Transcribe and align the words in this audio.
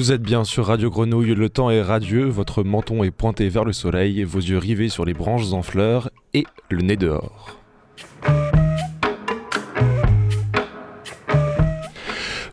Vous 0.00 0.12
êtes 0.12 0.22
bien 0.22 0.44
sur 0.44 0.68
Radio 0.68 0.88
Grenouille, 0.88 1.34
le 1.34 1.50
temps 1.50 1.68
est 1.68 1.82
radieux, 1.82 2.24
votre 2.24 2.62
menton 2.62 3.04
est 3.04 3.10
pointé 3.10 3.50
vers 3.50 3.66
le 3.66 3.74
soleil, 3.74 4.24
vos 4.24 4.38
yeux 4.38 4.56
rivés 4.56 4.88
sur 4.88 5.04
les 5.04 5.12
branches 5.12 5.52
en 5.52 5.60
fleurs 5.60 6.08
et 6.32 6.46
le 6.70 6.80
nez 6.80 6.96
dehors. 6.96 7.58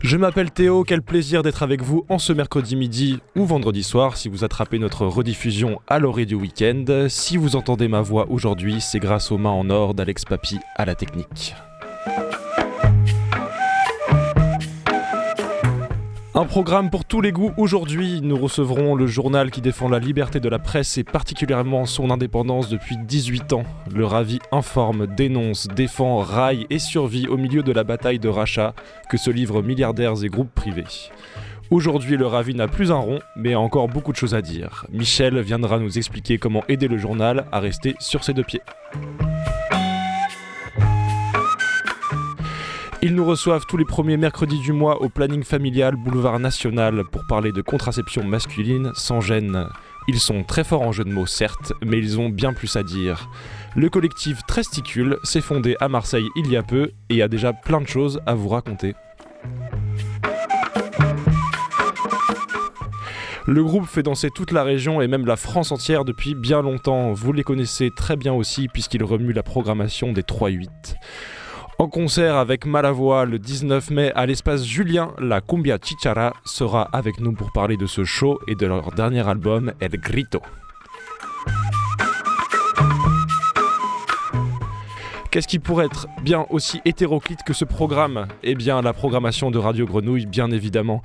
Je 0.02 0.16
m'appelle 0.18 0.50
Théo, 0.50 0.84
quel 0.84 1.00
plaisir 1.00 1.42
d'être 1.42 1.62
avec 1.62 1.80
vous 1.80 2.04
en 2.10 2.18
ce 2.18 2.34
mercredi 2.34 2.76
midi 2.76 3.18
ou 3.34 3.46
vendredi 3.46 3.82
soir 3.82 4.18
si 4.18 4.28
vous 4.28 4.44
attrapez 4.44 4.78
notre 4.78 5.06
rediffusion 5.06 5.80
à 5.86 5.98
l'orée 5.98 6.26
du 6.26 6.34
week-end. 6.34 7.06
Si 7.08 7.38
vous 7.38 7.56
entendez 7.56 7.88
ma 7.88 8.02
voix 8.02 8.26
aujourd'hui, 8.28 8.82
c'est 8.82 9.00
grâce 9.00 9.32
aux 9.32 9.38
mains 9.38 9.48
en 9.48 9.70
or 9.70 9.94
d'Alex 9.94 10.26
Papy 10.26 10.58
à 10.76 10.84
la 10.84 10.94
technique. 10.94 11.54
Un 16.38 16.44
programme 16.44 16.88
pour 16.88 17.04
tous 17.04 17.20
les 17.20 17.32
goûts. 17.32 17.50
Aujourd'hui, 17.56 18.20
nous 18.22 18.36
recevrons 18.36 18.94
le 18.94 19.08
journal 19.08 19.50
qui 19.50 19.60
défend 19.60 19.88
la 19.88 19.98
liberté 19.98 20.38
de 20.38 20.48
la 20.48 20.60
presse 20.60 20.96
et 20.96 21.02
particulièrement 21.02 21.84
son 21.84 22.12
indépendance 22.12 22.68
depuis 22.68 22.96
18 22.96 23.54
ans. 23.54 23.64
Le 23.92 24.06
Ravi 24.06 24.38
informe, 24.52 25.08
dénonce, 25.08 25.66
défend, 25.66 26.18
raille 26.18 26.64
et 26.70 26.78
survit 26.78 27.26
au 27.26 27.36
milieu 27.36 27.64
de 27.64 27.72
la 27.72 27.82
bataille 27.82 28.20
de 28.20 28.28
rachat 28.28 28.72
que 29.10 29.16
se 29.16 29.30
livrent 29.32 29.64
milliardaires 29.64 30.22
et 30.22 30.28
groupes 30.28 30.54
privés. 30.54 31.10
Aujourd'hui, 31.72 32.16
le 32.16 32.28
Ravi 32.28 32.54
n'a 32.54 32.68
plus 32.68 32.92
un 32.92 32.98
rond, 32.98 33.18
mais 33.34 33.54
a 33.54 33.60
encore 33.60 33.88
beaucoup 33.88 34.12
de 34.12 34.16
choses 34.16 34.36
à 34.36 34.40
dire. 34.40 34.86
Michel 34.92 35.40
viendra 35.40 35.80
nous 35.80 35.98
expliquer 35.98 36.38
comment 36.38 36.62
aider 36.68 36.86
le 36.86 36.98
journal 36.98 37.46
à 37.50 37.58
rester 37.58 37.96
sur 37.98 38.22
ses 38.22 38.32
deux 38.32 38.44
pieds. 38.44 38.62
Ils 43.00 43.14
nous 43.14 43.24
reçoivent 43.24 43.64
tous 43.64 43.76
les 43.76 43.84
premiers 43.84 44.16
mercredis 44.16 44.58
du 44.58 44.72
mois 44.72 45.00
au 45.02 45.08
planning 45.08 45.44
familial 45.44 45.94
Boulevard 45.94 46.40
National 46.40 47.04
pour 47.04 47.24
parler 47.28 47.52
de 47.52 47.62
contraception 47.62 48.24
masculine 48.24 48.90
sans 48.94 49.20
gêne. 49.20 49.68
Ils 50.08 50.18
sont 50.18 50.42
très 50.42 50.64
forts 50.64 50.82
en 50.82 50.90
jeu 50.90 51.04
de 51.04 51.12
mots 51.12 51.26
certes, 51.26 51.72
mais 51.80 51.98
ils 51.98 52.18
ont 52.18 52.28
bien 52.28 52.52
plus 52.52 52.74
à 52.74 52.82
dire. 52.82 53.28
Le 53.76 53.88
collectif 53.88 54.40
Tresticule 54.48 55.16
s'est 55.22 55.40
fondé 55.40 55.76
à 55.78 55.88
Marseille 55.88 56.26
il 56.34 56.50
y 56.50 56.56
a 56.56 56.64
peu 56.64 56.90
et 57.08 57.22
a 57.22 57.28
déjà 57.28 57.52
plein 57.52 57.80
de 57.80 57.86
choses 57.86 58.20
à 58.26 58.34
vous 58.34 58.48
raconter. 58.48 58.96
Le 63.46 63.62
groupe 63.62 63.86
fait 63.86 64.02
danser 64.02 64.30
toute 64.30 64.50
la 64.50 64.64
région 64.64 65.00
et 65.00 65.06
même 65.06 65.24
la 65.24 65.36
France 65.36 65.70
entière 65.70 66.04
depuis 66.04 66.34
bien 66.34 66.62
longtemps. 66.62 67.12
Vous 67.12 67.32
les 67.32 67.44
connaissez 67.44 67.90
très 67.90 68.16
bien 68.16 68.32
aussi 68.32 68.66
puisqu'ils 68.66 69.04
remuent 69.04 69.32
la 69.32 69.44
programmation 69.44 70.12
des 70.12 70.22
3-8. 70.22 70.68
En 71.80 71.86
concert 71.86 72.34
avec 72.34 72.66
Malavoie 72.66 73.24
le 73.24 73.38
19 73.38 73.90
mai 73.90 74.12
à 74.16 74.26
l'espace 74.26 74.64
Julien, 74.64 75.14
la 75.20 75.40
Cumbia 75.40 75.78
Chichara 75.80 76.32
sera 76.44 76.82
avec 76.92 77.20
nous 77.20 77.32
pour 77.32 77.52
parler 77.52 77.76
de 77.76 77.86
ce 77.86 78.02
show 78.02 78.40
et 78.48 78.56
de 78.56 78.66
leur 78.66 78.90
dernier 78.90 79.24
album 79.28 79.72
El 79.78 79.92
Grito. 79.92 80.42
Qu'est-ce 85.30 85.46
qui 85.46 85.60
pourrait 85.60 85.86
être 85.86 86.08
bien 86.20 86.46
aussi 86.50 86.80
hétéroclite 86.84 87.44
que 87.46 87.52
ce 87.52 87.64
programme? 87.64 88.26
Eh 88.42 88.56
bien 88.56 88.82
la 88.82 88.92
programmation 88.92 89.52
de 89.52 89.58
Radio 89.58 89.86
Grenouille, 89.86 90.26
bien 90.26 90.50
évidemment. 90.50 91.00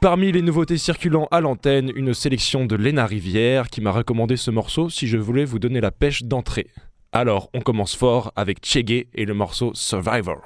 Parmi 0.00 0.32
les 0.32 0.42
nouveautés 0.42 0.78
circulant 0.78 1.28
à 1.30 1.40
l'antenne, 1.40 1.92
une 1.94 2.14
sélection 2.14 2.64
de 2.64 2.74
Léna 2.74 3.06
Rivière 3.06 3.68
qui 3.68 3.80
m'a 3.80 3.92
recommandé 3.92 4.36
ce 4.36 4.50
morceau 4.50 4.90
si 4.90 5.06
je 5.06 5.18
voulais 5.18 5.44
vous 5.44 5.60
donner 5.60 5.80
la 5.80 5.92
pêche 5.92 6.24
d'entrée. 6.24 6.66
Alors, 7.12 7.50
on 7.54 7.60
commence 7.60 7.96
fort 7.96 8.32
avec 8.36 8.64
Chege 8.64 9.06
et 9.12 9.24
le 9.24 9.34
morceau 9.34 9.72
Survivor. 9.74 10.42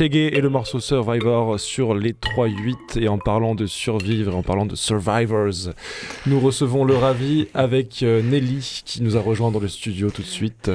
Chege 0.00 0.16
et 0.16 0.40
le 0.40 0.48
morceau 0.48 0.80
Survivor 0.80 1.60
sur 1.60 1.94
les 1.94 2.14
3-8. 2.14 2.98
Et 2.98 3.08
en 3.08 3.18
parlant 3.18 3.54
de 3.54 3.66
survivre, 3.66 4.34
en 4.34 4.42
parlant 4.42 4.64
de 4.64 4.74
survivors, 4.74 5.74
nous 6.26 6.40
recevons 6.40 6.84
le 6.86 6.96
ravi 6.96 7.48
avec 7.52 8.02
euh, 8.02 8.22
Nelly 8.22 8.80
qui 8.86 9.02
nous 9.02 9.18
a 9.18 9.20
rejoint 9.20 9.50
dans 9.50 9.58
le 9.58 9.68
studio 9.68 10.10
tout 10.10 10.22
de 10.22 10.26
suite. 10.26 10.70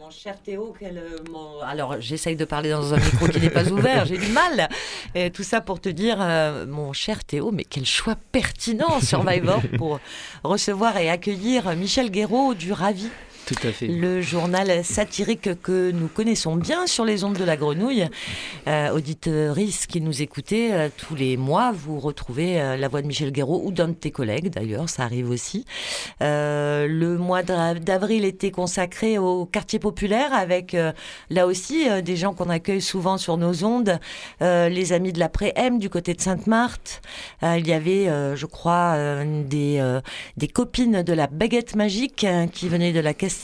mon 0.00 0.10
cher 0.10 0.42
Théo, 0.42 0.74
alors 1.64 2.00
j'essaye 2.00 2.34
de 2.34 2.44
parler 2.44 2.70
dans 2.70 2.92
un 2.92 2.96
micro 2.96 3.28
qui 3.28 3.38
n'est 3.38 3.48
pas 3.48 3.68
ouvert, 3.70 4.06
j'ai 4.06 4.18
du 4.18 4.32
mal. 4.32 4.68
Et 5.14 5.30
tout 5.30 5.44
ça 5.44 5.60
pour 5.60 5.80
te 5.80 5.88
dire, 5.88 6.16
euh, 6.20 6.66
mon 6.66 6.92
cher 6.92 7.22
Théo, 7.22 7.52
mais 7.52 7.62
quel 7.62 7.86
choix 7.86 8.16
pertinent 8.32 8.98
Survivor 9.00 9.62
pour 9.78 10.00
recevoir 10.42 10.96
et 10.96 11.08
accueillir 11.08 11.76
Michel 11.76 12.10
Guéraud 12.10 12.54
du 12.54 12.72
Ravi. 12.72 13.08
Le 13.82 14.20
journal 14.20 14.84
satirique 14.84 15.60
que 15.62 15.90
nous 15.90 16.08
connaissons 16.08 16.56
bien 16.56 16.86
sur 16.86 17.04
les 17.04 17.24
ondes 17.24 17.36
de 17.36 17.44
la 17.44 17.56
grenouille. 17.56 18.08
Euh, 18.66 18.90
qui 19.90 20.00
nous 20.00 20.22
écoutez, 20.22 20.72
euh, 20.72 20.88
tous 20.96 21.14
les 21.14 21.36
mois, 21.36 21.72
vous 21.72 21.98
retrouvez 21.98 22.60
euh, 22.60 22.76
la 22.76 22.88
voix 22.88 23.02
de 23.02 23.06
Michel 23.06 23.32
Guéraud 23.32 23.62
ou 23.64 23.72
d'un 23.72 23.88
de 23.88 23.94
tes 23.94 24.10
collègues 24.10 24.50
d'ailleurs, 24.50 24.88
ça 24.88 25.02
arrive 25.02 25.30
aussi. 25.30 25.64
Euh, 26.22 26.86
le 26.86 27.18
mois 27.18 27.42
d'avril 27.42 28.24
était 28.24 28.50
consacré 28.50 29.18
au 29.18 29.46
quartier 29.46 29.78
populaire 29.78 30.32
avec 30.32 30.76
là 31.30 31.46
aussi 31.46 31.88
des 32.02 32.16
gens 32.16 32.34
qu'on 32.34 32.48
accueille 32.48 32.80
souvent 32.80 33.18
sur 33.18 33.36
nos 33.36 33.64
ondes, 33.64 33.98
les 34.40 34.92
amis 34.92 35.12
de 35.12 35.18
l'après-M 35.18 35.78
du 35.78 35.90
côté 35.90 36.14
de 36.14 36.20
Sainte-Marthe. 36.20 37.02
il 37.42 37.66
y 37.66 37.72
avait, 37.72 38.06
je 38.36 38.46
crois, 38.46 38.96
des, 39.24 39.82
copines 40.52 41.02
de 41.02 41.12
la 41.12 41.26
baguette 41.26 41.74
magique 41.76 42.26
qui 42.52 42.68
venaient 42.68 42.92
de 42.92 43.00
la 43.00 43.14
caisse 43.14 43.34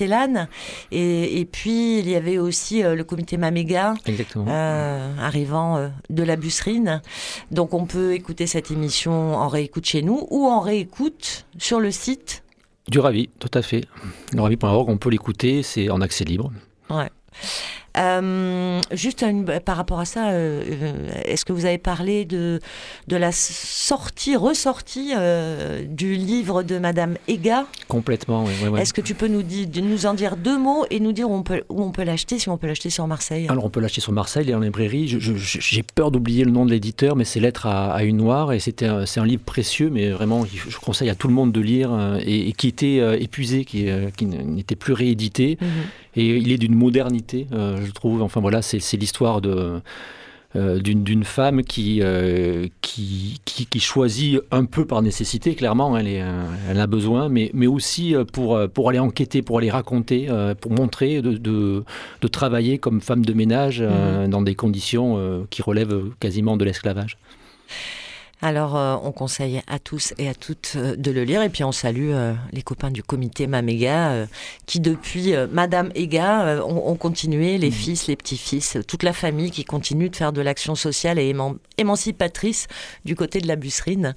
et, 0.90 1.40
et, 1.40 1.44
puis, 1.44 1.98
il 1.98 2.08
y 2.08 2.14
avait 2.14 2.38
aussi 2.38 2.82
euh, 2.82 2.94
le 2.94 3.04
comité 3.04 3.36
Maméga, 3.36 3.94
euh, 4.36 5.14
arrivant 5.18 5.76
euh, 5.76 5.88
de 6.10 6.22
la 6.22 6.36
Busserine. 6.36 7.02
Donc, 7.50 7.74
on 7.74 7.86
peut 7.86 8.14
écouter 8.14 8.46
cette 8.46 8.70
émission 8.70 9.34
en 9.34 9.48
réécoute 9.48 9.86
chez 9.86 10.02
nous 10.02 10.26
ou 10.30 10.46
en 10.46 10.60
réécoute 10.60 11.46
sur 11.58 11.80
le 11.80 11.90
site. 11.90 12.42
Du 12.88 12.98
Ravi, 12.98 13.28
tout 13.38 13.50
à 13.54 13.62
fait. 13.62 13.84
Le 14.32 14.40
ravi.org, 14.40 14.88
on 14.88 14.98
peut 14.98 15.10
l'écouter, 15.10 15.62
c'est 15.62 15.90
en 15.90 16.00
accès 16.00 16.24
libre. 16.24 16.52
Ouais. 16.88 17.10
Euh, 17.98 18.80
juste 18.92 19.24
par 19.64 19.76
rapport 19.76 20.00
à 20.00 20.04
ça, 20.04 20.28
euh, 20.28 20.62
euh, 20.66 21.08
est-ce 21.24 21.44
que 21.44 21.52
vous 21.52 21.64
avez 21.64 21.78
parlé 21.78 22.24
de, 22.24 22.60
de 23.08 23.16
la 23.16 23.32
sortie, 23.32 24.36
ressortie 24.36 25.12
du 25.88 26.14
livre 26.14 26.62
de 26.62 26.78
Madame 26.78 27.16
Ega 27.28 27.66
Complètement, 27.88 28.44
oui. 28.44 28.80
Est-ce 28.80 28.92
que 28.92 29.00
tu 29.00 29.14
peux 29.14 29.28
nous, 29.28 29.42
nous 29.82 30.06
en 30.06 30.14
dire 30.14 30.36
deux 30.36 30.58
mots 30.58 30.84
et 30.90 31.00
nous 31.00 31.12
dire 31.12 31.30
où 31.30 31.34
on 31.34 31.42
peut, 31.42 31.62
où 31.68 31.82
on 31.82 31.90
peut 31.90 32.04
l'acheter, 32.04 32.38
si 32.38 32.48
on 32.48 32.58
peut 32.58 32.66
l'acheter 32.66 32.90
sur 32.90 33.06
Marseille? 33.06 33.46
Alors 33.48 33.64
on 33.64 33.70
peut 33.70 33.80
l'acheter 33.80 34.00
sur 34.00 34.12
Marseille, 34.12 34.50
et 34.50 34.54
en 34.54 34.60
librairie. 34.60 35.18
J'ai 35.18 35.82
peur 35.82 36.10
d'oublier 36.10 36.44
le 36.44 36.50
nom 36.50 36.66
de 36.66 36.70
l'éditeur, 36.70 37.16
mais 37.16 37.24
c'est 37.24 37.40
Lettres 37.40 37.66
à, 37.66 38.02
une 38.04 38.18
noire 38.18 38.52
et 38.52 38.60
c'est 38.60 38.82
un, 38.82 39.04
un, 39.16 39.26
livre 39.26 39.42
précieux, 39.44 39.90
mais 39.90 40.10
vraiment 40.10 40.44
je 40.44 40.76
conseille 40.78 41.10
à 41.10 41.14
tout 41.14 41.28
le 41.28 41.34
monde 41.34 41.52
de 41.52 41.60
lire 41.60 42.18
et, 42.24 42.52
qui 42.52 42.68
était 42.68 43.22
épuisé, 43.22 43.64
qui, 43.64 43.88
qui 44.16 44.26
n'était 44.26 44.76
plus 44.76 44.92
réédité. 44.92 45.58
Mhm. 45.60 45.68
Et 46.18 46.36
il 46.36 46.50
est 46.50 46.56
d'une 46.56 46.74
modernité, 46.74 47.46
je 47.86 47.92
trouve. 47.92 48.22
Enfin 48.22 48.40
voilà, 48.40 48.62
c'est 48.62 48.96
l'histoire 48.96 49.40
de 49.40 49.80
euh, 50.56 50.78
d'une 50.78 51.24
femme 51.24 51.62
qui, 51.62 52.00
euh, 52.02 52.66
qui, 52.80 53.40
qui, 53.44 53.80
choisit 53.80 54.40
un 54.50 54.64
peu 54.64 54.86
par 54.86 55.02
nécessité, 55.02 55.54
clairement, 55.54 55.98
elle, 55.98 56.08
est, 56.08 56.22
euh, 56.22 56.44
elle 56.70 56.80
a 56.80 56.86
besoin, 56.86 57.28
mais, 57.28 57.50
mais 57.52 57.66
aussi 57.66 58.14
pour, 58.32 58.58
pour 58.72 58.88
aller 58.88 58.98
enquêter, 58.98 59.42
pour 59.42 59.58
aller 59.58 59.70
raconter, 59.70 60.28
pour 60.60 60.72
montrer, 60.72 61.20
de, 61.20 61.32
de, 61.32 61.84
de, 62.22 62.28
travailler 62.28 62.78
comme 62.78 63.02
femme 63.02 63.24
de 63.24 63.34
ménage 63.34 63.82
mmh. 63.82 64.28
dans 64.28 64.40
des 64.40 64.54
conditions 64.54 65.46
qui 65.50 65.60
relèvent 65.62 66.04
quasiment 66.20 66.56
de 66.56 66.64
l'esclavage. 66.64 67.18
Alors, 68.42 68.76
euh, 68.76 68.96
on 69.02 69.12
conseille 69.12 69.62
à 69.66 69.78
tous 69.78 70.12
et 70.18 70.28
à 70.28 70.34
toutes 70.34 70.74
euh, 70.76 70.94
de 70.94 71.10
le 71.10 71.24
lire. 71.24 71.42
Et 71.42 71.48
puis, 71.48 71.64
on 71.64 71.72
salue 71.72 72.10
euh, 72.12 72.34
les 72.52 72.62
copains 72.62 72.90
du 72.90 73.02
comité 73.02 73.46
Maméga, 73.46 74.26
qui 74.66 74.80
depuis 74.80 75.34
Madame 75.50 75.90
Ega 75.94 76.62
ont, 76.64 76.96
continué, 76.96 77.58
les 77.58 77.68
mmh. 77.68 77.72
fils, 77.72 78.06
les 78.06 78.16
petits-fils, 78.16 78.78
toute 78.86 79.02
la 79.02 79.12
famille 79.12 79.50
qui 79.50 79.64
continue 79.64 80.10
de 80.10 80.16
faire 80.16 80.32
de 80.32 80.40
l'action 80.40 80.74
sociale 80.74 81.18
et 81.18 81.34
émancipatrice 81.78 82.66
du 83.04 83.16
côté 83.16 83.40
de 83.40 83.48
la 83.48 83.56
busserine. 83.56 84.14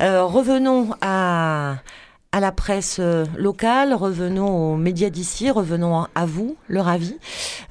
revenons 0.00 0.90
à 1.00 1.76
à 2.34 2.40
la 2.40 2.50
presse 2.50 2.96
euh, 2.98 3.26
locale, 3.36 3.92
revenons 3.92 4.72
aux 4.72 4.76
médias 4.76 5.10
d'ici, 5.10 5.50
revenons 5.50 6.06
à 6.14 6.24
vous, 6.24 6.56
le 6.66 6.80
ravi. 6.80 7.18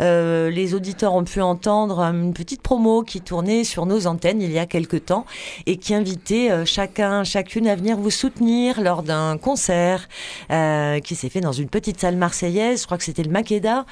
Euh, 0.02 0.52
les 0.52 0.76
auditeurs 0.76 1.16
ont 1.16 1.24
pu 1.24 1.42
entendre 1.42 2.00
une 2.02 2.34
petite 2.36 2.62
promo 2.62 3.02
qui 3.02 3.22
tournait 3.22 3.64
sur 3.64 3.88
nos 3.88 4.06
antennes 4.06 4.40
il 4.40 4.52
y 4.52 4.60
a 4.60 4.68
quelque 4.68 4.98
temps 4.98 5.26
et 5.66 5.78
qui 5.78 5.96
invitait 5.96 6.52
euh, 6.52 6.64
chacun, 6.64 7.24
chacune 7.24 7.68
à 7.68 7.76
venir 7.76 7.98
vous 7.98 8.12
soutenir 8.12 8.82
lors 8.82 9.02
d'un 9.02 9.40
concert 9.40 10.08
euh, 10.52 11.00
qui 11.00 11.16
s'est 11.16 11.30
fait 11.30 11.42
dans 11.42 11.54
une 11.54 11.70
petite 11.70 12.00
salle 12.00 12.18
marseillaise. 12.18 12.82
Je 12.82 12.86
crois 12.86 13.00
que 13.00 13.04
c'était 13.04 13.24
le 13.24 13.32
Makeda. 13.32 13.86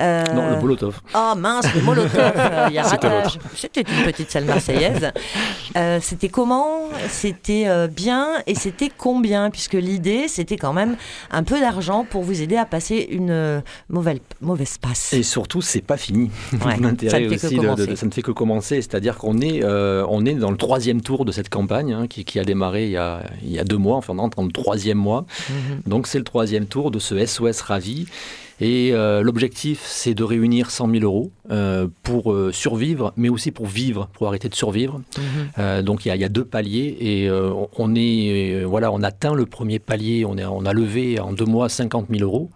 Euh, 0.00 0.22
non, 0.34 0.50
le 0.50 0.60
Molotov. 0.60 1.00
Oh 1.14 1.32
mince, 1.34 1.74
le 1.74 1.80
Molotov. 1.80 2.32
Il 2.68 2.74
y 2.74 2.78
a 2.78 2.82
ratage. 2.82 3.38
C'était 3.56 3.82
une 3.82 4.04
petite 4.04 4.30
salle 4.30 4.44
marseillaise. 4.44 5.12
c'était 6.02 6.28
comment? 6.28 6.88
C'était 7.08 7.88
bien 7.88 8.28
et 8.46 8.54
c'était 8.54 8.90
combien? 8.94 9.48
Puisque 9.48 9.72
l'idée 9.72 10.09
c'était 10.28 10.56
quand 10.56 10.72
même 10.72 10.96
un 11.30 11.42
peu 11.42 11.60
d'argent 11.60 12.04
pour 12.08 12.22
vous 12.22 12.42
aider 12.42 12.56
à 12.56 12.64
passer 12.64 13.06
une 13.10 13.30
euh, 13.30 13.60
mauvaise, 13.88 14.20
mauvaise 14.40 14.78
passe. 14.78 15.12
Et 15.12 15.22
surtout, 15.22 15.62
c'est 15.62 15.80
pas 15.80 15.96
fini. 15.96 16.30
L'intérêt 16.80 17.26
aussi, 17.34 17.56
de, 17.56 17.94
ça 17.94 18.06
ne 18.06 18.10
fait 18.10 18.22
que 18.22 18.30
commencer. 18.30 18.76
C'est-à-dire 18.76 19.16
qu'on 19.16 19.40
est, 19.40 19.62
euh, 19.64 20.04
on 20.08 20.24
est 20.24 20.34
dans 20.34 20.50
le 20.50 20.56
troisième 20.56 21.00
tour 21.00 21.24
de 21.24 21.32
cette 21.32 21.48
campagne 21.48 21.92
hein, 21.92 22.06
qui, 22.06 22.38
a 22.38 22.44
démarré 22.44 22.84
il 22.86 22.92
y 22.92 22.96
a, 22.96 23.22
il 23.42 23.50
y 23.50 23.58
a 23.58 23.64
deux 23.64 23.76
mois, 23.76 23.96
enfin, 23.96 24.14
on 24.16 24.18
entre 24.18 24.36
dans 24.38 24.44
le 24.44 24.52
troisième 24.52 24.98
mois. 24.98 25.26
Mhm. 25.48 25.82
Donc, 25.86 26.06
c'est 26.06 26.18
le 26.18 26.24
troisième 26.24 26.66
tour 26.66 26.90
de 26.90 26.98
ce 26.98 27.24
SOS 27.24 27.60
Ravi. 27.62 28.06
Et 28.60 28.90
euh, 28.92 29.22
l'objectif, 29.22 29.82
c'est 29.84 30.14
de 30.14 30.22
réunir 30.22 30.70
100 30.70 30.90
000 30.90 31.04
euros 31.04 31.32
euh, 31.50 31.88
pour 32.02 32.32
euh, 32.32 32.52
survivre, 32.52 33.12
mais 33.16 33.30
aussi 33.30 33.50
pour 33.52 33.66
vivre, 33.66 34.08
pour 34.12 34.28
arrêter 34.28 34.48
de 34.48 34.54
survivre. 34.54 35.00
Mhm. 35.18 35.82
donc 35.82 36.04
il 36.04 36.14
y, 36.14 36.24
a 36.24 36.28
deux 36.28 36.44
paliers 36.44 36.96
et 37.00 37.30
on 37.78 37.94
est, 37.94 38.64
voilà, 38.64 38.92
on 38.92 39.02
atteint 39.02 39.34
le 39.34 39.46
premier 39.46 39.78
palier. 39.78 40.24
On, 40.24 40.36
est, 40.36 40.44
on 40.44 40.64
a 40.64 40.72
levé 40.72 41.18
en 41.20 41.32
deux 41.32 41.44
mois 41.44 41.68
50 41.68 42.06
000 42.10 42.22
euros 42.22 42.50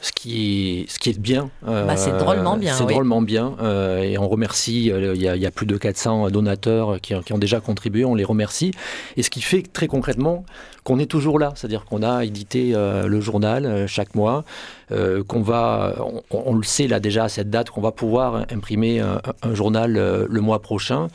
ce 0.00 0.12
qui 0.12 0.80
est, 0.82 0.90
ce 0.90 0.98
qui 0.98 1.10
est 1.10 1.18
bien. 1.18 1.50
Bah, 1.62 1.96
c'est 1.96 2.16
drôlement 2.16 2.56
bien. 2.56 2.74
C'est 2.74 2.86
drôlement 2.86 3.22
bien. 3.22 3.56
et 4.02 4.18
on 4.18 4.28
remercie, 4.28 4.86
il 4.86 5.20
y, 5.20 5.28
a, 5.28 5.36
il 5.36 5.42
y, 5.42 5.46
a 5.46 5.50
plus 5.50 5.66
de 5.66 5.76
400 5.76 6.30
donateurs 6.30 7.00
qui, 7.00 7.14
qui, 7.24 7.32
ont 7.32 7.38
déjà 7.38 7.60
contribué, 7.60 8.04
on 8.04 8.14
les 8.14 8.24
remercie. 8.24 8.72
Et 9.16 9.22
ce 9.22 9.30
qui 9.30 9.40
fait 9.42 9.62
très 9.62 9.86
concrètement 9.86 10.44
qu'on 10.84 10.98
est 10.98 11.06
toujours 11.06 11.38
là, 11.38 11.52
c'est-à-dire 11.54 11.84
qu'on 11.84 12.02
a 12.02 12.24
édité 12.24 12.72
euh, 12.74 13.06
le 13.06 13.20
journal 13.20 13.66
euh, 13.66 13.86
chaque 13.86 14.14
mois, 14.14 14.44
euh, 14.92 15.22
qu'on 15.22 15.42
va, 15.42 15.96
on, 16.30 16.54
le 16.54 16.62
sait 16.62 16.88
là 16.88 17.00
déjà 17.00 17.24
à 17.24 17.28
cette 17.28 17.50
date, 17.50 17.70
qu'on 17.70 17.80
va 17.80 17.92
pouvoir 17.92 18.46
imprimer 18.50 19.00
un, 19.00 19.54
journal 19.54 19.92
le 20.28 20.40
mois 20.40 20.60
prochain, 20.62 21.06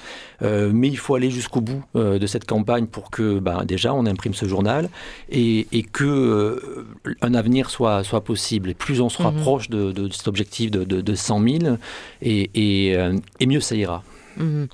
mais 0.42 0.88
il 0.88 0.98
faut 0.98 1.16
aller 1.16 1.30
jusqu'au 1.30 1.60
bout 1.60 1.84
de 1.94 2.26
cette 2.26 2.46
campagne 2.46 2.86
pour 2.88 3.12
que 3.12 3.40
ben, 3.40 3.66
déjà 3.66 3.94
on 3.94 4.06
imprime 4.06 4.34
ce 4.34 4.46
journal 4.46 4.90
et, 5.30 5.68
et 5.74 5.84
que 5.84 6.86
un 7.22 7.34
avenir 7.34 7.70
soit, 7.70 8.04
soit 8.06 8.24
possible. 8.24 8.75
Plus 8.78 9.02
on 9.02 9.10
se 9.10 9.22
mhm. 9.22 9.28
rapproche 9.30 9.70
de, 9.70 9.92
de, 9.92 10.12
cet 10.12 10.28
objectif 10.28 10.72
de, 10.72 10.84
de, 10.84 11.16
100 11.16 11.40
000, 11.62 11.78
et, 12.22 12.50
et, 12.54 12.98
et 13.40 13.46
mieux 13.46 13.62
ça 13.62 13.76
ira. 13.76 14.04
Mhm. 14.38 14.68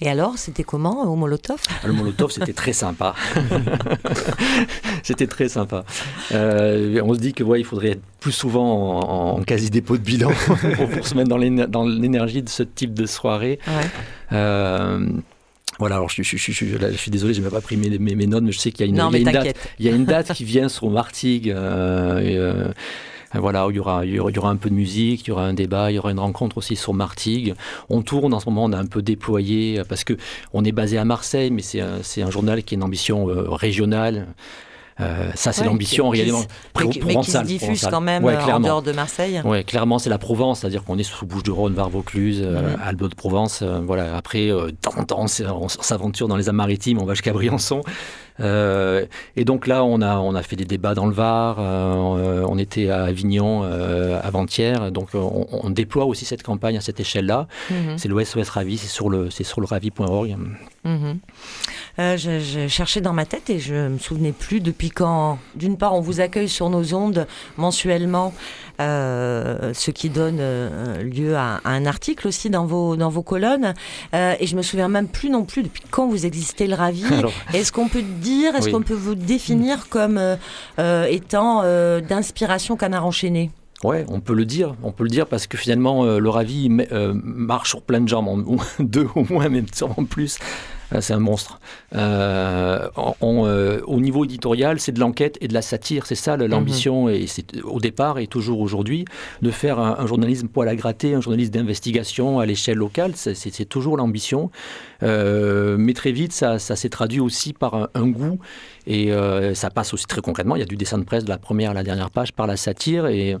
Et 0.00 0.08
alors, 0.08 0.38
c'était 0.38 0.62
comment 0.62 1.02
au 1.12 1.16
Molotov? 1.16 1.58
Le 1.84 1.92
Molotov, 1.92 2.30
c'était 2.30 2.52
très 2.52 2.72
sympa. 2.72 3.14
c'était 5.02 5.26
très 5.26 5.48
sympa. 5.48 5.84
Euh, 6.32 7.00
on 7.04 7.14
se 7.14 7.18
dit 7.18 7.32
que 7.32 7.42
ouais, 7.42 7.60
il 7.60 7.64
faudrait 7.64 7.90
être 7.90 8.02
plus 8.20 8.30
souvent 8.30 9.00
en, 9.00 9.42
quasi-dépôt 9.42 9.96
de 9.96 10.02
bilan 10.02 10.30
pour, 10.76 11.06
se 11.06 11.14
mettre 11.16 11.28
dans 11.28 11.84
l'énergie 11.84 12.42
de 12.42 12.48
ce 12.48 12.62
type 12.62 12.94
de 12.94 13.06
soirée. 13.06 13.58
Euh, 14.32 15.08
voilà, 15.80 15.96
alors 15.96 16.08
je, 16.10 16.22
je, 16.22 16.36
je, 16.36 16.52
je, 16.52 16.96
suis 16.96 17.10
désolé, 17.10 17.34
je 17.34 17.40
n'ai 17.40 17.50
pas 17.50 17.60
pris 17.60 17.76
mes, 17.76 17.98
mes, 17.98 18.26
notes, 18.26 18.44
mais 18.44 18.52
je 18.52 18.58
sais 18.58 18.70
qu'il 18.70 18.86
y 18.86 18.88
a 18.88 18.90
une, 18.90 19.24
date, 19.24 19.56
il 19.80 19.86
y 19.86 19.88
a 19.88 19.92
une 19.92 20.04
date 20.04 20.32
qui 20.34 20.44
vient 20.44 20.68
sur 20.68 20.90
Martigues. 20.90 21.50
Euh, 21.50 22.20
euh 22.20 22.68
euh, 22.68 22.72
voilà, 23.34 23.66
il 23.70 23.76
y, 23.76 23.78
aura, 23.78 24.06
il 24.06 24.14
y 24.14 24.18
aura 24.18 24.48
un 24.48 24.56
peu 24.56 24.70
de 24.70 24.74
musique, 24.74 25.26
il 25.26 25.28
y 25.28 25.30
aura 25.32 25.44
un 25.44 25.52
débat, 25.52 25.90
il 25.90 25.96
y 25.96 25.98
aura 25.98 26.10
une 26.10 26.18
rencontre 26.18 26.58
aussi 26.58 26.76
sur 26.76 26.94
Martigues. 26.94 27.54
On 27.90 28.02
tourne 28.02 28.32
en 28.32 28.40
ce 28.40 28.48
moment, 28.48 28.64
on 28.64 28.72
a 28.72 28.78
un 28.78 28.86
peu 28.86 29.02
déployé, 29.02 29.80
euh, 29.80 29.84
parce 29.86 30.04
que 30.04 30.16
on 30.54 30.64
est 30.64 30.72
basé 30.72 30.96
à 30.96 31.04
Marseille, 31.04 31.50
mais 31.50 31.62
c'est 31.62 31.80
un, 31.80 32.00
un, 32.00 32.30
journal 32.30 32.62
qui 32.62 32.74
a 32.74 32.76
une 32.76 32.82
ambition 32.82 33.28
euh, 33.28 33.50
régionale. 33.50 34.28
ça, 35.34 35.52
c'est 35.52 35.64
l'ambition 35.64 36.08
réellement 36.08 36.42
mais, 36.76 36.86
mais 37.06 37.16
qui 37.16 37.30
se 37.30 37.38
diffuse 37.38 37.86
quand 37.88 38.00
même 38.00 38.24
en 38.24 38.60
dehors 38.60 38.82
de 38.82 38.92
Marseille. 38.92 39.40
Oui, 39.44 39.62
clairement, 39.64 39.98
c'est 39.98 40.10
la 40.10 40.18
Provence, 40.18 40.60
c'est-à-dire 40.60 40.82
qu'on 40.82 40.98
est 40.98 41.04
sous 41.04 41.26
Bouches-du-Rhône, 41.26 41.74
Var, 41.74 41.88
Vaucluse, 41.88 42.42
mm 42.42 42.80
Albe 42.82 43.08
de 43.08 43.14
Provence. 43.14 43.62
voilà. 43.62 44.16
Après, 44.16 44.48
de 44.48 44.70
temps 44.70 44.98
en 44.98 45.04
temps, 45.04 45.26
on 45.60 45.68
s'aventure 45.68 46.28
dans 46.28 46.36
les 46.36 46.48
Alpes-Maritimes, 46.48 46.98
on 47.00 47.04
va 47.04 47.14
jusqu'à 47.14 47.32
Briançon. 47.32 47.82
Euh, 48.40 49.06
et 49.36 49.44
donc 49.44 49.66
là, 49.66 49.84
on 49.84 50.00
a, 50.00 50.18
on 50.18 50.34
a 50.34 50.42
fait 50.42 50.56
des 50.56 50.64
débats 50.64 50.94
dans 50.94 51.06
le 51.06 51.12
Var, 51.12 51.56
euh, 51.58 52.44
on 52.48 52.58
était 52.58 52.90
à 52.90 53.04
Avignon 53.04 53.62
euh, 53.64 54.20
avant-hier, 54.22 54.90
donc 54.92 55.10
on, 55.14 55.70
déploie 55.70 56.06
aussi 56.06 56.24
cette 56.24 56.42
campagne 56.42 56.76
à 56.76 56.80
cette 56.80 57.00
échelle-là. 57.00 57.46
Mhm. 57.70 57.98
C'est 57.98 58.08
le 58.08 58.24
SOS 58.24 58.48
Ravi, 58.48 58.78
c'est 58.78 58.88
sur 58.88 59.10
le, 59.10 59.30
sur 59.30 59.60
le 59.60 59.66
ravi.org. 59.66 60.36
Mhm. 60.88 61.18
je, 61.98 62.66
cherchais 62.68 63.00
dans 63.00 63.12
ma 63.12 63.26
tête 63.26 63.50
et 63.50 63.58
je 63.58 63.88
me 63.88 63.98
souvenais 63.98 64.32
plus 64.32 64.60
depuis 64.60 64.90
quand, 64.90 65.38
d'une 65.54 65.76
part, 65.76 65.94
on 65.94 66.00
vous 66.00 66.20
accueille 66.20 66.48
sur 66.48 66.70
nos 66.70 66.94
ondes 66.94 67.26
mensuellement, 67.56 68.32
ce 68.78 69.90
qui 69.90 70.08
donne 70.08 70.40
lieu 71.02 71.36
à, 71.36 71.60
un 71.64 71.86
article 71.86 72.28
aussi 72.28 72.50
dans 72.50 72.66
vos, 72.66 72.96
dans 72.96 73.10
vos 73.10 73.22
colonnes. 73.22 73.74
et 74.12 74.46
je 74.46 74.56
me 74.56 74.62
souviens 74.62 74.88
même 74.88 75.08
plus 75.08 75.30
non 75.30 75.44
plus 75.44 75.62
depuis 75.62 75.82
quand 75.90 76.08
vous 76.08 76.26
existez 76.26 76.66
le 76.66 76.74
Ravi. 76.74 77.04
Est-ce 77.54 77.72
qu'on 77.72 77.88
peut 77.88 78.02
dire 78.02 78.38
est-ce 78.56 78.70
qu'on 78.70 78.82
peut 78.82 78.94
vous 78.94 79.14
définir 79.14 79.88
comme 79.88 80.18
euh, 80.18 80.36
euh, 80.78 81.04
étant 81.04 81.62
euh, 81.64 82.00
d'inspiration 82.00 82.76
canard 82.76 83.06
enchaîné? 83.06 83.50
Ouais, 83.84 84.04
on 84.08 84.20
peut 84.20 84.34
le 84.34 84.44
dire, 84.44 84.74
on 84.82 84.90
peut 84.90 85.04
le 85.04 85.10
dire 85.10 85.26
parce 85.26 85.46
que 85.46 85.56
finalement 85.56 86.04
le 86.04 86.28
Ravi 86.28 86.68
marche 86.68 87.70
sur 87.70 87.82
plein 87.82 88.00
de 88.00 88.08
jambes, 88.08 88.56
deux 88.80 89.06
au 89.14 89.24
moins, 89.30 89.48
même 89.48 89.66
sûrement 89.72 90.04
plus. 90.04 90.38
Euh, 90.94 91.00
c'est 91.00 91.12
un 91.12 91.18
monstre. 91.18 91.60
Euh, 91.94 92.88
euh, 93.22 93.80
au 93.86 94.00
niveau 94.00 94.24
éditorial, 94.24 94.80
c'est 94.80 94.92
de 94.92 95.00
l'enquête 95.00 95.38
et 95.40 95.48
de 95.48 95.54
la 95.54 95.62
satire. 95.62 96.06
C'est 96.06 96.14
ça 96.14 96.36
l'ambition, 96.36 97.06
mhm. 97.06 97.14
et 97.14 97.26
c'est 97.26 97.62
au 97.62 97.80
départ 97.80 98.18
et 98.18 98.26
toujours 98.26 98.60
aujourd'hui, 98.60 99.04
de 99.42 99.50
faire 99.50 99.78
un, 99.78 100.06
journalisme 100.06 100.48
poil 100.48 100.68
à 100.68 100.76
gratter, 100.76 101.14
un 101.14 101.20
journalisme 101.20 101.52
d'investigation 101.52 102.40
à 102.40 102.46
l'échelle 102.46 102.78
locale. 102.78 103.12
C'est 103.16 103.68
toujours 103.68 103.96
l'ambition. 103.96 104.50
Mais 105.02 105.92
très 105.94 106.12
vite, 106.12 106.32
ça, 106.32 106.58
s'est 106.58 106.88
traduit 106.88 107.20
aussi 107.20 107.52
par 107.52 107.88
un, 107.94 108.08
goût, 108.08 108.38
et 108.86 109.12
ça 109.54 109.70
passe 109.70 109.94
aussi 109.94 110.06
très 110.06 110.20
concrètement. 110.20 110.56
Il 110.56 110.60
y 110.60 110.62
a 110.62 110.66
du 110.66 110.76
dessin 110.76 110.98
de 110.98 111.04
presse 111.04 111.24
de 111.24 111.28
la 111.28 111.38
première 111.38 111.70
à 111.70 111.74
la 111.74 111.82
dernière 111.82 112.10
page 112.10 112.32
par 112.32 112.46
la 112.46 112.56
satire, 112.56 113.06
et, 113.06 113.36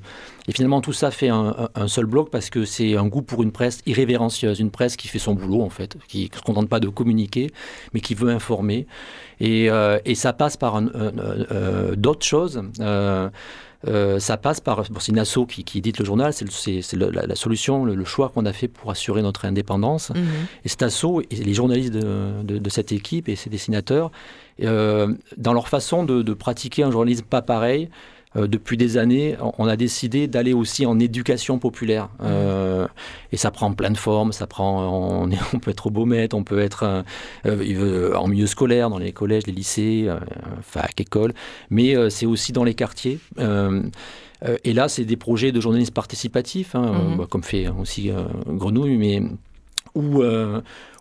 finalement 0.50 0.80
tout 0.80 0.94
ça 0.94 1.10
fait 1.10 1.28
un, 1.28 1.68
seul 1.88 2.06
bloc 2.06 2.30
parce 2.30 2.48
que 2.48 2.64
c'est 2.64 2.96
un 2.96 3.06
goût 3.06 3.22
pour 3.22 3.42
une 3.42 3.52
presse 3.52 3.80
irrévérencieuse, 3.86 4.60
une 4.60 4.70
presse 4.70 4.96
qui 4.96 5.08
fait 5.08 5.18
son 5.18 5.34
boulot 5.34 5.62
en 5.62 5.70
fait, 5.70 5.96
qui 6.08 6.30
ne 6.32 6.36
se 6.36 6.42
contente 6.42 6.68
pas 6.68 6.80
de 6.80 6.88
communiquer 6.88 7.50
mais 7.92 8.00
qui 8.00 8.14
veut 8.14 8.30
informer. 8.30 8.86
Et, 9.40 9.70
euh, 9.70 9.98
ça 10.14 10.32
passe 10.32 10.56
par 10.56 10.76
euh, 10.76 11.94
d'autres 11.94 12.26
choses. 12.26 12.60
Euh, 13.86 14.18
ça 14.18 14.36
passe 14.36 14.60
par. 14.60 14.84
c'est 14.98 15.12
une 15.12 15.18
asso 15.18 15.46
qui, 15.48 15.78
édite 15.78 15.98
le 15.98 16.04
journal, 16.04 16.32
c'est 16.32 16.96
la, 16.96 17.34
solution, 17.36 17.84
le, 17.84 18.04
choix 18.04 18.30
qu'on 18.30 18.44
a 18.44 18.52
fait 18.52 18.68
pour 18.68 18.90
assurer 18.90 19.22
notre 19.22 19.44
indépendance. 19.44 20.10
Mhm. 20.10 20.24
Et 20.64 20.68
cet 20.68 20.82
asso, 20.82 21.22
et 21.30 21.36
les 21.36 21.54
journalistes 21.54 21.92
de, 21.92 22.70
cette 22.70 22.92
équipe 22.92 23.28
et 23.28 23.36
ses 23.36 23.50
dessinateurs, 23.50 24.10
dans 24.60 25.52
leur 25.52 25.68
façon 25.68 26.04
de, 26.04 26.22
de, 26.22 26.34
pratiquer 26.34 26.82
un 26.82 26.90
journalisme 26.90 27.24
pas 27.24 27.42
pareil, 27.42 27.88
euh, 27.88 27.92
depuis 28.46 28.76
des 28.76 28.98
années, 28.98 29.36
on 29.58 29.66
a 29.66 29.76
décidé 29.76 30.26
d'aller 30.26 30.52
aussi 30.52 30.86
en 30.86 30.98
éducation 30.98 31.58
populaire. 31.58 32.04
Mmh. 32.18 32.24
Euh, 32.24 32.86
et 33.32 33.36
ça 33.36 33.50
prend 33.50 33.72
plein 33.72 33.90
de 33.90 33.96
formes. 33.96 34.32
Ça 34.32 34.46
prend, 34.46 34.82
on, 35.24 35.30
on 35.54 35.58
peut 35.58 35.70
être 35.70 35.86
au 35.86 35.90
Beaumet, 35.98 36.34
on 36.34 36.44
peut 36.44 36.60
être 36.60 37.04
euh, 37.46 38.14
en 38.14 38.28
milieu 38.28 38.46
scolaire, 38.46 38.90
dans 38.90 38.98
les 38.98 39.12
collèges, 39.12 39.46
les 39.46 39.52
lycées, 39.52 40.08
fac, 40.62 41.00
école. 41.00 41.32
Mais 41.70 41.94
c'est 42.10 42.26
aussi 42.26 42.52
dans 42.52 42.64
les 42.64 42.74
quartiers. 42.74 43.18
et 43.38 44.72
là, 44.72 44.88
c'est 44.88 45.04
des 45.04 45.16
projets 45.16 45.52
de 45.52 45.60
journalisme 45.60 45.92
participatif, 45.92 46.74
hein, 46.74 46.92
mmh. 46.92 47.16
bah, 47.16 47.26
comme 47.28 47.42
fait 47.42 47.68
aussi 47.68 48.10
Grenouille, 48.46 48.96
mais 48.96 49.22
où, 49.98 50.22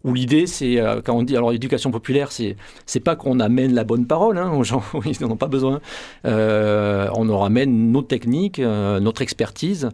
où 0.08 0.13
l'idée, 0.13 0.48
c'est, 0.48 0.80
euh, 0.80 1.01
quand 1.04 1.16
on 1.16 1.24
dit, 1.24 1.36
alors 1.36 1.51
l'éducation 1.51 1.92
populaire, 1.92 2.32
c'est, 2.32 2.56
c'est 2.86 3.00
pas 3.00 3.16
qu'on 3.16 3.39
amène 3.39 3.74
la 3.74 3.84
bonne 3.84 4.06
parole 4.06 4.38
hein, 4.38 4.51
aux 4.51 4.63
gens, 4.63 4.84
ils 5.06 5.22
n'en 5.22 5.32
ont 5.32 5.38
pas 5.38 5.48
besoin. 5.48 5.82
Euh, 6.25 7.10
on 7.16 7.25
leur 7.25 7.44
amène 7.44 7.92
nos 7.92 8.01
techniques, 8.01 8.60
euh, 8.60 9.00
notre 9.00 9.22
expertise 9.22 9.89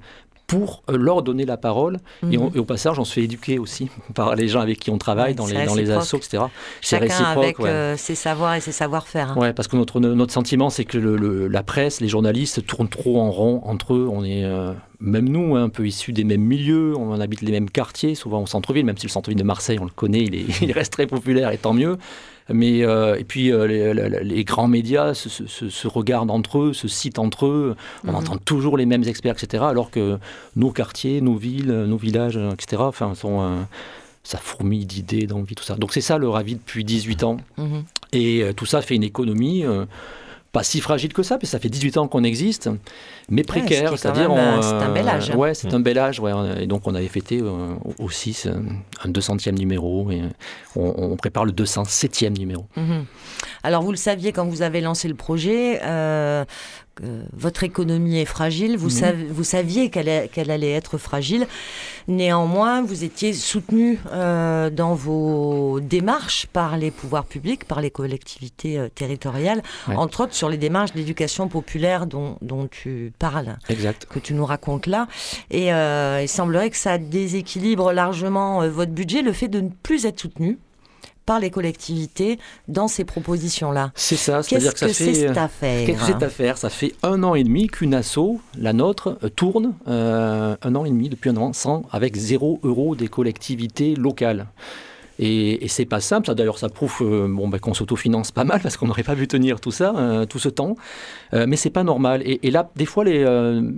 pour 0.46 0.84
leur 0.90 1.24
donner 1.24 1.46
la 1.46 1.58
parole. 1.58 1.98
Mhm. 2.22 2.52
Et, 2.54 2.60
au 2.60 2.66
passage, 2.66 3.00
on 3.00 3.06
se 3.06 3.14
fait 3.14 3.24
éduquer 3.24 3.58
aussi 3.58 3.90
par 4.14 4.36
les 4.36 4.50
gens 4.50 4.60
avec 4.60 4.78
qui 4.80 4.92
on 4.92 4.98
travaille, 4.98 5.34
dans, 5.34 5.48
les, 5.48 5.66
dans 5.66 5.74
les 5.74 5.90
assos, 5.90 6.18
etc. 6.18 6.44
C'est 6.82 6.98
réciproque. 6.98 7.62
avec 7.66 7.98
ses 7.98 8.16
savoirs 8.16 8.54
et 8.54 8.60
ses 8.60 8.74
savoir-faire. 8.74 9.36
Ouais, 9.38 9.54
parce 9.54 9.68
que 9.68 9.78
notre, 9.78 10.00
notre 10.00 10.34
sentiment, 10.34 10.70
c'est 10.70 10.86
que 10.86 10.98
le, 10.98 11.48
la 11.48 11.64
presse, 11.64 12.02
les 12.02 12.10
journalistes 12.10 12.66
tournent 12.68 12.90
trop 12.90 13.20
en 13.20 13.32
rond 13.32 13.62
entre 13.64 13.96
eux. 13.96 14.08
On 14.12 14.24
est 14.24 14.46
même 15.04 15.28
nous, 15.28 15.56
hein, 15.56 15.66
un 15.66 15.70
peu 15.70 15.86
issus 15.86 16.14
des 16.14 16.24
mêmes 16.24 16.42
milieux, 16.42 16.96
on 16.96 17.20
habite 17.20 17.42
les 17.42 17.52
mêmes 17.52 17.70
quartiers, 17.70 18.16
souvent 18.16 18.42
au 18.42 18.48
centre-ville, 18.48 18.86
même 18.86 18.98
si 18.98 19.06
le 19.06 19.12
centre-ville 19.12 19.38
de 19.38 19.44
Marseille, 19.44 19.78
on 19.80 19.84
le 19.84 19.92
connaît, 19.92 20.24
il, 20.24 20.72
reste 20.72 20.94
très 20.94 21.08
populaire 21.08 21.52
et 21.52 21.58
tant 21.58 21.74
mieux. 21.74 21.98
Mais, 22.50 22.84
euh, 22.84 23.16
et 23.16 23.24
puis 23.24 23.52
euh, 23.52 23.94
les, 24.24 24.44
grands 24.44 24.68
médias 24.68 25.14
se, 25.14 25.88
regardent 25.88 26.32
entre 26.32 26.60
eux, 26.60 26.74
se 26.74 26.88
citent 26.88 27.20
entre 27.20 27.46
eux, 27.48 27.76
on 28.06 28.12
mhm. 28.12 28.16
entend 28.16 28.38
toujours 28.38 28.78
les 28.78 28.86
mêmes 28.86 29.04
experts, 29.04 29.36
etc. 29.42 29.66
Alors 29.68 29.92
que 29.92 30.18
nos 30.56 30.72
quartiers, 30.72 31.22
nos 31.22 31.36
villes, 31.36 31.72
nos 31.72 31.98
villages, 31.98 32.40
etc., 32.54 32.82
enfin, 32.86 33.14
sont, 33.14 33.42
euh, 33.42 33.62
ça 34.24 34.38
fourmille 34.38 34.86
d'idées, 34.86 35.28
d'envie, 35.28 35.56
tout 35.56 35.64
ça. 35.66 35.76
Donc 35.76 35.94
c'est 35.94 36.02
ça 36.02 36.18
le 36.18 36.30
Ravi 36.30 36.56
depuis 36.56 36.86
18 36.86 37.24
ans. 37.24 37.38
Mhm. 37.58 37.84
Et 38.14 38.44
tout 38.56 38.66
ça 38.66 38.82
fait 38.82 38.96
une 38.96 39.04
économie 39.04 39.66
pas 40.54 40.64
si 40.64 40.82
fragile 40.82 41.12
que 41.14 41.24
ça, 41.24 41.40
mais 41.42 41.48
ça 41.48 41.58
fait 41.58 41.68
18 41.68 41.98
ans 41.98 42.08
qu'on 42.08 42.24
existe, 42.24 42.70
mais 43.28 43.42
précaire. 43.42 43.98
c'est-à-dire 43.98 44.32
c'est 44.62 44.72
un 44.72 44.94
bel 44.94 45.10
âge. 45.10 45.32
ouais, 45.36 45.56
c'est 45.56 45.74
un 45.74 45.80
bel 45.80 45.98
âge. 45.98 46.20
Ouais, 46.20 46.32
et 46.62 46.68
donc 46.68 46.88
on 46.88 46.94
avait 46.94 47.08
fêté 47.08 47.42
euh, 47.42 47.74
aussi 47.98 48.40
un 49.04 49.10
200e 49.10 49.58
numéro 49.58 50.12
et 50.12 50.22
on, 50.76 51.16
prépare 51.18 51.46
le 51.46 51.52
207e 51.52 52.38
numéro. 52.38 52.66
Mhm. 52.78 53.06
Alors 53.64 53.82
vous 53.82 53.92
le 53.92 53.98
saviez 53.98 54.32
quand 54.32 54.46
vous 54.46 54.62
avez 54.62 54.80
lancé 54.80 55.08
le 55.08 55.16
projet, 55.16 55.82
euh, 55.84 56.46
votre 57.34 57.64
économie 57.64 58.20
est 58.20 58.26
fragile, 58.26 58.78
vous, 58.78 58.90
vous 59.30 59.44
saviez 59.44 59.90
qu'elle 59.90 60.52
allait 60.52 60.72
être 60.72 60.98
fragile. 60.98 61.48
Néanmoins, 62.08 62.82
vous 62.82 63.04
étiez 63.04 63.34
soutenu 63.34 64.00
euh, 64.12 64.70
dans 64.70 64.94
vos 64.94 65.80
démarches 65.80 66.48
par 66.48 66.78
les 66.78 66.92
pouvoirs 66.92 67.26
publics, 67.26 67.66
par 67.66 67.82
les 67.82 67.92
collectivités 67.92 68.78
euh, 68.78 68.90
territoriales, 68.90 69.64
entre 69.88 70.22
autres 70.22 70.36
sur 70.36 70.50
les 70.50 70.58
démarches 70.58 70.94
d'éducation 70.94 71.48
populaire 71.48 72.06
dont, 72.06 72.38
tu 72.70 73.14
parles, 73.20 73.58
exact. 73.70 74.06
que 74.06 74.20
tu 74.20 74.34
nous 74.34 74.46
racontes 74.46 74.88
là. 74.88 75.08
Et 75.50 75.74
euh, 75.74 76.22
il 76.22 76.30
semblerait 76.30 76.70
que 76.70 76.78
ça 76.78 76.98
déséquilibre 76.98 77.92
largement 77.92 78.68
votre 78.68 78.92
budget, 78.92 79.22
le 79.22 79.34
fait 79.34 79.48
de 79.48 79.62
ne 79.62 79.70
plus 79.70 80.06
être 80.06 80.20
soutenu 80.20 80.58
par 81.26 81.40
les 81.40 81.50
collectivités 81.50 82.40
dans 82.68 82.88
ces 82.88 83.06
propositions-là. 83.06 83.92
C'est 83.96 84.16
ça, 84.16 84.44
c'est-à-dire 84.44 84.74
que, 84.74 84.80
ça 84.80 84.88
fait. 84.90 85.14
cette 85.14 85.38
affaire 85.38 85.86
Qu'est-ce 85.86 86.00
que 86.00 86.06
c'est 86.06 86.12
cette 86.14 86.24
affaire? 86.24 86.58
Ça 86.58 86.70
fait 86.70 86.94
un 87.04 87.24
an 87.24 87.36
et 87.36 87.44
demi 87.44 87.68
qu'une 87.68 87.94
asso, 87.94 88.40
la 88.58 88.74
nôtre, 88.74 89.18
euh, 89.24 89.30
tourne 89.30 89.74
euh, 89.88 90.56
un 90.62 90.76
an 90.76 90.86
et 90.86 90.90
demi 90.90 91.10
depuis 91.10 91.30
un 91.30 91.38
an 91.38 91.54
sans 91.54 91.84
avec 91.92 92.16
zéro 92.16 92.60
euro 92.64 92.96
des 92.96 93.08
collectivités 93.08 93.96
locales. 93.96 94.48
Et, 95.20 95.64
et 95.64 95.68
c'est 95.68 95.86
pas 95.86 96.00
simple. 96.00 96.34
D'ailleurs, 96.34 96.58
ça 96.58 96.70
prouve 96.70 96.96
euh, 97.02 97.28
bon, 97.30 97.48
ben, 97.48 97.60
qu'on 97.60 97.74
s'autofinance 97.74 98.32
pas 98.32 98.44
mal 98.44 98.60
parce 98.62 98.78
qu'on 98.78 98.88
n'aurait 98.88 99.04
pas 99.04 99.14
vu 99.14 99.28
tenir 99.28 99.60
tout 99.60 99.72
ça, 99.72 99.94
euh, 99.96 100.26
tout 100.26 100.40
ce 100.40 100.50
temps. 100.50 100.76
Euh, 101.34 101.46
mais 101.48 101.56
c'est 101.56 101.70
pas 101.70 101.84
normal. 101.84 102.24
Et, 102.26 102.52
là, 102.52 102.70
des 102.76 102.86
fois, 102.86 103.04
les, 103.04 103.24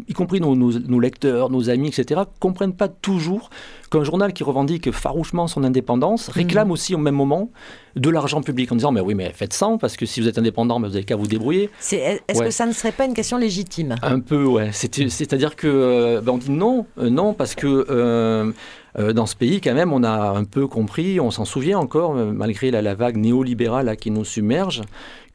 y 0.08 0.14
compris 0.14 0.40
nos, 0.40 0.56
nos, 0.56 1.00
lecteurs, 1.00 1.50
nos 1.50 1.70
amis, 1.70 1.90
etc., 1.90 2.22
comprennent 2.40 2.76
pas 2.76 2.88
toujours 2.88 3.50
qu'un 3.92 4.04
journal 4.04 4.34
qui 4.34 4.44
revendique 4.44 4.92
farouchement 4.92 5.48
son 5.48 5.64
indépendance 5.64 6.30
réclame 6.30 6.70
mmh. 6.70 6.72
aussi 6.72 6.96
au 6.96 6.98
même 6.98 7.16
moment 7.16 7.52
de 7.96 8.10
l'argent 8.10 8.42
public 8.42 8.72
en 8.72 8.76
disant 8.76 8.92
mais 8.92 9.00
oui 9.00 9.14
mais 9.16 9.32
faites 9.34 9.54
ça 9.54 9.70
parce 9.80 9.96
que 9.96 10.06
si 10.06 10.20
vous 10.20 10.28
êtes 10.28 10.38
indépendant 10.38 10.80
mais 10.80 10.90
vous 10.90 10.96
avez 10.96 11.06
qu'à 11.06 11.16
vous 11.16 11.28
débrouiller. 11.28 11.70
Est-ce 11.92 12.42
que 12.42 12.50
ça 12.50 12.66
ne 12.66 12.74
serait 12.74 12.92
pas 12.92 13.06
une 13.06 13.14
question 13.14 13.38
légitime? 13.38 13.96
Un 14.02 14.20
peu 14.20 14.44
ouais. 14.44 14.72
C'est-à-dire 14.72 15.56
que 15.56 16.20
ben, 16.20 16.34
on 16.34 16.38
dit 16.38 16.52
non 16.52 16.88
non 16.98 17.34
parce 17.34 17.56
que 17.56 18.54
euh, 18.98 19.14
dans 19.14 19.26
ce 19.26 19.36
pays, 19.36 19.62
quand 19.62 19.74
même, 19.74 19.92
on 19.92 20.04
a 20.04 20.38
un 20.38 20.46
peu 20.46 20.68
compris, 20.68 21.20
on 21.20 21.32
s'en 21.32 21.46
souvient 21.46 21.78
encore, 21.78 22.16
euh, 22.16 22.32
malgré 22.32 22.72
la, 22.72 22.96
vague 22.96 23.18
néolibérale 23.18 23.96
qui 23.98 24.12
nous 24.12 24.24
submerge, 24.24 24.82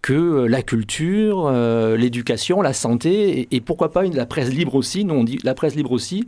que 0.01 0.13
euh, 0.15 0.47
la 0.47 0.63
culture, 0.63 1.51
l'éducation, 1.97 2.63
la 2.63 2.73
santé, 2.73 3.49
et, 3.51 3.61
pourquoi 3.61 3.93
pas 3.93 4.03
la 4.05 4.27
presse 4.27 4.51
libre 4.51 4.75
aussi, 4.75 5.05
nous 5.05 5.15
on 5.15 5.25
dit 5.25 5.39
la 5.45 5.55
presse 5.55 5.75
libre 5.75 5.93
aussi, 5.93 6.27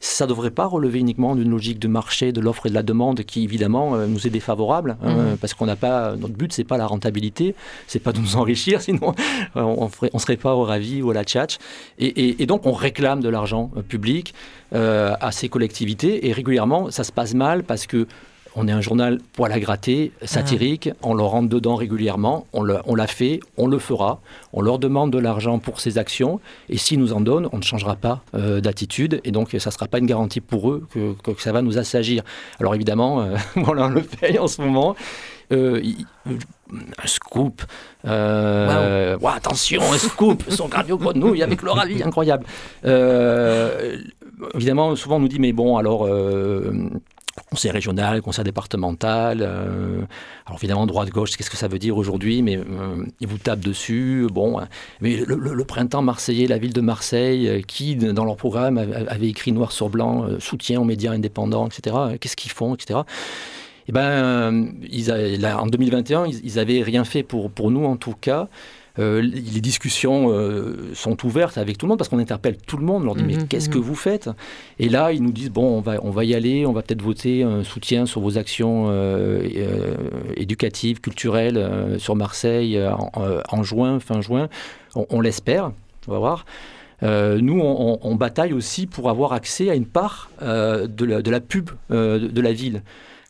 ça 0.00 0.24
ne 0.24 0.30
devrait 0.30 0.50
pas 0.50 0.64
relever 0.64 0.98
uniquement 0.98 1.36
d'une 1.36 1.50
logique 1.50 1.78
de 1.78 1.86
marché, 1.86 2.32
de 2.32 2.40
l'offre 2.40 2.66
et 2.66 2.70
de 2.70 2.74
la 2.74 2.82
demande 2.82 3.22
qui 3.22 3.44
évidemment 3.44 3.94
euh, 3.94 4.06
nous 4.06 4.26
est 4.26 4.30
défavorable 4.30 4.96
hein, 5.02 5.12
mmh. 5.12 5.36
parce 5.36 5.52
qu'on 5.52 5.66
n'a 5.66 5.76
pas 5.76 6.16
notre 6.16 6.34
but 6.34 6.52
c'est 6.52 6.64
pas 6.64 6.78
la 6.78 6.86
rentabilité, 6.86 7.54
c'est 7.86 7.98
pas 7.98 8.12
de 8.12 8.18
nous 8.18 8.36
enrichir 8.40 8.80
sinon 8.80 9.14
on 9.54 9.84
ne 9.84 10.08
on 10.12 10.18
serait 10.18 10.38
pas 10.38 10.54
au 10.54 10.64
ravi 10.64 11.02
ou 11.02 11.10
à 11.10 11.14
la 11.14 11.24
tchatch 11.24 11.58
et, 11.98 12.42
et, 12.42 12.46
donc 12.46 12.66
on 12.66 12.72
réclame 12.72 13.20
de 13.20 13.28
l'argent 13.28 13.70
euh, 13.76 13.82
public 13.82 14.34
euh, 14.74 15.14
à 15.20 15.32
ces 15.32 15.48
collectivités 15.48 16.28
et 16.28 16.32
régulièrement 16.32 16.90
ça 16.90 17.04
se 17.04 17.12
passe 17.12 17.34
mal 17.34 17.62
parce 17.62 17.86
que 17.86 18.06
on 18.56 18.66
est 18.66 18.72
un 18.72 18.80
journal 18.80 19.20
poil 19.32 19.52
à 19.52 19.60
gratter, 19.60 20.12
satirique, 20.22 20.90
on 21.02 21.14
leur 21.14 21.28
rentre 21.28 21.48
dedans 21.48 21.76
régulièrement, 21.76 22.46
on 22.52 22.64
l'a 22.64 23.06
fait, 23.06 23.40
on 23.56 23.66
le 23.66 23.78
fera, 23.78 24.20
on 24.52 24.60
leur 24.60 24.78
demande 24.78 25.12
de 25.12 25.18
l'argent 25.18 25.58
pour 25.58 25.80
ces 25.80 25.98
actions, 25.98 26.40
et 26.68 26.76
s'ils 26.76 26.98
nous 26.98 27.12
en 27.12 27.20
donnent, 27.20 27.48
on 27.52 27.58
ne 27.58 27.62
changera 27.62 27.96
pas 27.96 28.22
euh, 28.34 28.60
d'attitude, 28.60 29.20
et 29.24 29.30
donc 29.30 29.50
ça 29.50 29.70
ne 29.70 29.72
sera 29.72 29.86
pas 29.86 29.98
une 29.98 30.06
garantie 30.06 30.40
pour 30.40 30.70
eux 30.70 30.86
que, 30.92 31.14
ça 31.38 31.52
va 31.52 31.62
nous 31.62 31.78
assagir. 31.78 32.22
Alors 32.58 32.74
évidemment, 32.74 33.20
euh, 33.22 33.36
voilà, 33.56 33.86
on 33.86 33.90
le 33.90 34.02
paye 34.02 34.38
en 34.38 34.48
ce 34.48 34.60
moment. 34.60 34.96
Euh, 35.52 35.82
un 36.28 37.06
scoop. 37.06 37.62
attention, 38.04 39.82
un 39.92 39.98
scoop, 39.98 40.44
son 40.48 40.68
cardio 40.68 40.96
grenouille 40.96 41.42
avec 41.42 41.62
le 41.62 41.70
ravi, 41.70 42.02
incroyable. 42.02 42.46
évidemment, 44.54 44.94
souvent 44.96 45.16
on 45.16 45.20
nous 45.20 45.28
dit, 45.28 45.40
mais 45.40 45.52
bon, 45.52 45.76
alors 45.76 46.06
conseil 47.48 47.70
régional, 47.70 48.22
conseil 48.22 48.44
départemental. 48.44 49.40
Euh, 49.42 50.00
alors 50.46 50.58
évidemment, 50.58 50.86
droite-gauche, 50.86 51.36
qu'est-ce 51.36 51.50
que 51.50 51.56
ça 51.56 51.68
veut 51.68 51.78
dire 51.78 51.96
aujourd'hui 51.96 52.42
Mais 52.42 52.56
euh, 52.56 53.04
ils 53.20 53.28
vous 53.28 53.38
tapent 53.38 53.60
dessus. 53.60 54.26
Bon, 54.32 54.60
mais 55.00 55.22
le, 55.26 55.64
printemps 55.64 56.02
marseillais, 56.02 56.46
la 56.46 56.58
ville 56.58 56.72
de 56.72 56.80
Marseille, 56.80 57.48
euh, 57.48 57.60
qui 57.60 57.96
dans 57.96 58.24
leur 58.24 58.36
programme 58.36 58.78
avait 58.78 59.28
écrit 59.28 59.52
noir 59.52 59.72
sur 59.72 59.88
blanc 59.88 60.26
soutien 60.38 60.80
aux 60.80 60.84
médias 60.84 61.12
indépendants, 61.12 61.68
etc. 61.68 61.96
Qu'est-ce 62.20 62.36
qu'ils 62.36 62.50
font, 62.50 62.74
etc. 62.74 63.00
Eh 63.88 63.92
ben, 63.92 64.72
ils 64.90 65.12
en 65.12 65.66
2021, 65.66 66.26
ils, 66.26 66.54
n'avaient 66.54 66.82
rien 66.82 67.04
fait 67.04 67.22
pour, 67.22 67.50
pour 67.50 67.70
nous 67.70 67.84
en 67.84 67.96
tout 67.96 68.14
cas. 68.20 68.48
Euh, 69.00 69.22
les 69.22 69.60
discussions 69.60 70.30
euh, 70.30 70.90
sont 70.94 71.24
ouvertes 71.24 71.56
avec 71.56 71.78
tout 71.78 71.86
le 71.86 71.90
monde 71.90 71.98
parce 71.98 72.10
qu'on 72.10 72.18
interpelle 72.18 72.56
tout 72.58 72.76
le 72.76 72.84
monde. 72.84 73.02
On 73.02 73.06
leur 73.06 73.14
dit 73.14 73.24
mais 73.24 73.36
mhm, 73.36 73.48
qu'est-ce 73.48 73.70
que 73.70 73.78
mhm. 73.78 73.84
vous 73.84 73.94
faites? 73.94 74.30
Et 74.78 74.88
là 74.88 75.12
ils 75.12 75.22
nous 75.22 75.32
disent 75.32 75.50
bon 75.50 75.78
on 75.78 75.80
va 75.80 75.98
on 76.02 76.10
va 76.10 76.24
y 76.24 76.34
aller, 76.34 76.66
on 76.66 76.72
va 76.72 76.82
peut-être 76.82 77.02
voter 77.02 77.42
un 77.42 77.64
soutien 77.64 78.04
sur 78.04 78.20
vos 78.20 78.36
actions 78.36 78.86
euh, 78.88 79.96
éducatives, 80.36 81.00
culturelles 81.00 81.96
sur 81.98 82.14
Marseille 82.14 82.78
en, 83.50 83.62
juin, 83.62 84.00
fin 84.00 84.20
juin. 84.20 84.48
On, 84.94 85.20
l'espère, 85.20 85.72
on 86.08 86.12
va 86.12 86.18
voir. 86.18 86.44
nous, 87.02 87.60
on, 87.60 88.14
bataille 88.16 88.52
aussi 88.52 88.86
pour 88.86 89.08
avoir 89.08 89.32
accès 89.32 89.70
à 89.70 89.74
une 89.74 89.86
part 89.86 90.30
de 90.40 91.30
la, 91.30 91.40
pub 91.40 91.70
de, 91.90 92.40
la 92.40 92.52
ville. 92.52 92.82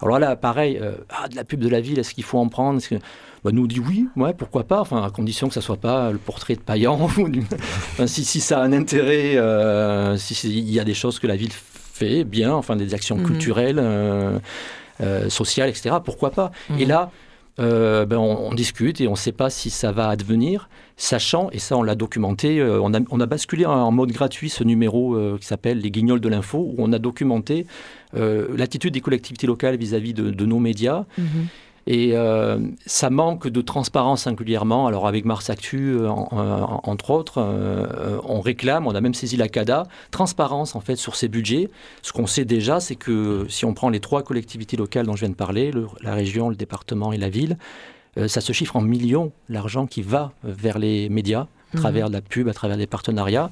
Alors 0.02 0.19
là, 0.19 0.37
pareil, 0.37 0.80
ah, 1.11 1.28
de 1.28 1.37
la 1.37 1.45
pub 1.45 1.61
de 1.61 1.69
la 1.69 1.80
ville, 1.80 1.99
est-ce 1.99 2.14
qu'il 2.14 2.25
faut 2.25 2.38
en 2.38 2.49
prendre 2.49 2.80
bah, 3.45 3.50
nous 3.52 3.66
dit 3.66 3.80
oui, 3.80 4.07
ouais, 4.16 4.35
pourquoi 4.35 4.64
pas, 4.64 4.80
enfin, 4.80 5.02
à 5.02 5.11
condition 5.11 5.49
que 5.49 5.54
ça 5.54 5.62
soit 5.62 5.78
pas 5.78 6.11
le 6.12 6.19
portrait 6.19 6.57
de 6.57 6.61
Payan. 6.61 7.09
si, 8.07 8.25
si, 8.25 8.40
ça 8.40 8.61
a 8.61 8.64
un 8.64 8.73
intérêt, 8.73 9.37
euh, 9.37 10.16
s'il 10.16 10.71
y 10.71 10.78
a 10.78 10.85
des 10.85 10.95
choses 10.95 11.19
que 11.19 11.26
la 11.26 11.37
ville 11.37 11.52
fait 11.52 12.25
bien, 12.25 12.52
enfin 12.52 12.76
des 12.76 12.92
actions 12.92 13.16
mhm. 13.16 13.26
culturelles, 13.26 13.78
euh, 13.78 14.38
euh, 15.00 15.30
sociales, 15.30 15.71
etc., 15.71 15.97
pourquoi 16.04 16.30
pas 16.30 16.50
Et 16.78 16.85
mhm. 16.85 16.88
là, 16.88 17.11
ben, 17.59 18.16
on, 18.16 18.54
discute 18.54 19.00
et 19.00 19.09
on 19.09 19.12
ne 19.12 19.16
sait 19.16 19.33
pas 19.33 19.50
si 19.50 19.71
ça 19.71 19.92
va 19.92 20.09
advenir, 20.09 20.69
sachant, 21.02 21.50
et 21.50 21.59
ça 21.59 21.76
on 21.76 21.83
l'a 21.83 21.95
documenté, 21.95 22.62
on 22.62 22.95
a, 22.95 23.00
on, 23.11 23.21
a, 23.21 23.26
basculé 23.26 23.66
en 23.66 23.90
mode 23.90 24.12
gratuit 24.12 24.50
ce 24.50 24.64
numéro 24.64 25.16
qui 25.38 25.47
s'appelle 25.47 25.80
Les 25.80 25.90
Guignols 25.90 26.21
de 26.21 26.28
l'info, 26.28 26.59
où 26.59 26.75
on 26.78 26.92
a 26.92 26.99
documenté 26.99 27.66
l'attitude 28.12 28.92
des 28.92 29.00
collectivités 29.00 29.47
locales 29.47 29.76
vis-à-vis 29.76 30.15
de, 30.15 30.45
nos 30.45 30.58
médias. 30.58 31.04
Mhm. 31.19 31.47
Et 31.86 32.13
euh, 32.15 32.58
ça 32.86 33.10
manque 33.10 33.49
de 33.49 33.60
transparence 33.60 34.23
singulièrement. 34.23 34.86
Alors 34.86 35.06
avec 35.06 35.25
Mars 35.25 35.50
Actu, 35.50 35.95
euh, 35.95 36.08
euh, 36.08 36.60
entre 36.84 37.10
autres, 37.10 37.43
on 38.25 38.41
réclame, 38.41 38.86
on 38.86 38.95
a 38.95 39.00
même 39.00 39.15
saisi 39.15 39.36
la 39.36 39.49
CADA, 39.49 39.84
transparence 40.10 40.76
en 40.76 40.80
fait 40.80 40.97
sur 40.97 41.17
ces 41.17 41.28
budgets. 41.28 41.71
Ce 42.02 42.13
qu'on 42.13 42.26
sait 42.26 42.45
déjà, 42.45 42.80
c'est 42.80 42.97
que 42.97 43.47
si 43.49 43.65
on 43.65 43.75
prend 43.75 43.89
les 43.89 44.00
trois 44.00 44.23
collectivités 44.23 44.76
locales 44.76 45.06
dont 45.06 45.17
je 45.17 45.21
viens 45.21 45.30
de 45.30 45.34
parler, 45.34 45.73
la 46.02 46.15
région, 46.15 46.49
le 46.49 46.56
département 46.56 47.13
et 47.13 47.19
la 47.19 47.28
ville, 47.28 47.56
ça 48.26 48.40
se 48.40 48.52
chiffre 48.52 48.76
en 48.76 48.80
millions 48.80 49.32
l'argent 49.49 49.86
qui 49.86 50.02
va 50.02 50.32
vers 50.42 50.78
les 50.78 51.08
médias 51.08 51.46
à 51.73 51.76
mmh. 51.76 51.80
travers 51.80 52.08
la 52.08 52.20
pub, 52.20 52.49
à 52.49 52.52
travers 52.52 52.76
des 52.76 52.86
partenariats. 52.86 53.50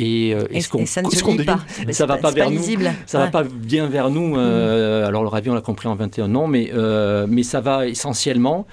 Et, 0.00 0.34
euh, 0.34 0.46
ce 0.60 0.68
qu'on, 0.68 0.86
ça 0.86 1.02
ne 1.02 1.44
pas. 1.44 1.60
Ça 1.92 2.06
va 2.06 2.16
pas, 2.16 2.30
vers 2.30 2.50
nous. 2.50 2.62
Ça 3.06 3.18
va 3.18 3.26
pas 3.26 3.42
bien 3.42 3.86
vers 3.86 4.08
nous. 4.08 4.36
Euh, 4.36 5.06
alors 5.06 5.22
le 5.22 5.28
ravi, 5.28 5.50
on 5.50 5.54
l'a 5.54 5.60
compris 5.60 5.88
en 5.88 5.94
21 5.94 6.34
ans, 6.34 6.46
mais 6.46 6.70
euh, 6.72 7.26
mais 7.28 7.42
ça 7.42 7.60
va 7.60 7.86
essentiellement 7.86 8.66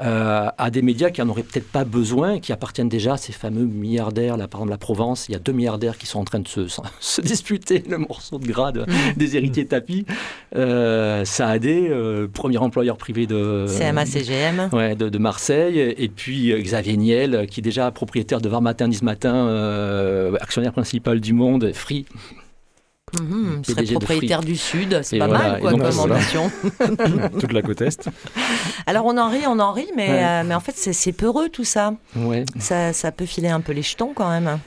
euh, 0.00 0.48
à 0.56 0.70
des 0.70 0.82
médias 0.82 1.10
qui 1.10 1.22
en 1.22 1.28
auraient 1.28 1.42
peut-être 1.42 1.70
pas 1.70 1.84
besoin, 1.84 2.40
qui 2.40 2.52
appartiennent 2.52 2.88
déjà 2.88 3.14
à 3.14 3.16
ces 3.16 3.32
fameux 3.32 3.64
milliardaires. 3.64 4.36
Là, 4.36 4.48
par 4.48 4.60
exemple, 4.60 4.70
la 4.70 4.78
Provence, 4.78 5.28
il 5.28 5.32
y 5.32 5.34
a 5.34 5.38
deux 5.38 5.52
milliardaires 5.52 5.98
qui 5.98 6.06
sont 6.06 6.18
en 6.18 6.24
train 6.24 6.40
de 6.40 6.48
se, 6.48 6.66
se 7.00 7.20
disputer 7.20 7.82
le 7.88 7.98
morceau 7.98 8.38
de 8.38 8.46
grade 8.46 8.86
mmh. 8.86 9.16
des 9.16 9.36
héritiers 9.36 9.66
tapis. 9.66 10.06
Euh, 10.56 11.24
Saadé, 11.24 11.88
euh, 11.90 12.28
premier 12.32 12.58
employeur 12.58 12.96
privé 12.96 13.26
de 13.26 13.66
CMA-CGM, 13.68 14.70
ouais, 14.72 14.94
de, 14.94 15.08
de, 15.08 15.18
Marseille, 15.18 15.78
et 15.78 16.08
puis 16.08 16.52
euh, 16.52 16.60
Xavier 16.60 16.96
Niel, 16.96 17.46
qui 17.50 17.60
est 17.60 17.62
déjà 17.62 17.90
propriétaire 17.90 18.40
de 18.40 18.48
Var 18.48 18.60
Matin, 18.60 18.88
10 18.88 19.02
Matin, 19.02 20.34
actionnaire 20.40 20.72
principal 20.72 21.20
du 21.20 21.32
Monde, 21.32 21.72
Free. 21.72 22.06
Mmh, 23.20 23.64
serait 23.64 23.84
propriétaire 23.84 24.40
du 24.40 24.56
Sud, 24.56 25.00
c'est 25.02 25.18
pas 25.18 25.28
mal 25.28 25.60
quoi, 25.60 25.70
comme 25.70 25.82
ambition. 25.82 26.50
Toute 27.40 27.52
la 27.52 27.62
côte 27.62 27.80
Est. 27.80 28.08
Alors 28.86 29.06
on 29.06 29.16
en 29.16 29.30
rit, 29.30 29.46
on 29.46 29.58
en 29.58 29.72
rit, 29.72 29.90
mais, 29.96 30.08
euh, 30.10 30.42
mais 30.44 30.54
en 30.54 30.60
fait 30.60 30.74
c'est 30.76 31.12
peureux 31.12 31.48
tout 31.48 31.64
ça. 31.64 31.94
Ouais. 32.16 32.44
ça. 32.58 32.92
Ça 32.92 33.12
peut 33.12 33.26
filer 33.26 33.48
un 33.48 33.60
peu 33.60 33.72
les 33.72 33.82
jetons 33.82 34.12
quand 34.14 34.28
même. 34.28 34.58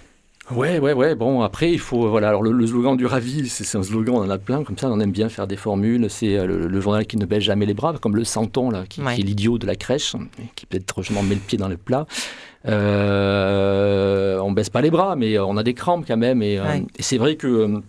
Ouais, 0.51 0.79
ouais, 0.79 0.93
ouais. 0.93 1.13
Bon, 1.13 1.41
après, 1.41 1.73
il 1.73 1.79
faut. 1.79 2.07
Voilà, 2.07 2.29
alors 2.29 2.41
le, 2.41 2.65
slogan 2.65 2.95
du 2.95 3.05
Ravi, 3.05 3.49
c'est 3.49 3.77
un 3.77 3.83
slogan, 3.83 4.15
on 4.15 4.21
en 4.21 4.29
a 4.29 4.37
plein, 4.37 4.63
comme 4.63 4.77
ça, 4.77 4.89
on 4.89 4.99
aime 5.01 5.11
bien 5.11 5.27
faire 5.27 5.45
des 5.45 5.57
formules. 5.57 6.09
C'est 6.09 6.37
euh, 6.37 6.45
le, 6.45 6.81
journal 6.81 7.05
qui 7.05 7.17
ne 7.17 7.25
baisse 7.25 7.43
jamais 7.43 7.65
les 7.65 7.73
bras, 7.73 7.93
comme 7.99 8.15
le 8.15 8.23
Santon, 8.23 8.69
là, 8.69 8.85
qui, 8.87 9.01
est 9.01 9.17
l'idiot 9.17 9.57
de 9.57 9.67
la 9.67 9.75
crèche, 9.75 10.15
qui 10.55 10.65
peut-être, 10.65 11.03
je 11.03 11.11
m'en 11.11 11.21
mets 11.21 11.35
le 11.35 11.41
pied 11.41 11.57
dans 11.57 11.67
le 11.67 11.75
plat. 11.75 12.05
Euh, 12.65 14.39
on 14.39 14.53
baisse 14.53 14.69
pas 14.69 14.81
les 14.81 14.91
bras, 14.91 15.17
mais 15.17 15.37
on 15.37 15.57
a 15.57 15.63
des 15.63 15.73
crampes 15.73 16.05
quand 16.07 16.17
même. 16.17 16.41
Et, 16.41 16.53
et 16.55 17.01
c'est 17.01 17.17
vrai 17.17 17.35
que 17.35 17.81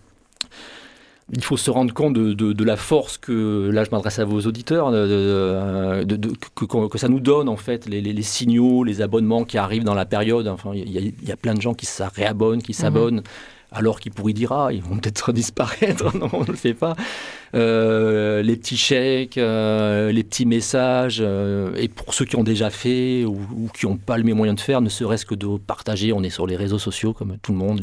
il 1.33 1.43
faut 1.43 1.59
se 1.59 1.71
rendre 1.71 1.93
compte 1.93 2.14
de, 2.14 2.64
la 2.64 2.77
force 2.77 3.19
que, 3.19 3.71
là 3.71 3.85
je 3.85 3.91
m'adresse 3.91 4.19
à 4.19 4.25
vos 4.25 4.41
auditeurs, 4.41 4.91
que, 4.91 6.99
ça 6.99 7.09
nous 7.09 7.21
donne 7.21 7.49
en 7.49 7.57
fait 7.57 7.87
les, 7.87 8.23
signaux, 8.23 8.85
les 8.85 9.03
abonnements 9.03 9.45
qui 9.45 9.59
arrivent 9.59 9.85
dans 9.85 9.95
la 9.95 10.07
période. 10.07 10.49
Enfin, 10.49 10.73
il 10.75 11.12
y, 11.23 11.33
a 11.33 11.37
plein 11.37 11.55
de 11.55 11.61
gens 11.61 11.75
qui 11.75 11.87
se 11.87 12.03
réabonnent, 12.03 12.62
qui 12.62 12.73
s'abonnent 12.73 13.23
alors 13.71 14.01
qu'il 14.01 14.13
pourrait 14.13 14.33
dire 14.33 14.53
ah 14.53 14.69
ils 14.73 14.83
vont 14.83 14.97
peut-être 14.97 15.33
disparaître. 15.39 16.05
Non 16.19 16.29
on 16.33 16.41
ne 16.41 16.47
le 16.47 16.55
fait 16.55 16.75
pas. 16.75 16.95
Euh, 17.55 18.43
les 18.43 18.57
petits 18.57 18.77
chèques 18.77 19.39
euh, 19.39 20.13
les 20.13 20.23
petits 20.23 20.47
messages 20.47 21.19
euh, 21.21 21.75
et 21.77 21.89
pour 21.89 22.13
ceux 22.13 22.25
qui 22.25 22.37
ont 22.37 22.43
déjà 22.43 22.71
fait 22.71 23.25
ou, 23.25 23.71
qui 23.75 23.87
n'ont 23.87 23.97
pas 23.97 24.19
le 24.19 24.25
même 24.25 24.37
moyen 24.37 24.55
de 24.55 24.61
faire 24.61 24.81
ne 24.81 24.89
serait-ce 24.89 25.25
que 25.25 25.35
de 25.35 25.57
partager 25.57 26.13
on 26.13 26.23
est 26.23 26.31
sur 26.31 26.47
les 26.47 26.57
réseaux 26.57 26.79
sociaux 26.79 27.13
comme 27.13 27.37
tout 27.41 27.53
le 27.53 27.59
monde 27.59 27.81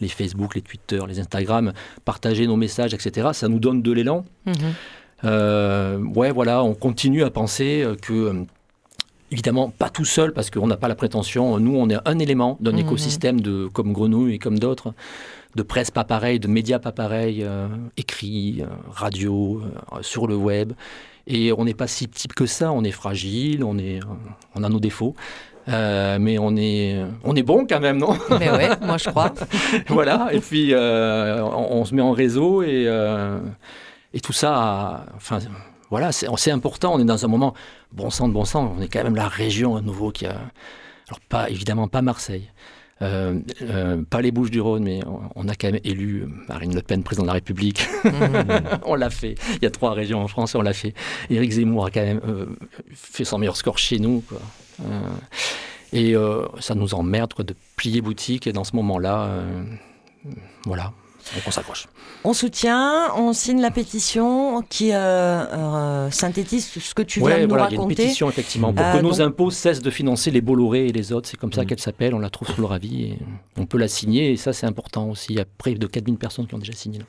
les, 0.00 0.08
Facebook 0.08 0.54
les 0.54 0.62
Twitter 0.62 1.00
les 1.06 1.20
Instagram 1.20 1.72
partager 2.04 2.46
nos 2.46 2.56
messages 2.56 2.94
etc 2.94 3.30
ça 3.32 3.48
nous 3.48 3.58
donne 3.58 3.82
de 3.82 3.92
l'élan. 3.92 4.24
Mhm. 4.46 6.16
ouais 6.16 6.30
voilà 6.30 6.62
on 6.62 6.74
continue 6.74 7.24
à 7.24 7.30
penser 7.30 7.84
que 8.00 8.46
Évidemment, 9.34 9.68
pas 9.68 9.90
tout 9.90 10.04
seul, 10.04 10.32
parce 10.32 10.48
qu'on 10.48 10.68
n'a 10.68 10.76
pas 10.76 10.86
la 10.86 10.94
prétention. 10.94 11.58
Nous, 11.58 11.74
on 11.74 11.90
est 11.90 11.96
un 12.04 12.20
élément 12.20 12.56
d'un 12.60 12.70
mhm. 12.70 12.78
écosystème 12.78 13.40
de, 13.40 13.66
comme 13.66 13.92
Grenouille 13.92 14.34
et 14.34 14.38
comme 14.38 14.60
d'autres, 14.60 14.94
de 15.56 15.62
presse 15.64 15.90
pas 15.90 16.04
pareil, 16.04 16.38
de 16.38 16.46
médias 16.46 16.78
pas 16.78 16.92
pareils, 16.92 17.42
euh, 17.42 17.66
écrits, 17.96 18.62
euh, 18.62 18.66
radio, 18.92 19.60
euh, 19.60 20.02
sur 20.02 20.28
le 20.28 20.36
web. 20.36 20.74
Et 21.26 21.52
on 21.52 21.64
n'est 21.64 21.74
pas 21.74 21.88
si 21.88 22.06
type 22.06 22.32
que 22.32 22.46
ça. 22.46 22.70
On 22.70 22.84
est 22.84 22.92
fragile, 22.92 23.64
on, 23.64 23.76
est, 23.76 23.98
on 24.54 24.62
a 24.62 24.68
nos 24.68 24.78
défauts. 24.78 25.16
mais 25.66 26.38
on 26.38 26.54
est, 26.56 27.04
on 27.24 27.34
est 27.34 27.42
bon 27.42 27.66
quand 27.68 27.80
même, 27.80 27.98
non? 27.98 28.16
Mais 28.38 28.52
ouais, 28.52 28.70
moi 28.82 28.98
je 28.98 29.10
crois. 29.10 29.34
voilà, 29.88 30.28
et 30.30 30.38
puis 30.38 30.72
on, 30.76 31.84
se 31.84 31.92
met 31.92 32.02
en 32.02 32.12
réseau 32.12 32.62
et, 32.62 32.86
et 34.12 34.20
tout 34.20 34.32
ça, 34.32 35.06
enfin, 35.16 35.40
voilà, 35.94 36.10
c'est 36.10 36.50
important. 36.50 36.92
On 36.94 36.98
est 36.98 37.04
dans 37.04 37.24
un 37.24 37.28
moment, 37.28 37.54
bon 37.92 38.10
sang 38.10 38.26
de 38.26 38.32
bon 38.32 38.44
sang, 38.44 38.74
on 38.76 38.82
est 38.82 38.88
quand 38.88 39.04
même 39.04 39.14
la 39.14 39.28
région 39.28 39.76
à 39.76 39.80
nouveau 39.80 40.10
qui 40.10 40.26
a. 40.26 40.40
Alors, 41.06 41.20
pas, 41.28 41.48
évidemment, 41.48 41.86
pas 41.86 42.02
Marseille. 42.02 42.50
Euh, 43.00 43.38
euh, 43.62 44.02
pas 44.02 44.20
les 44.20 44.32
Bouches 44.32 44.50
du 44.50 44.60
Rhône, 44.60 44.82
mais 44.82 45.02
on, 45.36 45.46
a 45.46 45.54
quand 45.54 45.70
même 45.70 45.80
élu 45.84 46.26
Marine 46.48 46.74
Le 46.74 46.82
Pen 46.82 47.04
président 47.04 47.22
de 47.22 47.28
la 47.28 47.34
République. 47.34 47.86
Mmh. 48.02 48.10
on 48.86 48.96
l'a 48.96 49.08
fait. 49.08 49.36
Il 49.54 49.62
y 49.62 49.66
a 49.66 49.70
trois 49.70 49.92
régions 49.92 50.20
en 50.20 50.26
France 50.26 50.56
on 50.56 50.62
l'a 50.62 50.72
fait. 50.72 50.94
Éric 51.30 51.52
Zemmour 51.52 51.86
a 51.86 51.90
quand 51.92 52.02
même 52.02 52.20
euh, 52.26 52.46
fait 52.92 53.24
son 53.24 53.38
meilleur 53.38 53.56
score 53.56 53.78
chez 53.78 54.00
nous. 54.00 54.24
et 55.92 56.16
ça 56.58 56.74
nous 56.74 56.92
emmerde 56.94 57.34
quoi, 57.34 57.44
de 57.44 57.54
plier 57.76 58.00
boutique. 58.00 58.48
Et 58.48 58.52
dans 58.52 58.64
ce 58.64 58.74
moment-là, 58.74 59.44
voilà, 60.64 60.92
on 61.46 61.50
s'accroche. 61.50 61.86
On 62.22 62.32
soutient, 62.32 63.14
on 63.16 63.32
signe 63.32 63.60
la 63.60 63.70
pétition 63.70 64.62
qui 64.62 64.92
euh, 64.92 64.96
euh, 64.96 66.10
synthétise 66.10 66.66
ce 66.66 66.94
que 66.94 67.02
tu 67.02 67.20
viens 67.20 67.40
de 67.40 67.46
nous 67.46 67.54
raconter. 67.54 67.74
Il 67.74 67.76
y 67.76 67.78
a 67.78 67.82
une 67.82 67.96
pétition 67.96 68.28
effectivement 68.28 68.72
pour 68.72 68.84
que 68.84 68.98
euh, 68.98 69.02
nos 69.02 69.20
impôts 69.20 69.50
cessent 69.50 69.82
de 69.82 69.90
financer 69.90 70.30
les 70.30 70.40
Bolloré 70.40 70.86
et 70.86 70.92
les 70.92 71.12
autres. 71.12 71.28
C'est 71.28 71.36
comme 71.36 71.52
ça 71.52 71.62
mm. 71.62 71.66
qu'elle 71.66 71.80
s'appelle. 71.80 72.14
On 72.14 72.18
la 72.18 72.30
trouve 72.30 72.48
sur 72.48 72.60
le 72.60 72.66
ravi 72.66 73.04
et 73.04 73.18
on 73.56 73.66
peut 73.66 73.78
la 73.78 73.88
signer. 73.88 74.32
Et 74.32 74.36
ça, 74.36 74.52
c'est 74.52 74.66
important 74.66 75.10
aussi. 75.10 75.32
Il 75.32 75.36
y 75.36 75.40
a 75.40 75.44
près 75.58 75.74
de 75.74 75.86
4000 75.86 76.16
personnes 76.16 76.46
qui 76.46 76.54
ont 76.54 76.58
déjà 76.58 76.72
signé. 76.72 77.00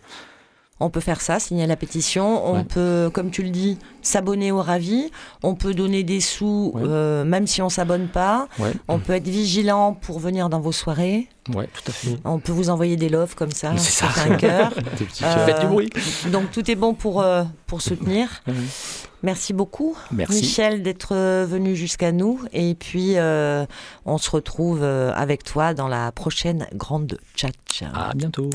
On 0.82 0.90
peut 0.90 1.00
faire 1.00 1.22
ça, 1.22 1.40
signer 1.40 1.68
la 1.68 1.78
pétition. 1.78 2.54
On 2.54 2.66
peut, 2.66 3.10
comme 3.14 3.32
tu 3.32 3.44
le 3.44 3.50
dis, 3.50 3.78
s'abonner 4.02 4.52
au 4.52 4.62
Ravi. 4.62 5.10
On 5.42 5.56
peut 5.56 5.74
donner 5.74 6.04
des 6.04 6.20
sous, 6.20 6.74
euh, 6.76 7.24
même 7.24 7.48
si 7.48 7.62
on 7.62 7.70
s'abonne 7.70 8.08
pas. 8.08 8.48
On 8.90 9.00
peut 9.00 9.14
être 9.14 9.28
vigilant 9.28 9.94
pour 9.94 10.20
venir 10.20 10.50
dans 10.50 10.60
vos 10.60 10.74
soirées. 10.74 11.30
Ouais, 11.54 11.68
tout 11.68 11.84
à 11.88 11.92
fait. 11.92 12.18
On 12.26 12.40
peut 12.40 12.52
vous 12.52 12.70
envoyer 12.70 12.96
des 12.96 13.10
loves 13.10 13.36
comme 13.36 13.52
ça, 13.52 13.78
ça. 13.78 14.08
un 14.28 14.36
cœur. 14.36 14.74
Faites 15.46 15.62
du 15.62 15.68
bruit. 15.68 15.90
Donc 16.32 16.52
tout 16.52 16.70
est 16.70 16.76
bon 16.76 16.94
pour, 16.94 17.24
pour 17.68 17.82
soutenir. 17.82 18.44
Merci 19.26 19.54
beaucoup, 19.54 19.98
Michel, 20.12 20.84
d'être 20.84 21.16
euh, 21.16 21.48
venu 21.50 21.76
jusqu'à 21.76 22.12
nous. 22.12 22.40
Et 22.54 22.76
puis, 22.76 23.18
euh, 23.18 23.66
on 24.06 24.20
se 24.20 24.30
retrouve 24.30 24.84
euh, 24.84 25.12
avec 25.16 25.44
toi 25.44 25.74
dans 25.74 25.88
la 25.88 26.12
prochaine 26.12 26.68
grande 26.76 27.18
chat. 27.36 27.50
À 27.92 28.14
bientôt. 28.14 28.52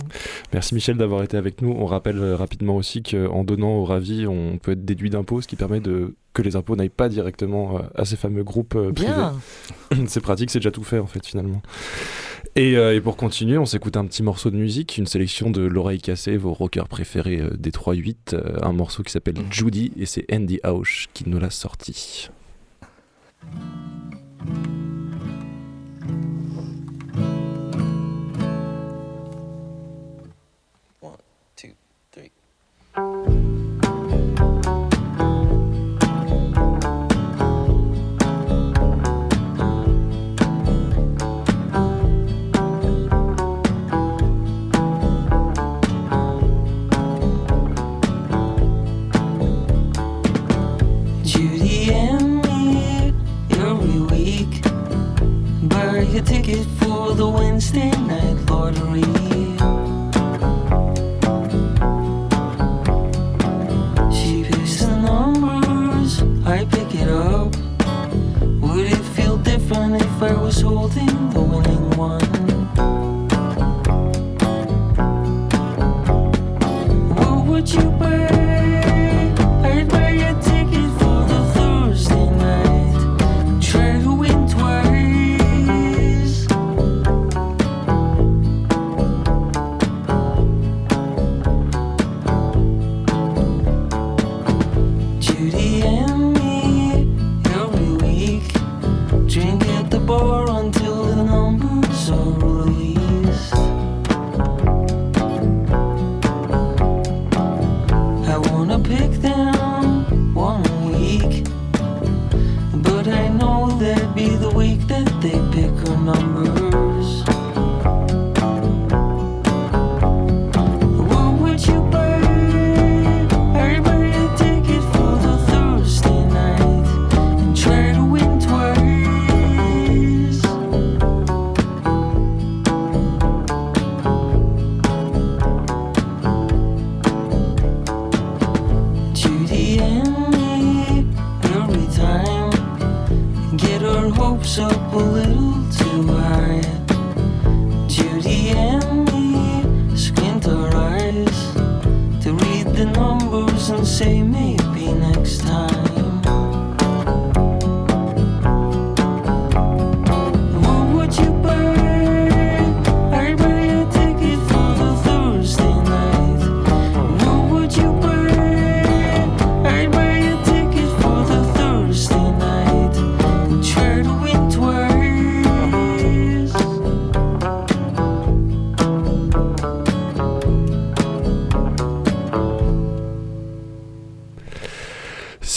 Merci, 0.53 0.77
Michel, 0.77 0.97
d'avoir 0.97 1.25
été 1.25 1.37
avec 1.37 1.61
nous. 1.61 1.75
On 1.77 1.87
rappelle 1.87 2.23
rapidement 2.35 2.77
aussi 2.77 3.03
qu'en 3.03 3.43
donnant 3.43 3.79
au 3.79 3.85
Ravi, 3.85 4.29
on 4.29 4.59
peut 4.59 4.73
être 4.73 4.85
déduit 4.85 5.11
d'impôts, 5.11 5.41
ce 5.41 5.49
qui 5.49 5.57
permet 5.57 5.81
de 5.81 6.15
que 6.33 6.43
les 6.43 6.55
impôts 6.55 6.77
n'aillent 6.77 6.89
pas 6.89 7.09
directement 7.09 7.81
à 7.97 8.05
ces 8.05 8.15
fameux 8.15 8.45
groupes 8.45 8.79
privés. 8.95 9.13
c'est 10.07 10.21
pratique, 10.21 10.51
c'est 10.53 10.61
déjà 10.61 10.71
tout 10.71 10.85
fait 10.85 11.01
en 11.01 11.07
fait 11.07 11.27
finalement. 11.27 11.61
Euh, 12.59 12.95
et, 12.95 13.01
pour 13.01 13.17
continuer, 13.17 13.59
on 13.59 13.67
s'écoute 13.67 13.97
un 13.97 14.05
petit 14.07 14.23
morceau 14.23 14.51
de 14.51 14.57
musique, 14.57 14.99
une 14.99 15.07
sélection 15.07 15.51
de 15.51 15.63
L'oreille 15.63 16.01
cassée, 16.01 16.37
vos 16.37 16.53
rockers 16.53 16.89
préférés 16.89 17.41
euh, 17.41 17.57
des 17.57 17.71
3-8, 17.71 18.35
euh, 18.35 18.59
un 18.63 18.73
morceau 18.73 19.03
qui 19.03 19.13
s'appelle 19.13 19.39
mm. 19.39 19.53
Judy 19.53 19.93
et 19.97 20.07
c'est 20.07 20.27
Andy 20.33 20.61
Ausch 20.65 21.09
qui 21.15 21.29
nous 21.29 21.39
l'a 21.39 21.51
sorti. 21.51 22.29
Wednesday 57.61 57.91
night 57.91 58.39
lottery. 58.49 59.03
She 64.11 64.45
picks 64.45 64.81
the 64.81 64.97
numbers, 64.97 66.23
I 66.47 66.65
pick 66.65 66.95
it 66.95 67.11
up. 67.11 67.55
Would 68.63 68.87
it 68.87 69.05
feel 69.15 69.37
different 69.37 70.01
if 70.01 70.23
I 70.23 70.33
was 70.41 70.63
holding 70.63 71.31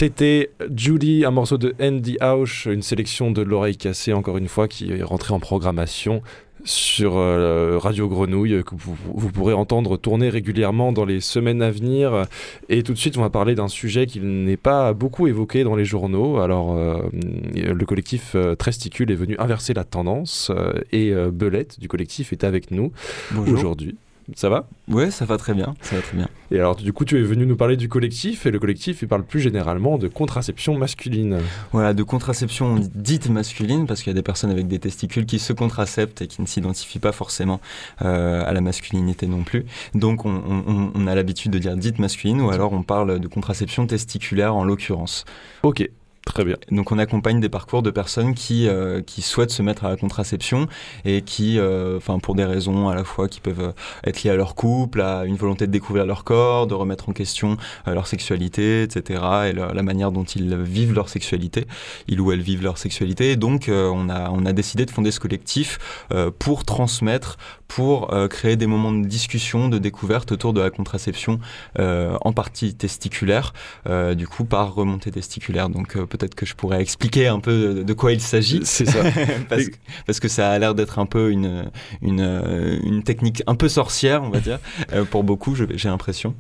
C'était 0.03 0.49
Judy, 0.75 1.23
un 1.23 1.31
morceau 1.31 1.57
de 1.57 1.75
Andy 1.81 2.17
Ausch, 2.19 2.65
une 2.65 2.81
sélection 2.81 3.31
de 3.31 3.41
l'oreille 3.41 3.77
cassée, 3.77 4.11
encore 4.11 4.37
une 4.37 4.49
fois, 4.49 4.67
qui 4.67 4.91
est 4.91 5.01
rentrée 5.01 5.33
en 5.33 5.39
programmation 5.39 6.21
sur 6.65 7.15
euh, 7.15 7.77
Radio 7.77 8.09
Grenouille, 8.09 8.65
que 8.65 8.75
vous, 8.75 9.31
pourrez 9.31 9.53
entendre 9.53 9.95
tourner 9.95 10.27
régulièrement 10.27 10.91
dans 10.91 11.05
les 11.05 11.21
semaines 11.21 11.61
à 11.61 11.71
venir. 11.71 12.25
Et 12.67 12.83
tout 12.83 12.91
de 12.91 12.97
suite, 12.97 13.17
on 13.17 13.21
va 13.21 13.29
parler 13.29 13.55
d'un 13.55 13.69
sujet 13.69 14.05
qui 14.05 14.19
n'est 14.19 14.57
pas 14.57 14.91
beaucoup 14.91 15.27
évoqué 15.27 15.63
dans 15.63 15.77
les 15.77 15.85
journaux. 15.85 16.39
Alors, 16.39 16.75
euh, 16.75 16.97
le 17.53 17.85
collectif 17.85 18.33
euh, 18.35 18.55
Tresticule 18.55 19.09
est 19.09 19.15
venu 19.15 19.37
inverser 19.39 19.73
la 19.73 19.85
tendance 19.85 20.51
et 20.91 21.13
Belette 21.31 21.79
du 21.79 21.87
collectif 21.87 22.33
est 22.33 22.43
avec 22.43 22.71
nous 22.71 22.91
aujourd'hui. 23.47 23.95
Ça 24.35 24.49
va? 24.49 24.67
Ouais, 24.87 25.11
ça 25.11 25.25
va 25.25 25.37
très 25.37 25.53
bien, 25.53 25.75
ça 25.81 25.95
va 25.95 26.01
très 26.01 26.15
bien. 26.15 26.29
Et 26.51 26.59
alors, 26.59 26.75
du 26.75 26.93
coup, 26.93 27.03
tu 27.03 27.19
es 27.19 27.23
venu 27.23 27.45
nous 27.45 27.55
parler 27.55 27.77
du 27.77 27.89
collectif, 27.89 28.45
et 28.45 28.51
le 28.51 28.59
collectif, 28.59 29.01
il 29.01 29.07
parle 29.07 29.23
plus 29.23 29.39
généralement 29.39 29.97
de 29.97 30.07
contraception 30.07 30.77
masculine. 30.77 31.39
Voilà, 31.71 31.93
de 31.93 32.03
contraception 32.03 32.79
dite 32.95 33.29
masculine, 33.29 33.85
parce 33.85 34.01
qu'il 34.01 34.11
y 34.11 34.15
a 34.15 34.15
des 34.15 34.23
personnes 34.23 34.51
avec 34.51 34.67
des 34.67 34.79
testicules 34.79 35.25
qui 35.25 35.39
se 35.39 35.51
contraceptent 35.53 36.21
et 36.21 36.27
qui 36.27 36.41
ne 36.41 36.47
s'identifient 36.47 36.99
pas 36.99 37.11
forcément 37.11 37.59
euh, 38.01 38.43
à 38.45 38.53
la 38.53 38.61
masculinité 38.61 39.27
non 39.27 39.43
plus. 39.43 39.65
Donc, 39.93 40.25
on, 40.25 40.91
on 40.93 41.07
a 41.07 41.15
l'habitude 41.15 41.51
de 41.51 41.59
dire 41.59 41.75
dite 41.75 41.99
masculine, 41.99 42.39
ou 42.41 42.49
alors 42.49 42.73
on 42.73 42.83
parle 42.83 43.19
de 43.19 43.27
contraception 43.27 43.87
testiculaire 43.87 44.55
en 44.55 44.63
l'occurrence. 44.63 45.25
Ok, 45.63 45.89
Très 46.25 46.45
bien. 46.45 46.55
Donc 46.71 46.91
on 46.93 46.99
accompagne 46.99 47.41
des 47.41 47.49
parcours 47.49 47.83
de 47.83 47.91
personnes 47.91 48.33
qui, 48.33 48.67
euh, 48.67 49.01
qui 49.01 49.21
souhaitent 49.21 49.51
se 49.51 49.61
mettre 49.61 49.83
à 49.83 49.89
la 49.89 49.97
contraception 49.97 50.67
et 51.03 51.21
qui, 51.21 51.59
euh, 51.59 51.97
enfin 51.97 52.17
pour 52.17 52.33
des 52.33 52.45
raisons 52.45 52.87
à 52.87 52.95
la 52.95 53.03
fois 53.03 53.27
qui 53.27 53.41
peuvent 53.41 53.59
euh, 53.59 53.71
être 54.05 54.23
liées 54.23 54.29
à 54.29 54.35
leur 54.35 54.55
couple, 54.55 55.01
à 55.01 55.25
une 55.25 55.35
volonté 55.35 55.67
de 55.67 55.71
découvrir 55.71 56.05
leur 56.05 56.23
corps, 56.23 56.65
de 56.65 56.73
remettre 56.73 57.09
en 57.09 57.13
question 57.13 57.57
leur 57.85 58.07
sexualité, 58.07 58.83
etc. 58.83 59.21
et 59.49 59.53
la 59.53 59.83
manière 59.83 60.11
dont 60.11 60.23
ils 60.23 60.55
vivent 60.55 60.93
leur 60.93 61.09
sexualité, 61.09 61.65
ils 62.07 62.21
ou 62.21 62.31
elles 62.31 62.41
vivent 62.41 62.63
leur 62.63 62.77
sexualité. 62.77 63.31
Et 63.31 63.35
donc 63.35 63.65
on, 63.69 64.09
a, 64.09 64.29
on 64.29 64.45
a 64.45 64.53
décidé 64.53 64.85
de 64.85 64.91
fonder 64.91 65.11
ce 65.11 65.19
collectif 65.19 66.05
pour 66.39 66.63
transmettre, 66.63 67.37
pour 67.67 68.13
créer 68.29 68.55
des 68.55 68.67
moments 68.67 68.91
de 68.91 69.05
discussion, 69.05 69.67
de 69.67 69.77
découverte 69.77 70.31
autour 70.31 70.53
de 70.53 70.61
la 70.61 70.69
contraception 70.69 71.39
en 71.77 72.33
partie 72.33 72.75
testiculaire, 72.75 73.53
du 74.15 74.27
coup 74.27 74.45
par 74.45 74.73
remontée 74.73 75.11
testiculaire. 75.11 75.69
Donc 75.69 75.97
peut-être 76.17 76.35
que 76.35 76.45
je 76.45 76.53
pourrais 76.53 76.79
expliquer 76.79 77.27
un 77.27 77.39
peu 77.39 77.83
de 77.83 77.93
quoi 77.93 78.11
il 78.11 78.21
s'agit. 78.21 78.61
C'est 78.63 78.85
ça. 78.85 78.99
parce, 79.49 79.65
que, 79.67 79.75
parce, 80.05 80.19
que, 80.19 80.27
ça 80.27 80.51
a 80.51 80.59
l'air 80.59 80.75
d'être 80.75 80.99
un 80.99 81.07
peu 81.07 81.31
une, 81.31 81.71
une, 82.01 82.79
une, 82.83 83.03
technique 83.03 83.41
un 83.47 83.55
peu 83.55 83.67
sorcière, 83.67 84.21
on 84.23 84.29
va 84.29 84.39
dire, 84.39 84.59
pour 85.09 85.23
beaucoup, 85.23 85.55
j'ai 85.55 85.89
l'impression. 85.89 86.35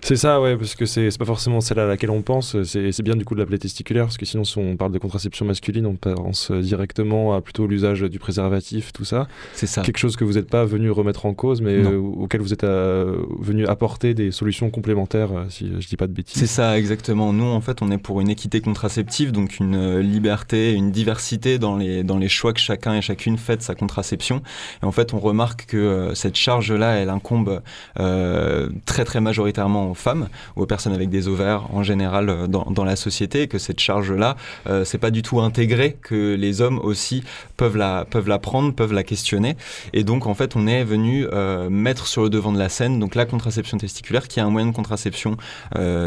C'est 0.00 0.16
ça, 0.16 0.40
ouais, 0.40 0.56
parce 0.56 0.74
que 0.74 0.86
c'est 0.86 1.16
pas 1.18 1.26
forcément 1.26 1.60
celle 1.60 1.78
à 1.78 1.86
laquelle 1.86 2.10
on 2.10 2.22
pense. 2.22 2.60
C'est 2.62 3.02
bien 3.02 3.16
du 3.16 3.24
coup 3.24 3.34
de 3.34 3.40
l'appeler 3.40 3.58
testiculaire, 3.58 4.04
parce 4.04 4.16
que 4.16 4.24
sinon, 4.24 4.44
si 4.44 4.56
on 4.58 4.76
parle 4.76 4.92
de 4.92 4.98
contraception 4.98 5.44
masculine, 5.44 5.86
on 5.86 5.96
pense 5.96 6.50
directement 6.50 7.34
à 7.34 7.42
plutôt 7.42 7.66
l'usage 7.66 8.00
du 8.02 8.18
préservatif, 8.18 8.92
tout 8.92 9.04
ça. 9.04 9.28
C'est 9.52 9.66
ça. 9.66 9.82
Quelque 9.82 9.98
chose 9.98 10.16
que 10.16 10.24
vous 10.24 10.34
n'êtes 10.34 10.48
pas 10.48 10.64
venu 10.64 10.90
remettre 10.90 11.26
en 11.26 11.34
cause, 11.34 11.60
mais 11.60 11.84
auquel 11.84 12.40
vous 12.40 12.52
êtes 12.52 12.64
venu 12.64 13.66
apporter 13.66 14.14
des 14.14 14.30
solutions 14.30 14.70
complémentaires, 14.70 15.30
si 15.50 15.70
je 15.78 15.86
dis 15.86 15.96
pas 15.96 16.06
de 16.06 16.12
bêtises. 16.12 16.38
C'est 16.38 16.46
ça, 16.46 16.78
exactement. 16.78 17.32
Nous, 17.32 17.44
en 17.44 17.60
fait, 17.60 17.82
on 17.82 17.90
est 17.90 17.98
pour 17.98 18.20
une 18.20 18.30
équité 18.30 18.60
contraceptive, 18.60 19.17
donc 19.26 19.58
une 19.58 19.74
euh, 19.74 20.02
liberté, 20.02 20.72
une 20.72 20.90
diversité 20.90 21.58
dans 21.58 21.76
les, 21.76 22.04
dans 22.04 22.18
les 22.18 22.28
choix 22.28 22.52
que 22.52 22.60
chacun 22.60 22.94
et 22.94 23.02
chacune 23.02 23.36
fait 23.36 23.56
de 23.56 23.62
sa 23.62 23.74
contraception. 23.74 24.42
Et 24.82 24.86
en 24.86 24.92
fait, 24.92 25.12
on 25.14 25.18
remarque 25.18 25.66
que 25.66 25.76
euh, 25.76 26.14
cette 26.14 26.36
charge-là, 26.36 26.96
elle 26.96 27.10
incombe 27.10 27.62
euh, 27.98 28.68
très 28.86 29.04
très 29.04 29.20
majoritairement 29.20 29.90
aux 29.90 29.94
femmes 29.94 30.28
aux 30.56 30.66
personnes 30.66 30.92
avec 30.92 31.10
des 31.10 31.28
ovaires 31.28 31.74
en 31.74 31.82
général 31.82 32.48
dans, 32.48 32.64
dans 32.70 32.84
la 32.84 32.96
société, 32.96 33.42
et 33.42 33.48
que 33.48 33.58
cette 33.58 33.80
charge-là, 33.80 34.36
c'est 34.84 34.98
pas 34.98 35.10
du 35.10 35.22
tout 35.22 35.40
intégré, 35.40 35.96
que 36.00 36.34
les 36.34 36.60
hommes 36.60 36.78
aussi 36.78 37.22
peuvent 37.56 37.76
la, 37.76 38.04
peuvent 38.04 38.28
la 38.28 38.38
prendre, 38.38 38.72
peuvent 38.74 38.92
la 38.92 39.02
questionner. 39.02 39.56
Et 39.92 40.04
donc, 40.04 40.26
en 40.26 40.34
fait, 40.34 40.56
on 40.56 40.66
est 40.66 40.84
venu 40.84 41.26
mettre 41.70 42.06
sur 42.06 42.22
le 42.22 42.30
devant 42.30 42.52
de 42.52 42.58
la 42.58 42.68
scène 42.68 42.98
donc 42.98 43.14
la 43.14 43.24
contraception 43.24 43.78
testiculaire, 43.78 44.28
qui 44.28 44.40
est 44.40 44.42
un 44.42 44.50
moyen 44.50 44.68
de 44.68 44.74
contraception 44.74 45.36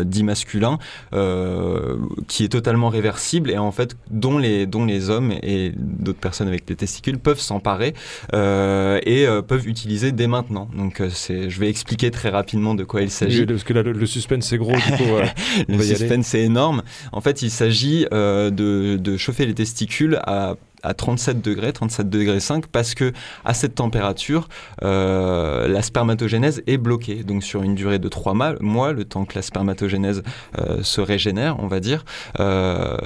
dit 0.04 0.24
masculin, 0.24 0.80
qui 2.28 2.44
est 2.44 2.52
totalement 2.52 2.90
réversible 3.02 3.50
et 3.50 3.58
en 3.58 3.72
fait 3.72 3.96
dont 4.10 4.38
les, 4.38 4.68
dont 4.68 4.86
les 4.86 5.10
hommes 5.10 5.34
et 5.42 5.72
d'autres 5.76 6.20
personnes 6.20 6.48
avec 6.48 6.66
des 6.66 6.76
testicules 6.76 7.18
peuvent 7.18 7.40
s'emparer 7.40 7.94
euh, 8.34 9.00
et 9.04 9.26
euh, 9.26 9.42
peuvent 9.42 9.68
utiliser 9.68 10.12
dès 10.12 10.28
maintenant. 10.28 10.70
Donc 10.78 11.02
euh, 11.02 11.10
c'est, 11.12 11.50
je 11.50 11.60
vais 11.60 11.70
expliquer 11.70 12.12
très 12.12 12.30
rapidement 12.30 12.76
de 12.76 12.84
quoi 12.84 13.02
il 13.02 13.10
s'agit. 13.10 13.46
parce 13.46 13.64
que 13.64 13.74
là, 13.74 13.82
le, 13.82 14.06
suspense 14.06 14.54
est 14.54 14.58
gros, 14.58 14.76
du 14.76 14.98
coup, 14.98 15.04
le 15.68 15.82
suspense 15.82 16.34
est 16.36 16.44
énorme. 16.44 16.84
En 17.12 17.22
fait, 17.22 17.42
il 17.42 17.50
s'agit 17.50 18.06
de, 18.12 18.50
de 18.98 19.18
chauffer 19.18 19.46
les 19.46 19.56
testicules 19.56 20.20
à 20.24 20.56
à 20.84 20.94
37 20.94 21.42
degrés, 21.42 21.74
37 21.74 22.10
degrés 22.10 22.40
5, 22.40 22.68
parce 22.68 22.96
que 22.96 23.14
à 23.46 23.54
cette 23.54 23.76
température, 23.76 24.48
euh, 24.84 25.68
la 25.68 25.82
spermatogénèse 25.82 26.64
est 26.68 26.78
bloquée. 26.78 27.24
Donc 27.24 27.44
sur 27.44 27.64
une 27.64 27.76
durée 27.76 28.00
de 28.00 28.08
3 28.08 28.34
mois, 28.60 28.94
le 28.94 29.06
temps 29.06 29.26
que 29.26 29.36
la 29.36 29.42
spermatogénèse 29.42 30.24
euh, 30.60 30.84
se 30.84 31.02
régénère, 31.02 31.58
on 31.60 31.68
va 31.68 31.80
dire, 31.80 32.06
euh, 32.40 32.98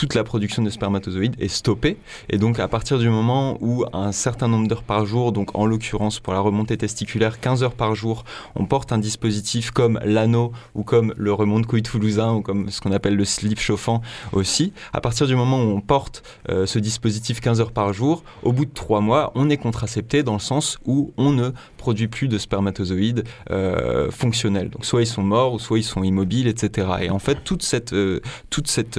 toute 0.00 0.14
la 0.14 0.24
production 0.24 0.62
de 0.62 0.70
spermatozoïdes 0.70 1.36
est 1.38 1.48
stoppée. 1.48 1.98
Et 2.30 2.38
donc, 2.38 2.58
à 2.58 2.68
partir 2.68 2.98
du 2.98 3.10
moment 3.10 3.58
où 3.60 3.84
un 3.92 4.12
certain 4.12 4.48
nombre 4.48 4.66
d'heures 4.66 4.82
par 4.82 5.04
jour, 5.04 5.30
donc 5.30 5.54
en 5.54 5.66
l'occurrence 5.66 6.20
pour 6.20 6.32
la 6.32 6.40
remontée 6.40 6.78
testiculaire, 6.78 7.38
15 7.38 7.62
heures 7.62 7.74
par 7.74 7.94
jour, 7.94 8.24
on 8.56 8.64
porte 8.64 8.92
un 8.92 8.98
dispositif 8.98 9.72
comme 9.72 10.00
l'anneau 10.02 10.52
ou 10.74 10.84
comme 10.84 11.12
le 11.18 11.34
remonte 11.34 11.66
couille 11.66 11.82
toulousain 11.82 12.32
ou 12.32 12.40
comme 12.40 12.70
ce 12.70 12.80
qu'on 12.80 12.92
appelle 12.92 13.14
le 13.14 13.26
slip 13.26 13.60
chauffant 13.60 14.00
aussi, 14.32 14.72
à 14.94 15.02
partir 15.02 15.26
du 15.26 15.36
moment 15.36 15.62
où 15.62 15.68
on 15.68 15.82
porte 15.82 16.22
euh, 16.48 16.64
ce 16.64 16.78
dispositif 16.78 17.42
15 17.42 17.60
heures 17.60 17.72
par 17.72 17.92
jour, 17.92 18.24
au 18.42 18.54
bout 18.54 18.64
de 18.64 18.72
3 18.72 19.02
mois, 19.02 19.32
on 19.34 19.50
est 19.50 19.58
contracepté 19.58 20.22
dans 20.22 20.32
le 20.32 20.38
sens 20.38 20.78
où 20.86 21.12
on 21.18 21.30
ne 21.30 21.50
produit 21.76 22.08
plus 22.08 22.28
de 22.28 22.38
spermatozoïdes 22.38 23.24
euh, 23.50 24.10
fonctionnels. 24.10 24.70
Donc, 24.70 24.86
soit 24.86 25.02
ils 25.02 25.06
sont 25.06 25.22
morts 25.22 25.52
ou 25.52 25.58
soit 25.58 25.78
ils 25.78 25.84
sont 25.84 26.02
immobiles, 26.02 26.48
etc. 26.48 26.88
Et 27.02 27.10
en 27.10 27.18
fait, 27.18 27.44
toute 27.44 27.62
euh, 27.92 28.20
toute 28.48 28.68
cette 28.68 28.98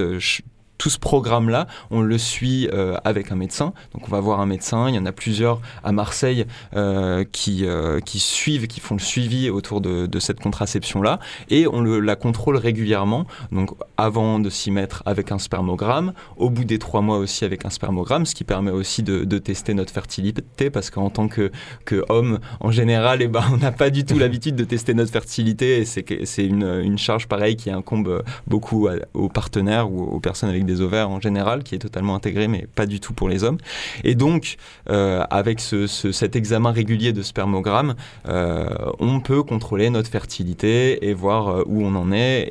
tout 0.82 0.90
ce 0.90 0.98
programme-là, 0.98 1.68
on 1.92 2.02
le 2.02 2.18
suit 2.18 2.68
euh, 2.74 2.98
avec 3.04 3.32
un 3.32 3.36
médecin. 3.36 3.72
Donc 3.94 4.08
on 4.08 4.12
va 4.12 4.20
voir 4.20 4.40
un 4.40 4.48
médecin, 4.48 4.90
il 4.90 4.96
y 4.96 4.98
en 4.98 5.06
a 5.06 5.12
plusieurs 5.12 5.62
à 5.84 5.92
Marseille 5.92 6.48
euh, 6.76 7.24
qui, 7.32 7.68
euh, 7.68 8.00
qui 8.00 8.18
suivent, 8.18 8.66
qui 8.66 8.80
font 8.80 8.96
le 8.96 9.00
suivi 9.00 9.52
autour 9.52 9.80
de, 9.80 10.10
cette 10.20 10.40
contraception-là, 10.40 11.20
et 11.52 11.68
on 11.68 11.82
le, 11.82 12.00
la 12.00 12.16
contrôle 12.16 12.58
régulièrement, 12.58 13.28
donc 13.52 13.72
avant 13.98 14.40
de 14.40 14.50
s'y 14.50 14.72
mettre 14.72 15.04
avec 15.06 15.32
un 15.32 15.38
spermogramme, 15.38 16.14
au 16.36 16.50
bout 16.50 16.64
des 16.64 16.80
trois 16.80 17.02
mois 17.02 17.20
aussi 17.20 17.46
avec 17.46 17.64
un 17.64 17.70
spermogramme, 17.70 18.26
ce 18.26 18.34
qui 18.34 18.44
permet 18.44 18.72
aussi 18.72 19.04
de, 19.04 19.38
tester 19.38 19.76
notre 19.76 19.94
fertilité, 19.94 20.72
parce 20.72 20.90
qu'en 20.90 21.12
tant 21.12 21.28
que, 21.28 21.52
que 21.86 22.04
homme, 22.10 22.40
en 22.60 22.72
général, 22.72 23.22
eh 23.22 23.28
ben, 23.28 23.44
on 23.52 23.58
n'a 23.58 23.72
pas 23.72 23.92
du 23.92 24.04
tout 24.04 24.18
l'habitude 24.18 24.56
de 24.56 24.64
tester 24.64 24.96
notre 24.96 25.12
fertilité, 25.12 25.78
et 25.78 25.86
c'est 25.86 26.46
une, 26.46 26.82
une 26.84 26.98
charge 26.98 27.28
pareille 27.28 27.56
qui 27.56 27.70
incombe 27.70 28.24
beaucoup 28.48 28.90
aux 29.14 29.30
partenaires 29.30 29.92
ou 29.92 30.02
aux 30.04 30.20
personnes 30.20 30.50
avec 30.50 30.66
des 30.66 30.71
ovaires 30.80 31.10
en 31.10 31.20
général, 31.20 31.64
qui 31.64 31.76
est 31.76 31.80
totalement 31.80 32.16
intégré, 32.16 32.48
mais 32.48 32.68
pas 32.74 32.86
du 32.86 33.02
tout 33.02 33.14
pour 33.14 33.28
les 33.28 33.44
hommes. 33.44 33.58
Et 34.06 34.16
donc, 34.16 34.56
euh, 34.90 35.24
avec 35.30 35.60
ce, 35.60 35.88
cet 35.88 36.38
examen 36.38 36.72
régulier 36.72 37.12
de 37.12 37.22
spermogramme, 37.22 37.96
euh, 38.30 38.70
on 39.00 39.20
peut 39.20 39.44
contrôler 39.44 39.90
notre 39.90 40.10
fertilité 40.10 41.10
et 41.10 41.14
voir 41.14 41.50
euh, 41.50 41.64
où 41.66 41.84
on 41.84 41.96
en 41.96 42.12
est 42.14 42.48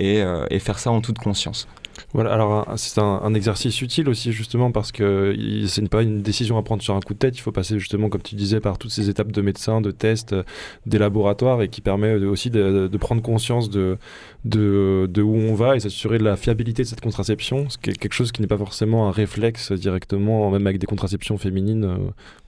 et 0.50 0.58
faire 0.58 0.78
ça 0.78 0.90
en 0.90 1.00
toute 1.00 1.18
conscience. 1.18 1.66
Voilà, 2.12 2.32
alors 2.32 2.66
c'est 2.76 3.00
un, 3.00 3.34
exercice 3.34 3.80
utile 3.80 4.08
aussi 4.08 4.32
justement 4.32 4.72
parce 4.72 4.92
que 4.92 5.34
ce 5.66 5.80
n'est 5.80 5.88
pas 5.88 6.02
une 6.02 6.22
décision 6.22 6.58
à 6.58 6.62
prendre 6.62 6.82
sur 6.82 6.94
un 6.96 7.00
coup 7.00 7.14
de 7.14 7.18
tête, 7.18 7.36
il 7.36 7.40
faut 7.40 7.52
passer 7.52 7.78
justement 7.78 8.08
comme 8.08 8.22
tu 8.22 8.34
disais 8.34 8.60
par 8.60 8.76
toutes 8.76 8.90
ces 8.90 9.08
étapes 9.08 9.30
de 9.30 9.40
médecins, 9.40 9.80
de 9.80 9.90
tests, 9.90 10.34
des 10.86 10.98
laboratoires 10.98 11.62
et 11.62 11.68
qui 11.68 11.80
permet 11.80 12.14
aussi 12.14 12.50
de, 12.50 12.88
de 12.88 12.98
prendre 12.98 13.22
conscience 13.22 13.70
de, 13.70 13.98
de, 14.44 15.08
de, 15.10 15.22
où 15.22 15.34
on 15.34 15.54
va 15.54 15.76
et 15.76 15.80
s'assurer 15.80 16.18
de 16.18 16.24
la 16.24 16.36
fiabilité 16.36 16.82
de 16.82 16.88
cette 16.88 17.00
contraception, 17.00 17.68
ce 17.68 17.78
qui 17.78 17.90
est 17.90 17.98
quelque 17.98 18.14
chose 18.14 18.32
qui 18.32 18.40
n'est 18.40 18.48
pas 18.48 18.58
forcément 18.58 19.08
un 19.08 19.10
réflexe 19.10 19.72
directement, 19.72 20.50
même 20.50 20.66
avec 20.66 20.78
des 20.78 20.86
contraceptions 20.86 21.36
féminines 21.38 21.84
euh, 21.84 21.96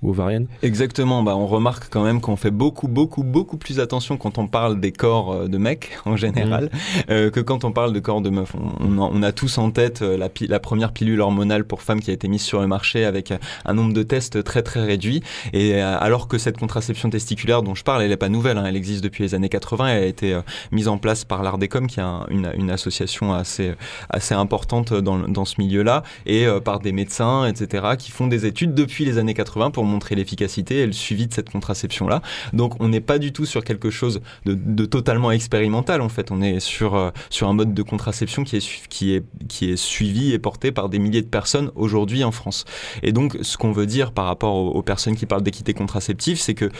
ou 0.03 0.11
ovariennes. 0.11 0.47
Exactement, 0.63 1.23
bah, 1.23 1.37
on 1.37 1.47
remarque 1.47 1.89
quand 1.91 2.03
même 2.03 2.21
qu'on 2.21 2.37
fait 2.37 2.51
beaucoup, 2.51 2.89
beaucoup, 2.89 3.23
beaucoup 3.23 3.57
plus 3.57 3.81
attention 3.81 4.17
quand 4.17 4.39
on 4.39 4.47
parle 4.47 4.81
des 4.81 4.93
corps 4.93 5.33
euh, 5.33 5.49
de 5.49 5.59
mecs 5.59 5.99
en 6.05 6.17
général 6.17 6.65
mmh. 6.65 6.99
euh, 7.11 7.31
que 7.31 7.41
quand 7.41 7.65
on 7.65 7.73
parle 7.73 7.93
de 7.93 8.01
corps 8.01 8.23
de 8.23 8.31
meufs. 8.31 8.55
On, 8.55 8.99
on, 8.99 9.23
a 9.23 9.33
tous 9.43 9.59
en 9.59 9.73
tête 9.73 10.03
la, 10.03 10.29
la, 10.49 10.61
première 10.61 10.93
pilule 10.93 11.21
hormonale 11.21 11.65
pour 11.65 11.83
femmes 11.83 12.01
qui 12.01 12.11
a 12.11 12.15
été 12.15 12.29
mise 12.29 12.43
sur 12.43 12.61
le 12.61 12.69
marché 12.69 13.05
avec 13.05 13.33
un 13.65 13.75
nombre 13.75 13.93
de 13.93 14.05
tests 14.05 14.45
très 14.45 14.63
très 14.63 14.85
réduit. 14.85 15.21
Et 15.53 15.81
alors 15.81 16.29
que 16.29 16.39
cette 16.39 16.59
contraception 16.59 17.11
testiculaire 17.11 17.65
dont 17.65 17.75
je 17.75 17.83
parle, 17.83 18.03
elle 18.03 18.11
n'est 18.11 18.17
pas 18.17 18.29
nouvelle, 18.29 18.57
hein, 18.57 18.65
elle 18.67 18.77
existe 18.77 19.03
depuis 19.03 19.25
les 19.25 19.35
années 19.35 19.49
80, 19.49 19.89
elle 19.89 20.03
a 20.05 20.07
été 20.07 20.41
mise 20.71 20.87
en 20.87 20.99
place 20.99 21.25
par 21.25 21.43
l'Ardecom 21.43 21.89
qui 21.89 21.99
est 21.99 22.05
une, 22.31 22.71
association 22.71 23.35
assez, 23.35 23.75
assez 24.09 24.35
importante 24.35 24.95
dans, 24.95 25.19
dans 25.19 25.45
ce 25.45 25.57
milieu-là, 25.59 26.03
et 26.27 26.47
euh, 26.47 26.61
par 26.61 26.81
des 26.81 26.93
médecins, 26.93 27.47
etc., 27.47 27.95
qui 27.99 28.11
font 28.11 28.27
des 28.27 28.47
études 28.47 28.75
depuis 28.75 29.05
les 29.05 29.19
années 29.19 29.35
80 29.35 29.71
pour 29.71 29.85
montrer 29.85 30.15
l'efficacité 30.15 30.79
et 30.79 30.87
le 30.87 30.93
suivi 30.93 31.27
de 31.27 31.35
cette 31.35 31.51
contraception-là. 31.51 32.23
Donc 32.53 32.81
on 32.81 32.89
n'est 32.89 33.01
pas 33.01 33.19
du 33.19 33.33
tout 33.33 33.45
sur 33.45 33.65
quelque 33.65 33.91
chose 33.91 34.21
de, 34.47 34.85
totalement 34.87 35.33
expérimental, 35.33 36.01
en 36.01 36.09
fait. 36.09 36.31
On 36.31 36.41
est 36.41 36.61
sur, 36.61 36.95
euh, 36.95 37.11
sur 37.31 37.49
un 37.49 37.53
mode 37.53 37.75
de 37.75 37.83
contraception 37.83 38.45
qui 38.45 38.57
est, 38.57 38.89
qui, 38.89 39.15
est, 39.15 39.22
qui 39.49 39.71
est 39.71 39.77
suivi 39.77 40.33
et 40.33 40.39
porté 40.39 40.73
par 40.73 40.89
des 40.89 40.99
milliers 40.99 41.23
de 41.23 41.27
personnes 41.27 41.71
aujourd'hui 41.75 42.25
en 42.25 42.33
France. 42.33 42.65
Et 43.03 43.13
donc 43.13 43.39
ce 43.43 43.57
qu'on 43.57 43.73
veut 43.73 43.87
dire 43.87 44.13
par 44.13 44.27
rapport 44.27 44.55
aux, 44.55 44.83
personnes 44.83 45.17
qui 45.17 45.27
parlent 45.27 45.43
d'équité 45.43 45.75
contraceptive, 45.75 46.41
c'est 46.41 46.55
que 46.55 46.71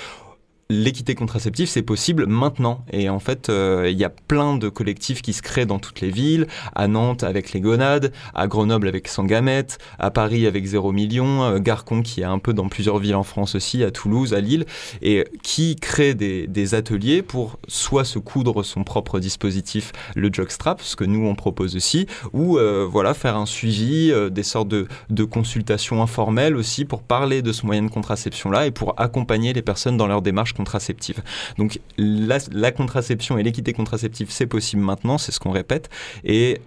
l'équité 0.73 1.15
contraceptive, 1.15 1.69
c'est 1.69 1.83
possible 1.83 2.27
maintenant. 2.27 2.85
Et 2.93 3.09
en 3.09 3.19
fait, 3.19 3.49
euh, 3.49 3.89
il 3.91 3.99
y 3.99 4.05
a 4.05 4.11
plein 4.11 4.57
de 4.57 4.69
collectifs 4.69 5.23
qui 5.23 5.33
se 5.33 5.43
créent 5.43 5.67
dans 5.67 5.79
toutes 5.79 6.01
les 6.01 6.11
villes, 6.11 6.47
à 6.75 6.89
Nantes 6.89 7.23
avec 7.23 7.53
les 7.53 7.61
Gonades, 7.61 8.13
à 8.35 8.47
Grenoble 8.47 8.89
avec 8.89 9.09
Sangamette, 9.09 9.79
à 9.99 10.11
Paris 10.11 10.47
avec 10.47 10.65
Zéro 10.65 10.93
Million, 10.93 11.43
euh, 11.43 11.59
Garcon 11.59 12.03
qui 12.03 12.23
est 12.23 12.25
un 12.25 12.39
peu 12.39 12.55
dans 12.55 12.69
plusieurs 12.69 12.99
villes 12.99 13.15
en 13.15 13.23
France 13.23 13.55
aussi, 13.55 13.85
à 13.85 13.91
Toulouse, 13.91 14.35
à 14.35 14.41
Lille, 14.41 14.65
et 15.03 15.25
qui 15.43 15.77
créent 15.77 16.15
des, 16.15 16.73
ateliers 16.73 17.21
pour 17.23 17.59
soit 17.69 18.05
se 18.05 18.19
coudre 18.19 18.63
son 18.63 18.83
propre 18.83 19.19
dispositif, 19.19 19.93
le 20.15 20.31
jockstrap, 20.33 20.81
ce 20.81 20.97
que 20.97 21.05
nous 21.05 21.27
on 21.27 21.35
propose 21.35 21.77
aussi, 21.77 22.07
ou 22.33 22.57
euh, 22.57 22.87
voilà 22.91 23.13
faire 23.13 23.37
un 23.37 23.45
suivi, 23.45 24.11
des 24.31 24.43
sortes 24.43 24.69
de, 24.69 24.87
de 25.11 25.25
consultations 25.25 26.03
informelles 26.03 26.57
aussi 26.57 26.87
pour 26.87 27.03
parler 27.03 27.43
de 27.43 27.53
ce 27.53 27.67
moyen 27.67 27.83
de 27.83 27.91
contraception-là 27.91 28.67
et 28.67 28.71
pour 28.71 28.95
accompagner 28.99 29.53
les 29.53 29.61
personnes 29.61 29.97
dans 29.97 30.07
leur 30.07 30.23
démarche 30.23 30.55
contraceptive. 30.63 31.23
Donc 31.59 31.81
la, 31.99 32.71
contraception 32.71 33.37
et 33.37 33.43
l'équité 33.43 33.73
contraceptive, 33.73 34.29
c'est 34.31 34.47
possible 34.47 34.83
maintenant, 34.83 35.19
c'est 35.19 35.33
ce 35.33 35.41
qu'on 35.41 35.51
répète. 35.51 35.91
Et 36.25 36.61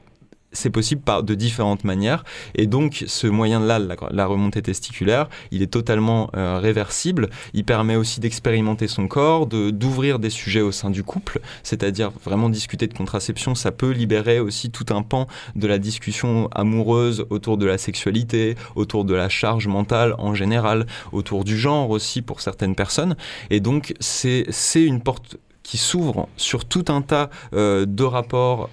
c'est 0.55 0.69
possible 0.69 1.01
par 1.01 1.23
de 1.23 1.35
différentes 1.35 1.83
manières. 1.83 2.23
Et 2.55 2.65
donc, 2.65 3.03
ce 3.07 3.27
moyen-là, 3.27 3.79
la, 4.11 4.25
remontée 4.25 4.61
testiculaire, 4.61 5.29
il 5.51 5.61
est 5.61 5.71
totalement 5.71 6.29
euh, 6.35 6.57
réversible. 6.59 7.29
Il 7.53 7.63
permet 7.65 7.95
aussi 7.95 8.19
d'expérimenter 8.19 8.87
son 8.87 9.07
corps, 9.07 9.45
d'ouvrir 9.45 10.19
des 10.19 10.29
sujets 10.29 10.61
au 10.61 10.71
sein 10.71 10.89
du 10.89 11.03
couple, 11.03 11.39
c'est-à-dire 11.63 12.11
vraiment 12.23 12.49
discuter 12.49 12.87
de 12.87 12.93
contraception. 12.93 13.53
Ça 13.55 13.71
peut 13.71 13.91
libérer 13.91 14.39
aussi 14.39 14.71
tout 14.71 14.85
un 14.89 15.03
pan 15.03 15.27
de 15.55 15.67
la 15.67 15.77
discussion 15.77 16.49
amoureuse 16.53 17.25
autour 17.29 17.57
de 17.57 17.65
la 17.65 17.77
sexualité, 17.77 18.55
autour 18.75 19.05
de 19.05 19.13
la 19.13 19.29
charge 19.29 19.67
mentale 19.67 20.15
en 20.17 20.33
général, 20.33 20.85
autour 21.11 21.43
du 21.43 21.57
genre 21.57 21.89
aussi 21.89 22.21
pour 22.21 22.41
certaines 22.41 22.75
personnes. 22.75 23.15
Et 23.49 23.59
donc, 23.59 23.93
c'est 23.99 24.45
une 24.75 25.01
porte 25.01 25.37
qui 25.65 25.77
s'ouvre 25.77 26.29
sur 26.37 26.63
tout 26.65 26.85
un 26.89 27.01
tas 27.01 27.29
de 27.51 28.03
rapports 28.03 28.69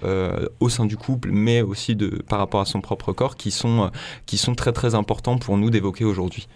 au 0.59 0.69
sein 0.69 0.85
du 0.85 0.95
couple, 0.95 1.29
mais 1.31 1.61
aussi 1.61 1.95
de, 1.95 2.07
par 2.07 2.37
rapport 2.39 2.61
à 2.61 2.65
son 2.65 2.81
propre 2.81 3.13
corps, 3.13 3.35
qui 3.35 3.49
sont, 3.51 3.89
qui 4.25 4.37
sont 4.37 4.53
très 4.53 4.71
très 4.71 4.93
importants 4.93 5.37
pour 5.37 5.57
nous 5.57 5.69
d'évoquer 5.71 6.05
aujourd'hui. 6.05 6.47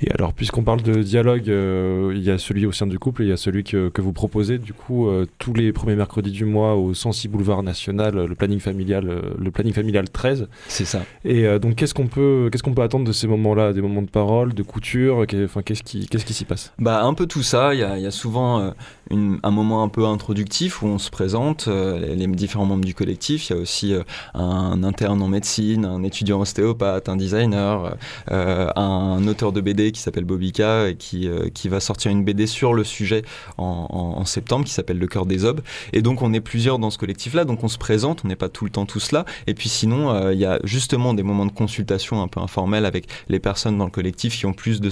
Et 0.00 0.10
alors, 0.12 0.32
puisqu'on 0.32 0.62
parle 0.62 0.82
de 0.82 1.02
dialogue, 1.02 1.48
euh, 1.48 2.12
il 2.14 2.22
y 2.22 2.30
a 2.30 2.38
celui 2.38 2.66
au 2.66 2.72
sein 2.72 2.86
du 2.86 2.98
couple 2.98 3.22
et 3.22 3.26
il 3.26 3.28
y 3.28 3.32
a 3.32 3.36
celui 3.36 3.64
que, 3.64 3.88
que 3.88 4.00
vous 4.02 4.12
proposez, 4.12 4.58
du 4.58 4.72
coup, 4.72 5.08
euh, 5.08 5.26
tous 5.38 5.54
les 5.54 5.72
premiers 5.72 5.96
mercredis 5.96 6.30
du 6.30 6.44
mois 6.44 6.74
au 6.74 6.94
Sensi 6.94 7.28
Boulevard 7.28 7.62
National, 7.62 8.26
le 8.26 8.34
planning 8.34 8.60
familial, 8.60 9.08
euh, 9.08 9.20
le 9.38 9.50
planning 9.50 9.72
familial 9.72 10.10
13. 10.10 10.48
C'est 10.68 10.84
ça. 10.84 11.02
Et 11.24 11.46
donc, 11.58 11.76
qu'est-ce 11.76 11.94
qu'on 11.94 12.06
peut, 12.06 12.48
qu'est-ce 12.50 12.62
qu'on 12.62 12.74
peut 12.74 12.82
attendre 12.82 13.06
de 13.06 13.12
ces 13.12 13.26
moments-là? 13.26 13.72
Des 13.72 13.80
moments 13.80 14.02
de 14.02 14.10
parole, 14.10 14.54
de 14.54 14.62
couture? 14.62 15.26
Qu'est-ce 15.26 15.82
qui, 15.82 16.06
qu'est-ce 16.06 16.24
qui 16.24 16.34
s'y 16.34 16.44
passe? 16.44 16.72
Bah, 16.78 17.02
un 17.02 17.14
peu 17.14 17.26
tout 17.26 17.42
ça. 17.42 17.74
Il 17.74 17.80
y 17.80 17.82
a, 17.82 17.98
y 17.98 18.06
a, 18.06 18.10
souvent 18.10 18.72
un 19.10 19.50
moment 19.50 19.82
un 19.82 19.88
peu 19.88 20.06
introductif 20.06 20.82
où 20.82 20.86
on 20.86 20.98
se 20.98 21.10
présente, 21.10 21.68
les, 21.68 22.26
différents 22.34 22.66
membres 22.66 22.84
du 22.84 22.94
collectif. 22.94 23.48
Il 23.48 23.52
y 23.54 23.56
a 23.56 23.60
aussi 23.60 23.94
un 24.34 24.82
interne 24.82 25.22
en 25.22 25.28
médecine, 25.28 25.84
un 25.84 26.02
étudiant 26.02 26.40
ostéopathe, 26.40 27.08
un 27.08 27.16
designer, 27.16 27.96
un 28.28 29.26
auteur 29.26 29.52
de 29.52 29.60
BD 29.60 29.92
qui 29.92 30.00
s'appelle 30.00 30.24
Bobika 30.24 30.88
et 30.88 30.96
qui, 30.96 31.28
euh, 31.28 31.48
qui 31.52 31.68
va 31.68 31.80
sortir 31.80 32.10
une 32.10 32.24
BD 32.24 32.46
sur 32.46 32.74
le 32.74 32.84
sujet 32.84 33.22
en, 33.58 34.24
septembre 34.24 34.64
qui 34.64 34.72
s'appelle 34.72 34.98
Le 34.98 35.06
cœur 35.06 35.26
des 35.26 35.44
obes. 35.44 35.60
Et 35.92 36.00
donc 36.00 36.22
on 36.22 36.32
est 36.32 36.40
plusieurs 36.40 36.78
dans 36.78 36.90
ce 36.90 36.98
collectif-là, 36.98 37.44
donc 37.44 37.62
on 37.62 37.68
se 37.68 37.78
présente, 37.78 38.22
on 38.24 38.28
n'est 38.28 38.36
pas 38.36 38.48
tout 38.48 38.64
le 38.64 38.70
temps 38.70 38.86
tous 38.86 39.12
là. 39.12 39.24
Et 39.46 39.54
puis 39.54 39.68
sinon, 39.68 40.10
euh, 40.10 40.32
il 40.32 40.40
y 40.40 40.46
a 40.46 40.58
justement 40.64 41.14
des 41.14 41.22
moments 41.22 41.46
de 41.46 41.52
consultation 41.52 42.22
un 42.22 42.28
peu 42.28 42.40
informels 42.40 42.86
avec 42.86 43.06
les 43.28 43.38
personnes 43.38 43.76
dans 43.76 43.84
le 43.84 43.90
collectif 43.90 44.38
qui 44.38 44.46
ont 44.46 44.54
plus 44.54 44.80
de, 44.80 44.90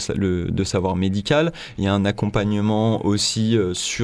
de 0.51 0.65
savoir 0.65 0.97
médical. 0.97 1.53
Il 1.79 1.85
y 1.85 1.87
a 1.87 1.95
un 1.95 2.05
accompagnement 2.05 3.05
aussi 3.07 3.57
euh, 3.57 3.75
sur 3.75 4.02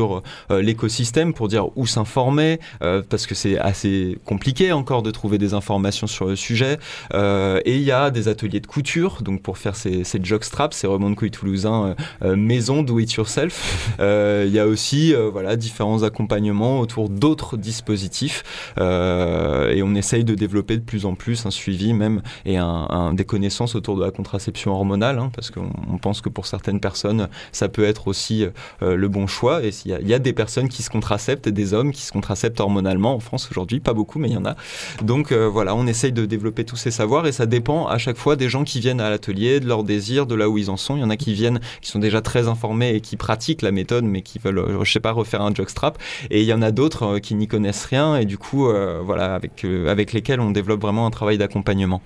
l'écosystème 0.50 1.32
pour 1.32 1.48
dire 1.48 1.76
où 1.76 1.86
s'informer, 1.86 2.60
parce 2.80 3.26
que 3.26 3.34
c'est 3.34 3.58
assez 3.58 4.18
compliqué 4.24 4.72
encore 4.72 5.02
de 5.02 5.10
trouver 5.10 5.38
des 5.38 5.54
informations 5.54 6.06
sur 6.06 6.26
le 6.26 6.36
sujet. 6.36 6.78
et 7.14 7.76
il 7.76 7.82
y 7.82 7.92
a 7.92 8.10
des 8.10 8.28
ateliers 8.28 8.60
de 8.60 8.66
couture, 8.66 9.22
donc 9.22 9.42
pour 9.42 9.58
faire 9.58 9.76
ces, 9.76 10.04
ces 10.04 10.20
jockstraps, 10.22 10.76
ces 10.76 10.86
rebonds 10.86 11.10
de 11.10 11.14
couilles 11.14 11.30
toulousains 11.30 11.94
euh, 12.22 12.36
maison, 12.36 12.82
do 12.82 12.98
it 12.98 13.12
yourself. 13.14 13.94
Euh, 14.00 14.44
il 14.46 14.52
y 14.52 14.60
a 14.60 14.66
aussi 14.66 15.12
euh, 15.14 15.28
voilà, 15.30 15.56
différents 15.56 16.02
accompagnements 16.02 16.78
autour 16.78 17.08
d'autres 17.08 17.56
dispositifs 17.56 18.44
et 18.76 19.82
on 19.82 19.94
essaye 19.94 20.24
de 20.24 20.34
développer 20.34 20.76
de 20.76 20.82
plus 20.82 21.04
en 21.04 21.14
plus 21.14 21.46
un 21.46 21.50
suivi 21.50 21.92
même 21.92 22.22
et 22.44 22.58
un, 22.58 23.12
des 23.12 23.24
connaissances 23.24 23.74
autour 23.74 23.96
de 23.96 24.04
la 24.04 24.10
contraception 24.10 24.72
hormonale 24.72 25.18
hein, 25.18 25.30
parce 25.34 25.50
qu'on 25.50 25.98
pense 26.00 26.20
que 26.20 26.28
pour 26.28 26.46
certaines 26.46 26.80
personnes 26.80 27.28
ça 27.50 27.68
peut 27.68 27.84
être 27.84 28.08
aussi 28.08 28.46
le 28.80 29.08
bon 29.08 29.26
choix 29.26 29.64
et 29.64 29.72
il 29.88 30.08
y, 30.08 30.14
a 30.14 30.18
des 30.18 30.32
personnes 30.32 30.68
qui 30.68 30.82
se 30.82 30.90
contraceptent 30.90 31.48
des 31.48 31.74
hommes 31.74 31.92
qui 31.92 32.02
se 32.02 32.12
contraceptent 32.12 32.60
hormonalement 32.60 33.14
en 33.14 33.20
France 33.20 33.48
aujourd'hui, 33.50 33.80
pas 33.80 33.94
beaucoup 33.94 34.18
mais 34.18 34.28
il 34.28 34.34
y 34.34 34.36
en 34.36 34.44
a. 34.44 34.56
Donc 35.02 35.32
voilà, 35.32 35.74
on 35.74 35.86
essaye 35.86 36.12
de 36.12 36.26
développer 36.26 36.64
tous 36.64 36.76
ces 36.76 36.90
savoirs 36.90 37.26
et 37.26 37.32
ça 37.32 37.46
dépend 37.46 37.86
à 37.86 37.98
chaque 37.98 38.16
fois 38.16 38.36
des 38.36 38.48
gens 38.48 38.64
qui 38.64 38.80
viennent 38.80 39.00
à 39.00 39.10
l'atelier, 39.10 39.60
de 39.60 39.66
leurs 39.66 39.84
désirs, 39.84 40.26
de 40.26 40.34
là 40.34 40.48
où 40.48 40.58
ils 40.58 40.70
en 40.70 40.76
sont. 40.76 40.96
Il 40.96 41.00
y 41.00 41.04
en 41.04 41.10
a 41.10 41.16
qui 41.16 41.34
viennent, 41.34 41.60
qui 41.80 41.90
sont 41.90 41.98
déjà 41.98 42.20
très 42.20 42.48
informés 42.48 42.94
et 42.94 43.00
qui 43.00 43.16
pratiquent 43.16 43.62
la 43.62 43.72
méthode, 43.72 44.04
mais 44.04 44.22
qui 44.22 44.38
veulent, 44.38 44.58
euh, 44.58 44.84
je 44.84 44.92
sais 44.92 45.00
pas, 45.00 45.12
refaire 45.12 45.42
un 45.42 45.54
jockstrap. 45.54 45.98
Et 46.30 46.40
il 46.40 46.46
y 46.46 46.52
en 46.52 46.62
a 46.62 46.70
d'autres 46.70 47.04
euh, 47.04 47.18
qui 47.18 47.34
n'y 47.34 47.48
connaissent 47.48 47.84
rien 47.84 48.16
et 48.16 48.24
du 48.24 48.38
coup, 48.38 48.68
euh, 48.68 49.00
voilà, 49.04 49.34
avec 49.34 50.12
lesquels 50.12 50.40
on 50.40 50.50
développe 50.50 50.80
vraiment 50.80 51.06
un 51.06 51.10
travail 51.10 51.38
d'accompagnement. 51.38 52.02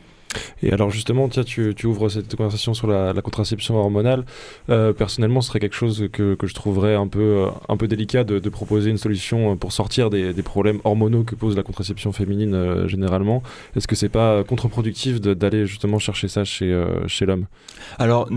Et 0.63 0.73
alors 0.73 0.91
justement, 0.91 1.29
tiens, 1.29 1.45
tu, 1.45 1.75
ouvres 1.85 2.09
cette 2.09 2.35
conversation 2.35 2.75
sur 2.75 2.87
la, 2.87 3.13
contraception 3.23 3.77
hormonale. 3.77 4.25
personnellement, 4.67 5.41
ce 5.41 5.49
serait 5.49 5.61
quelque 5.61 5.77
chose 5.77 6.09
que, 6.13 6.37
je 6.43 6.55
trouverais 6.55 6.95
un 6.95 7.09
peu, 7.09 7.47
un 7.69 7.77
peu 7.77 7.89
délicat 7.89 8.25
de, 8.25 8.49
proposer 8.49 8.91
une 8.91 8.99
solution 8.99 9.57
pour 9.57 9.73
sortir 9.73 10.11
des, 10.11 10.33
problèmes 10.43 10.81
hormonaux 10.85 11.25
que 11.25 11.35
pose 11.35 11.57
la 11.57 11.63
contraception 11.63 12.13
féminine 12.13 12.87
généralement. 12.87 13.43
Est-ce 13.77 13.87
que 13.87 13.97
c'est 13.97 14.09
pas 14.09 14.45
contre-productif 14.45 15.21
d'aller 15.21 15.67
justement 15.67 15.99
chercher 15.99 16.29
ça 16.29 16.45
chez, 16.45 16.85
chez 17.07 17.27
l'homme? 17.27 17.47
Alors, 17.99 18.29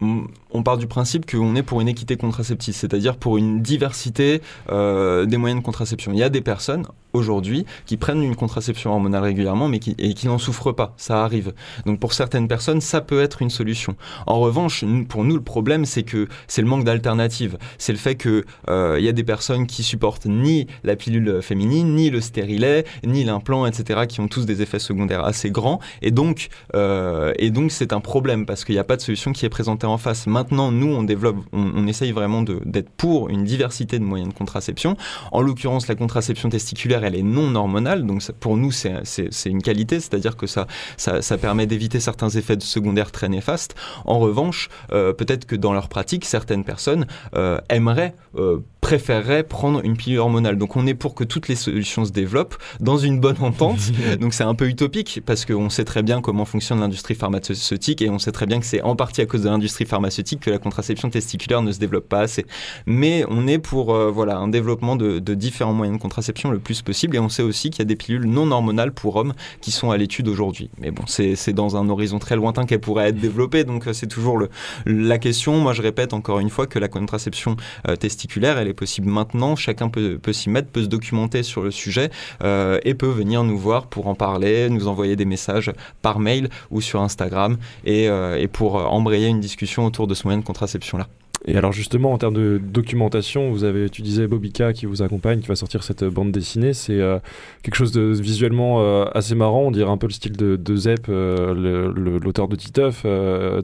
on 0.00 0.62
part 0.62 0.78
du 0.78 0.86
principe 0.86 1.30
qu'on 1.30 1.54
est 1.56 1.62
pour 1.62 1.80
une 1.80 1.88
équité 1.88 2.16
contraceptive, 2.16 2.74
c'est-à-dire 2.74 3.16
pour 3.16 3.36
une 3.36 3.60
diversité 3.60 4.40
euh, 4.70 5.26
des 5.26 5.36
moyens 5.36 5.60
de 5.60 5.64
contraception. 5.64 6.12
Il 6.12 6.18
y 6.18 6.22
a 6.22 6.30
des 6.30 6.40
personnes 6.40 6.86
aujourd'hui 7.12 7.66
qui 7.86 7.96
prennent 7.96 8.22
une 8.22 8.36
contraception 8.36 8.92
hormonale 8.92 9.24
régulièrement 9.24 9.68
mais 9.68 9.78
qui, 9.78 9.94
et 9.98 10.14
qui 10.14 10.26
n'en 10.26 10.38
souffrent 10.38 10.72
pas, 10.72 10.94
ça 10.96 11.24
arrive. 11.24 11.52
Donc 11.86 12.00
pour 12.00 12.12
certaines 12.12 12.48
personnes, 12.48 12.80
ça 12.80 13.00
peut 13.00 13.20
être 13.20 13.42
une 13.42 13.50
solution. 13.50 13.96
En 14.26 14.40
revanche, 14.40 14.84
pour 15.08 15.24
nous, 15.24 15.36
le 15.36 15.42
problème, 15.42 15.84
c'est 15.84 16.02
que 16.02 16.28
c'est 16.48 16.62
le 16.62 16.68
manque 16.68 16.84
d'alternatives. 16.84 17.58
C'est 17.78 17.92
le 17.92 17.98
fait 17.98 18.16
qu'il 18.16 18.44
euh, 18.68 18.98
y 19.00 19.08
a 19.08 19.12
des 19.12 19.24
personnes 19.24 19.66
qui 19.66 19.82
supportent 19.82 20.26
ni 20.26 20.66
la 20.84 20.96
pilule 20.96 21.42
féminine, 21.42 21.94
ni 21.94 22.10
le 22.10 22.20
stérilet, 22.20 22.84
ni 23.04 23.24
l'implant, 23.24 23.66
etc., 23.66 24.02
qui 24.08 24.20
ont 24.20 24.28
tous 24.28 24.46
des 24.46 24.62
effets 24.62 24.78
secondaires 24.78 25.24
assez 25.24 25.50
grands. 25.50 25.80
Et 26.02 26.10
donc, 26.10 26.48
euh, 26.74 27.32
et 27.38 27.50
donc 27.50 27.70
c'est 27.70 27.92
un 27.92 28.00
problème 28.00 28.46
parce 28.46 28.64
qu'il 28.64 28.74
n'y 28.74 28.80
a 28.80 28.84
pas 28.84 28.96
de 28.96 29.02
solution 29.02 29.32
qui 29.32 29.46
est 29.46 29.50
présentée 29.50 29.86
en 29.86 29.98
face. 29.98 30.26
Maintenant, 30.26 30.72
nous, 30.72 30.88
on 30.88 31.02
développe, 31.02 31.36
on, 31.52 31.86
essaye 31.86 32.12
vraiment 32.12 32.42
d'être 32.42 32.90
pour 32.90 33.30
une 33.30 33.44
diversité 33.44 33.98
de 33.98 34.04
moyens 34.04 34.32
de 34.32 34.38
contraception. 34.38 34.96
En 35.32 35.40
l'occurrence, 35.40 35.88
la 35.88 35.94
contraception 35.94 36.48
testiculaire, 36.48 36.99
elle 37.04 37.16
est 37.16 37.22
non 37.22 37.54
hormonale, 37.54 38.06
donc 38.06 38.22
pour 38.32 38.56
nous, 38.56 38.70
c'est 38.70 39.30
une 39.46 39.62
qualité, 39.62 40.00
c'est-à-dire 40.00 40.36
que 40.36 40.46
ça, 40.46 40.66
ça, 40.96 41.38
permet 41.38 41.66
d'éviter 41.66 42.00
certains 42.00 42.28
effets 42.30 42.58
secondaires 42.60 43.10
très 43.12 43.28
néfastes. 43.28 43.74
En 44.04 44.18
revanche, 44.18 44.68
euh, 44.92 45.12
peut-être 45.12 45.46
que 45.46 45.56
dans 45.56 45.72
leur 45.72 45.88
pratique, 45.88 46.24
certaines 46.24 46.64
personnes 46.64 47.06
euh, 47.34 47.58
aimeraient 47.68 48.14
euh, 48.36 48.58
préférerait 48.80 49.42
prendre 49.42 49.84
une 49.84 49.96
pilule 49.96 50.18
hormonale. 50.18 50.56
Donc 50.56 50.76
on 50.76 50.86
est 50.86 50.94
pour 50.94 51.14
que 51.14 51.24
toutes 51.24 51.48
les 51.48 51.54
solutions 51.54 52.04
se 52.04 52.12
développent 52.12 52.56
dans 52.80 52.96
une 52.96 53.20
bonne 53.20 53.36
entente. 53.40 53.78
Donc 54.20 54.34
c'est 54.34 54.44
un 54.44 54.54
peu 54.54 54.68
utopique 54.68 55.20
parce 55.24 55.44
qu'on 55.44 55.70
sait 55.70 55.84
très 55.84 56.02
bien 56.02 56.20
comment 56.20 56.44
fonctionne 56.44 56.80
l'industrie 56.80 57.14
pharmaceutique 57.14 58.02
et 58.02 58.10
on 58.10 58.18
sait 58.18 58.32
très 58.32 58.46
bien 58.46 58.58
que 58.58 58.66
c'est 58.66 58.82
en 58.82 58.96
partie 58.96 59.20
à 59.20 59.26
cause 59.26 59.42
de 59.42 59.48
l'industrie 59.48 59.84
pharmaceutique 59.84 60.40
que 60.40 60.50
la 60.50 60.58
contraception 60.58 61.10
testiculaire 61.10 61.62
ne 61.62 61.72
se 61.72 61.78
développe 61.78 62.08
pas 62.08 62.20
assez. 62.20 62.46
Mais 62.86 63.24
on 63.28 63.46
est 63.46 63.58
pour 63.58 63.94
euh, 63.94 64.10
voilà 64.10 64.38
un 64.38 64.48
développement 64.48 64.96
de, 64.96 65.18
différents 65.34 65.72
moyens 65.72 65.98
de 65.98 66.02
contraception 66.02 66.50
le 66.50 66.58
plus 66.58 66.82
possible 66.82 66.89
et 67.14 67.18
on 67.18 67.28
sait 67.28 67.42
aussi 67.42 67.70
qu'il 67.70 67.80
y 67.80 67.82
a 67.82 67.86
des 67.86 67.96
pilules 67.96 68.26
non 68.26 68.50
hormonales 68.50 68.92
pour 68.92 69.16
hommes 69.16 69.34
qui 69.60 69.70
sont 69.70 69.90
à 69.90 69.96
l'étude 69.96 70.28
aujourd'hui. 70.28 70.70
Mais 70.80 70.90
bon, 70.90 71.04
c'est 71.06 71.52
dans 71.52 71.76
un 71.76 71.88
horizon 71.88 72.18
très 72.18 72.36
lointain 72.36 72.66
qu'elles 72.66 72.80
pourraient 72.80 73.08
être 73.08 73.18
développées, 73.18 73.64
donc 73.64 73.86
euh, 73.86 73.92
c'est 73.92 74.06
toujours 74.06 74.42
la 74.86 75.18
question. 75.18 75.58
Moi 75.58 75.72
je 75.72 75.82
répète 75.82 76.12
encore 76.12 76.40
une 76.40 76.50
fois 76.50 76.66
que 76.66 76.78
la 76.78 76.88
contraception 76.88 77.56
euh, 77.88 77.96
testiculaire, 77.96 78.58
elle 78.58 78.68
est 78.68 78.74
possible 78.74 79.08
maintenant. 79.08 79.56
Chacun 79.56 79.88
peut, 79.88 80.18
s'y 80.32 80.50
mettre, 80.50 80.68
peut 80.68 80.82
se 80.82 80.88
documenter 80.88 81.42
sur 81.42 81.62
le 81.62 81.70
sujet 81.70 82.10
euh, 82.42 82.78
et 82.84 82.94
peut 82.94 83.08
venir 83.08 83.44
nous 83.44 83.58
voir 83.58 83.86
pour 83.86 84.06
en 84.06 84.14
parler, 84.14 84.68
nous 84.70 84.88
envoyer 84.88 85.16
des 85.16 85.24
messages 85.24 85.72
par 86.02 86.18
mail 86.18 86.48
ou 86.70 86.80
sur 86.80 87.00
Instagram 87.00 87.56
et 87.84 88.08
pour 88.52 88.76
embrayer 88.76 89.28
une 89.28 89.40
discussion 89.40 89.84
autour 89.86 90.06
de 90.06 90.14
ce 90.14 90.24
moyen 90.24 90.38
de 90.38 90.44
contraception-là. 90.44 91.08
Et 91.46 91.56
alors 91.56 91.72
justement, 91.72 92.12
en 92.12 92.18
termes 92.18 92.34
de 92.34 92.60
documentation, 92.62 93.50
vous 93.50 93.64
avez, 93.64 93.88
tu 93.88 94.02
disais 94.02 94.26
Bobika 94.26 94.74
qui 94.74 94.84
vous 94.84 95.00
accompagne, 95.00 95.40
qui 95.40 95.48
va 95.48 95.56
sortir 95.56 95.82
cette 95.82 96.04
bande 96.04 96.32
dessinée. 96.32 96.74
C'est 96.74 97.00
euh, 97.00 97.18
quelque 97.62 97.76
chose 97.76 97.92
de 97.92 98.02
visuellement 98.02 98.80
euh, 98.80 99.06
assez 99.14 99.34
marrant, 99.34 99.62
on 99.62 99.70
dirait 99.70 99.90
un 99.90 99.96
peu 99.96 100.06
le 100.06 100.12
style 100.12 100.36
de, 100.36 100.56
de 100.56 100.74
euh, 101.08 101.92
l'auteur 101.94 102.46
de 102.46 102.56
Titeuf. 102.56 103.06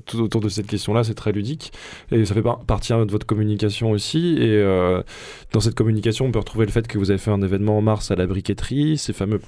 tout 0.06 0.20
autour 0.20 0.40
de 0.40 0.48
cette 0.48 0.66
question-là, 0.66 1.04
c'est 1.04 1.14
très 1.14 1.32
ludique. 1.32 1.72
Et 2.12 2.24
ça 2.24 2.34
fait 2.34 2.42
partie 2.66 2.94
de 2.94 3.10
votre 3.10 3.26
communication 3.26 3.90
aussi. 3.90 4.38
Et 4.40 4.62
dans 5.52 5.60
cette 5.60 5.74
communication, 5.74 6.26
on 6.26 6.30
peut 6.30 6.38
retrouver 6.38 6.64
le 6.64 6.72
fait 6.72 6.86
que 6.86 6.98
vous 6.98 7.10
avez 7.10 7.18
fait 7.18 7.30
un 7.30 7.42
événement 7.42 7.76
en 7.76 7.82
mars 7.82 8.10
à 8.10 8.16
la 8.16 8.26
briqueterie, 8.26 8.96
ces, 8.96 9.12
fameux, 9.12 9.40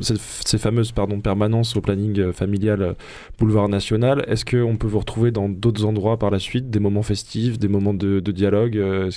ces, 0.00 0.58
fameuses 0.58 0.92
pardon, 0.92 1.20
permanences 1.20 1.76
au 1.76 1.80
planning 1.80 2.32
familial 2.32 2.94
Boulevard 3.38 3.68
National. 3.68 4.24
Est-ce 4.28 4.44
qu'on 4.44 4.76
peut 4.76 4.86
vous 4.86 5.00
retrouver 5.00 5.32
dans 5.32 5.48
d'autres 5.48 5.84
endroits 5.84 6.18
par 6.18 6.30
la 6.30 6.38
suite, 6.38 6.70
des 6.70 6.80
moments 6.80 7.02
festifs 7.02 7.39
des 7.48 7.68
moments 7.68 7.94
de, 7.94 8.20
dialogue 8.30 8.76
euh, 8.76 9.10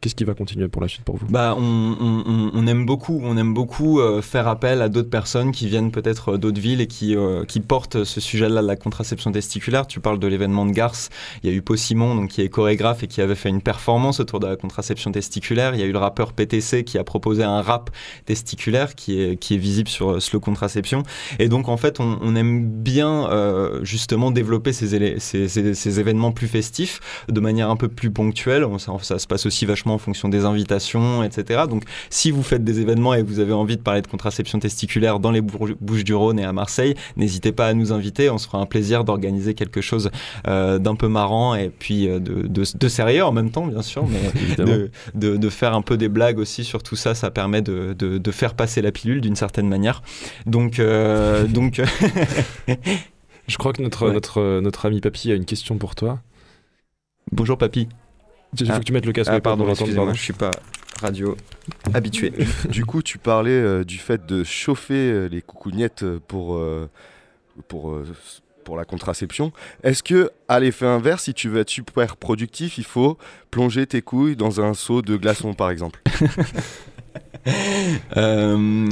Qu'est-ce 0.00 0.14
qui 0.14 0.24
va 0.24 0.34
continuer 0.34 0.68
pour 0.68 0.82
la 0.82 0.88
suite 0.88 1.04
pour 1.04 1.16
vous? 1.16 1.26
Bah, 1.28 1.56
on, 1.58 2.66
aime 2.66 2.86
beaucoup, 2.86 3.20
on 3.24 3.36
aime 3.36 3.54
beaucoup 3.54 4.00
euh, 4.00 4.22
faire 4.22 4.48
appel 4.48 4.82
à 4.82 4.88
d'autres 4.88 5.10
personnes 5.10 5.52
qui 5.52 5.66
viennent 5.66 5.90
peut-être 5.90 6.34
euh, 6.34 6.38
d'autres 6.38 6.60
villes 6.60 6.80
et 6.80 6.86
qui, 6.86 7.16
qui 7.48 7.60
portent 7.60 8.04
ce 8.04 8.20
sujet-là 8.20 8.62
de 8.62 8.66
la 8.66 8.76
contraception 8.76 9.32
testiculaire. 9.32 9.86
Tu 9.86 10.00
parles 10.00 10.18
de 10.18 10.26
l'événement 10.26 10.66
de 10.66 10.72
Garce. 10.72 11.10
Il 11.42 11.50
y 11.50 11.52
a 11.52 11.56
eu 11.56 11.62
Simon, 11.76 12.16
donc, 12.16 12.30
qui 12.30 12.42
est 12.42 12.48
chorégraphe 12.48 13.02
et 13.02 13.06
qui 13.06 13.20
avait 13.20 13.34
fait 13.34 13.48
une 13.48 13.62
performance 13.62 14.20
autour 14.20 14.40
de 14.40 14.46
la 14.46 14.56
contraception 14.56 15.12
testiculaire. 15.12 15.74
Il 15.74 15.80
y 15.80 15.82
a 15.82 15.86
eu 15.86 15.92
le 15.92 15.98
rappeur 15.98 16.32
PTC 16.32 16.84
qui 16.84 16.98
a 16.98 17.04
proposé 17.04 17.44
un 17.44 17.62
rap 17.62 17.90
testiculaire 18.26 18.94
qui 18.94 19.20
est, 19.20 19.36
qui 19.36 19.54
est 19.54 19.58
visible 19.58 19.88
sur 19.88 20.20
Slow 20.20 20.40
Contraception. 20.40 21.04
Et 21.38 21.48
donc, 21.48 21.68
en 21.68 21.76
fait, 21.76 22.00
on, 22.00 22.34
aime 22.34 22.64
bien 22.66 23.28
justement 23.82 24.30
développer 24.30 24.72
ces, 24.72 25.18
ces, 25.18 26.00
événements 26.00 26.32
plus 26.32 26.48
festifs 26.48 27.00
de 27.28 27.40
manière 27.40 27.69
un 27.70 27.76
peu 27.76 27.88
plus 27.88 28.10
ponctuelle. 28.10 28.66
Ça, 28.78 28.92
ça, 29.02 29.18
se 29.18 29.26
passe 29.26 29.46
aussi 29.46 29.66
vachement 29.66 29.94
en 29.94 29.98
fonction 29.98 30.28
des 30.28 30.44
invitations, 30.44 31.22
etc. 31.22 31.62
Donc, 31.68 31.84
si 32.08 32.30
vous 32.30 32.42
faites 32.42 32.64
des 32.64 32.80
événements 32.80 33.14
et 33.14 33.22
que 33.22 33.26
vous 33.26 33.40
avez 33.40 33.52
envie 33.52 33.76
de 33.76 33.82
parler 33.82 34.02
de 34.02 34.06
contraception 34.06 34.58
testiculaire 34.58 35.20
dans 35.20 35.30
les 35.30 35.40
Bouches-du-Rhône 35.40 36.38
et 36.38 36.44
à 36.44 36.52
Marseille, 36.52 36.94
n'hésitez 37.16 37.52
pas 37.52 37.68
à 37.68 37.74
nous 37.74 37.92
inviter. 37.92 38.30
On 38.30 38.38
se 38.38 38.46
fera 38.46 38.58
un 38.58 38.66
plaisir 38.66 39.04
d'organiser 39.04 39.54
quelque 39.54 39.80
chose 39.80 40.10
euh, 40.46 40.78
d'un 40.78 40.94
peu 40.94 41.08
marrant 41.08 41.54
et 41.54 41.70
puis 41.70 42.08
euh, 42.08 42.18
de, 42.18 42.46
de, 42.46 42.88
sérieux 42.88 43.24
en 43.24 43.32
même 43.32 43.50
temps, 43.50 43.66
bien 43.66 43.82
sûr, 43.82 44.06
mais 44.06 44.56
de, 45.14 45.36
de, 45.36 45.48
faire 45.48 45.74
un 45.74 45.82
peu 45.82 45.96
des 45.96 46.08
blagues 46.08 46.38
aussi 46.38 46.64
sur 46.64 46.82
tout 46.82 46.96
ça. 46.96 47.14
Ça 47.14 47.30
permet 47.30 47.62
de, 47.62 47.94
de 47.94 48.30
faire 48.30 48.54
passer 48.54 48.82
la 48.82 48.92
pilule 48.92 49.20
d'une 49.20 49.36
certaine 49.36 49.68
manière. 49.68 50.02
Donc, 50.46 50.78
euh, 50.78 51.46
donc 51.46 51.80
Je 53.48 53.56
crois 53.56 53.72
que 53.72 53.82
notre, 53.82 54.10
notre, 54.10 54.60
notre 54.60 54.86
ami 54.86 55.00
Papy 55.00 55.32
a 55.32 55.34
une 55.34 55.44
question 55.44 55.76
pour 55.76 55.94
toi. 55.94 56.20
Bonjour 57.32 57.56
Papy. 57.56 57.88
Il 58.58 58.66
faut 58.66 58.72
ah. 58.74 58.78
que 58.78 58.84
tu 58.84 58.92
mettes 58.92 59.06
le 59.06 59.12
casque. 59.12 59.30
Ah, 59.32 59.40
pardon, 59.40 59.68
excusez-moi, 59.68 60.12
je 60.12 60.20
suis 60.20 60.32
pas 60.32 60.50
radio 61.00 61.36
habitué. 61.94 62.32
du 62.68 62.84
coup, 62.84 63.02
tu 63.02 63.18
parlais 63.18 63.50
euh, 63.50 63.84
du 63.84 63.98
fait 63.98 64.26
de 64.26 64.42
chauffer 64.44 65.10
euh, 65.10 65.26
les 65.28 65.40
coucougnettes 65.40 66.04
pour, 66.26 66.60
pour, 67.68 67.98
pour 68.64 68.76
la 68.76 68.84
contraception. 68.84 69.52
Est-ce 69.82 70.02
que, 70.02 70.30
à 70.48 70.60
l'effet 70.60 70.86
inverse, 70.86 71.24
si 71.24 71.34
tu 71.34 71.48
veux 71.48 71.60
être 71.60 71.70
super 71.70 72.16
productif, 72.16 72.78
il 72.78 72.84
faut 72.84 73.16
plonger 73.50 73.86
tes 73.86 74.02
couilles 74.02 74.36
dans 74.36 74.60
un 74.60 74.74
seau 74.74 75.02
de 75.02 75.16
glaçons, 75.16 75.54
par 75.54 75.70
exemple? 75.70 76.00
euh, 78.16 78.88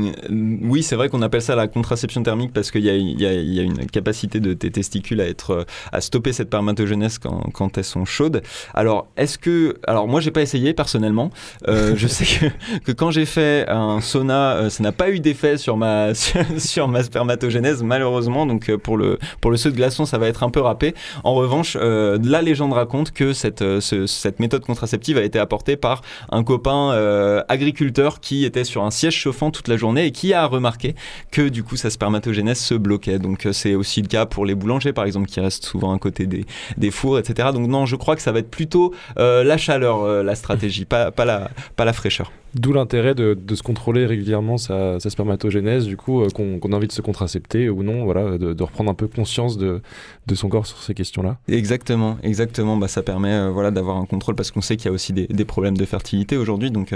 oui, 0.62 0.82
c'est 0.82 0.97
vrai 0.97 1.09
qu'on 1.09 1.22
appelle 1.22 1.43
ça 1.43 1.55
la 1.55 1.68
contraception 1.68 2.22
thermique 2.22 2.53
parce 2.53 2.70
qu'il 2.70 2.84
y, 2.84 2.89
y, 2.89 3.24
y, 3.24 3.61
a 3.61 3.62
une 3.62 3.86
capacité 3.86 4.41
de 4.41 4.55
tes 4.55 4.70
testicules 4.70 5.20
à 5.20 5.26
être 5.26 5.66
à 5.93 6.01
stopper 6.01 6.32
cette 6.32 6.49
spermatogénèse 6.49 7.18
quand, 7.18 7.51
quand 7.53 7.78
elles 7.78 7.84
sont 7.84 8.05
chaudes. 8.05 8.43
Alors, 8.74 9.09
est-ce 9.16 9.39
que 9.39 9.76
alors 9.86 10.09
moi 10.09 10.20
j'ai 10.20 10.30
pas 10.30 10.43
essayé 10.43 10.72
personnellement. 10.72 11.30
Euh, 11.68 11.95
je 11.97 12.07
sais 12.09 12.24
que, 12.24 12.78
que 12.84 12.93
quand 12.93 13.11
j'ai 13.11 13.26
fait 13.26 13.66
un 13.68 14.01
sauna, 14.01 14.53
euh, 14.53 14.70
ça 14.70 14.82
n'a 14.82 14.93
pas 14.93 15.11
eu 15.11 15.20
d'effet 15.20 15.57
sur 15.57 15.76
ma 15.76 16.14
sur 16.59 16.89
ma 16.89 17.03
spermatogénèse 17.03 17.82
malheureusement. 17.82 18.47
Donc 18.47 18.74
pour 18.76 18.97
le 18.97 19.18
pour 19.41 19.51
le 19.51 19.57
saut 19.57 19.70
de 19.70 19.76
glaçon, 19.76 20.07
ça 20.07 20.18
va 20.18 20.28
être 20.28 20.43
un 20.43 20.51
peu 20.51 20.61
râpé. 20.61 20.95
En 21.24 21.34
revanche, 21.34 21.76
la 21.76 22.43
légende 22.43 22.72
raconte 22.72 23.12
que 23.12 23.32
cette 23.32 23.64
cette 23.80 24.41
méthode 24.41 24.64
contraceptive 24.64 25.18
a 25.18 25.22
été 25.22 25.39
apportée 25.39 25.76
par 25.76 26.03
un 26.30 26.45
copain 26.45 27.43
agriculteur 27.49 28.20
qui 28.20 28.28
était 28.45 28.64
sur 28.64 28.85
un 28.85 28.91
siège 28.91 29.14
chauffant 29.14 29.51
toute 29.51 29.68
la 29.68 29.76
journée 29.76 30.07
et 30.07 30.12
qui 30.12 30.33
a 30.33 30.47
remarqué 30.47 30.95
que 31.31 31.49
du 31.49 31.64
coup 31.64 31.76
sa 31.76 31.91
spermatogénèse 31.91 32.59
se 32.59 32.74
bloquait. 32.74 33.18
Donc 33.18 33.47
euh, 33.47 33.53
c'est 33.53 33.74
aussi 33.74 34.03
le 34.03 34.09
cas 34.09 34.26
pour 34.26 34.47
les 34.47 34.55
boulangers 34.55 34.93
par 34.93 35.05
exemple 35.05 35.29
qui 35.29 35.41
restent 35.41 35.64
souvent 35.64 35.95
à 35.95 35.99
côté 35.99 36.26
des, 36.26 36.91
fours, 36.91 37.18
etc. 37.18 37.51
Donc 37.53 37.68
non, 37.68 37.87
je 37.87 37.97
crois 37.97 38.16
que 38.16 38.22
ça 38.22 38.33
va 38.33 38.39
être 38.41 38.51
plutôt 38.51 38.95
euh, 39.18 39.45
la 39.45 39.57
chaleur, 39.57 40.03
euh, 40.03 40.22
la 40.22 40.35
stratégie, 40.35 40.85
pas, 40.85 41.12
la, 41.18 41.51
pas 41.76 41.85
la 41.85 41.93
fraîcheur. 41.93 42.33
D'où 42.55 42.72
l'intérêt 42.72 43.14
de, 43.14 43.36
se 43.55 43.62
contrôler 43.62 44.07
régulièrement 44.07 44.57
sa, 44.57 44.99
spermatogénèse, 45.01 45.84
du 45.84 45.96
coup, 45.96 46.22
euh, 46.22 46.28
qu'on 46.30 46.72
a 46.72 46.76
envie 46.76 46.86
de 46.86 46.92
se 46.92 47.03
contracepter 47.03 47.68
ou 47.68 47.82
non, 47.82 48.05
voilà, 48.05 48.38
de, 48.38 48.62
reprendre 48.62 48.90
un 48.90 48.94
peu 48.94 49.07
conscience 49.07 49.59
de, 49.59 49.82
de 50.26 50.34
son 50.34 50.49
corps 50.49 50.66
sur 50.66 50.78
ces 50.78 50.94
questions-là. 50.94 51.38
Exactement, 51.49 52.16
exactement. 52.22 52.76
Bah, 52.76 52.88
ça 52.88 53.03
permet 53.03 53.32
euh, 53.32 53.51
voilà, 53.51 53.70
d'avoir 53.70 53.99
un 53.99 54.07
contrôle 54.07 54.34
parce 54.34 54.51
qu'on 54.51 54.61
sait 54.62 54.76
qu'il 54.76 54.86
y 54.86 54.88
a 54.88 54.92
aussi 54.92 55.12
des, 55.12 55.44
problèmes 55.44 55.76
de 55.76 55.84
fertilité 55.84 56.36
aujourd'hui. 56.36 56.70
Donc, 56.70 56.94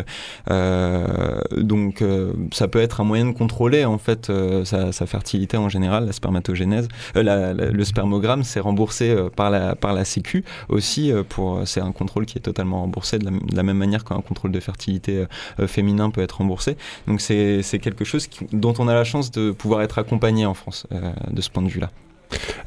euh, 0.51 1.41
donc 1.57 2.05
ça 2.53 2.69
peut 2.69 2.81
être 2.81 3.01
un 3.01 3.05
moyen 3.05 3.27
de 3.27 3.33
contrôler 3.33 3.85
en 3.85 3.99
fait 3.99 4.31
sa, 4.65 5.07
fertilité 5.07 5.57
en 5.57 5.69
général, 5.69 6.07
la 6.07 6.13
spermatogénèse. 6.13 6.89
le 7.15 7.85
spermogramme, 7.85 8.43
c'est 8.43 8.61
remboursé 8.61 9.17
par, 9.37 9.51
la, 9.51 9.75
par 9.75 9.93
la 9.93 10.05
Sécu 10.05 10.45
aussi. 10.69 11.13
pour 11.29 11.63
c'est 11.65 11.81
un 11.81 11.93
contrôle 11.93 12.27
qui 12.27 12.39
est 12.39 12.43
totalement 12.43 12.83
remboursé 12.83 13.19
de 13.19 13.25
la, 13.25 13.31
de 13.31 13.63
même 13.63 13.79
manière 13.79 14.05
qu'un 14.05 14.21
contrôle 14.21 14.53
de 14.53 14.61
fertilité 14.61 15.25
féminin 15.67 16.11
peut 16.11 16.23
être 16.23 16.39
remboursé. 16.39 16.77
Donc 17.07 17.21
c'est 17.21 17.63
quelque 17.81 18.05
chose 18.05 18.29
dont 18.53 18.75
on 18.79 18.89
a 18.89 18.95
la 18.95 19.05
chance 19.05 19.31
de 19.31 19.51
pouvoir 19.51 19.83
être 19.83 19.99
accompagné 19.99 20.47
en 20.47 20.55
France 20.55 20.87
euh, 20.93 21.13
de 21.31 21.41
ce 21.41 21.51
point 21.51 21.63
de 21.63 21.69
vue-là. 21.69 21.91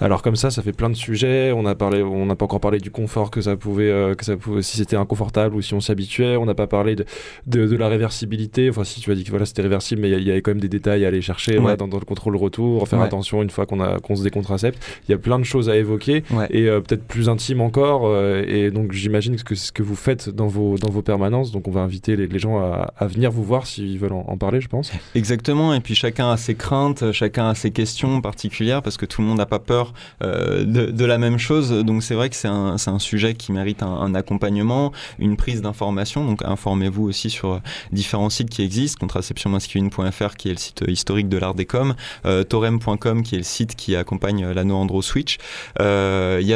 Alors 0.01 0.21
comme 0.21 0.35
ça, 0.35 0.51
ça 0.51 0.61
fait 0.61 0.73
plein 0.73 0.89
de 0.89 0.95
sujets. 0.95 1.51
On 1.51 1.65
a 1.65 1.75
parlé, 1.75 2.01
on 2.01 2.25
n'a 2.25 2.35
pas 2.35 2.45
encore 2.45 2.59
parlé 2.59 2.79
du 2.79 2.91
confort 2.91 3.31
que 3.31 3.41
ça 3.41 3.55
pouvait, 3.55 3.89
euh, 3.89 4.15
que 4.15 4.25
ça 4.25 4.35
pouvait, 4.37 4.61
si 4.61 4.77
c'était 4.77 4.95
inconfortable 4.95 5.55
ou 5.55 5.61
si 5.61 5.73
on 5.73 5.81
s'habituait. 5.81 6.37
On 6.37 6.45
n'a 6.45 6.55
pas 6.55 6.67
parlé 6.67 6.95
de, 6.95 7.05
de, 7.47 7.75
la 7.75 7.87
réversibilité. 7.87 8.69
Enfin, 8.69 8.83
si 8.83 8.99
tu 8.99 9.11
as 9.11 9.15
dit 9.15 9.23
que 9.23 9.29
voilà, 9.29 9.45
c'était 9.45 9.61
réversible, 9.61 10.01
mais 10.01 10.09
il 10.11 10.23
y, 10.23 10.31
avait 10.31 10.41
quand 10.41 10.51
même 10.51 10.59
des 10.59 10.69
détails 10.69 11.05
à 11.05 11.07
aller 11.09 11.21
chercher 11.21 11.55
dans, 11.55 11.87
le 11.87 12.05
contrôle 12.05 12.35
retour, 12.35 12.87
faire 12.87 13.01
attention 13.01 13.41
une 13.41 13.49
fois 13.49 13.65
qu'on 13.65 13.79
a 13.79 13.99
qu'on 13.99 14.15
se 14.15 14.23
décontracepte. 14.23 14.83
Il 15.07 15.11
y 15.11 15.15
a 15.15 15.17
plein 15.17 15.39
de 15.39 15.43
choses 15.43 15.69
à 15.69 15.77
évoquer 15.77 16.23
et 16.49 16.67
euh, 16.67 16.81
peut-être 16.81 17.03
plus 17.03 17.29
intime 17.29 17.61
encore. 17.61 18.03
Euh, 18.05 18.43
et 18.47 18.71
donc 18.71 18.91
j'imagine 18.91 19.35
que 19.37 19.55
ce 19.55 19.71
que 19.71 19.83
vous 19.83 19.95
faites 19.95 20.29
dans 20.29 20.47
vos 20.47 20.77
dans 20.77 20.91
vos 20.91 21.01
permanences. 21.01 21.51
Donc 21.51 21.67
on 21.67 21.71
va 21.71 21.81
inviter 21.81 22.15
les, 22.15 22.39
gens 22.39 22.59
à, 22.59 22.93
à, 22.97 23.07
venir 23.07 23.31
vous 23.31 23.43
voir 23.43 23.65
s'ils 23.65 23.97
veulent 23.97 24.13
en, 24.13 24.37
parler, 24.37 24.61
je 24.61 24.67
pense. 24.67 24.91
Exactement. 25.15 25.73
Et 25.73 25.79
puis 25.79 25.95
chacun 25.95 26.31
a 26.31 26.37
ses 26.37 26.55
craintes, 26.55 27.11
chacun 27.11 27.49
a 27.49 27.55
ses 27.55 27.71
questions 27.71 28.21
particulières 28.21 28.81
parce 28.81 28.97
que 28.97 29.05
tout 29.05 29.21
le 29.21 29.27
monde 29.27 29.37
n'a 29.37 29.45
pas 29.45 29.54
peur 29.59 29.93
euh, 30.23 30.63
de, 30.65 31.05
la 31.05 31.17
même 31.17 31.37
chose. 31.37 31.71
Donc 31.71 32.03
c'est 32.03 32.15
vrai 32.15 32.29
que 32.29 32.35
c'est 32.35 32.47
un, 32.47 32.75
un, 32.85 32.99
sujet 32.99 33.35
qui 33.35 33.51
mérite 33.51 33.83
un, 33.83 34.15
accompagnement, 34.15 34.91
une 35.19 35.37
prise 35.37 35.61
d'information. 35.61 36.25
Donc 36.25 36.43
informez-vous 36.43 37.03
aussi 37.03 37.29
sur 37.29 37.61
différents 37.91 38.29
sites 38.29 38.49
qui 38.49 38.63
existent, 38.63 38.99
contraceptionmasculine.fr 38.99 40.35
qui 40.35 40.49
est 40.49 40.53
le 40.53 40.57
site 40.57 40.83
historique 40.87 41.29
de 41.29 41.37
l'art 41.37 41.53
des 41.53 41.65
coms, 41.65 41.95
euh, 42.25 42.43
torem.com 42.43 43.23
qui 43.23 43.35
est 43.35 43.39
le 43.39 43.43
site 43.43 43.75
qui 43.75 43.95
accompagne 43.95 44.47
l'anneau 44.51 44.75
Andro 44.75 45.01
Switch. 45.01 45.37
Euh, 45.79 46.41
il 46.41 46.55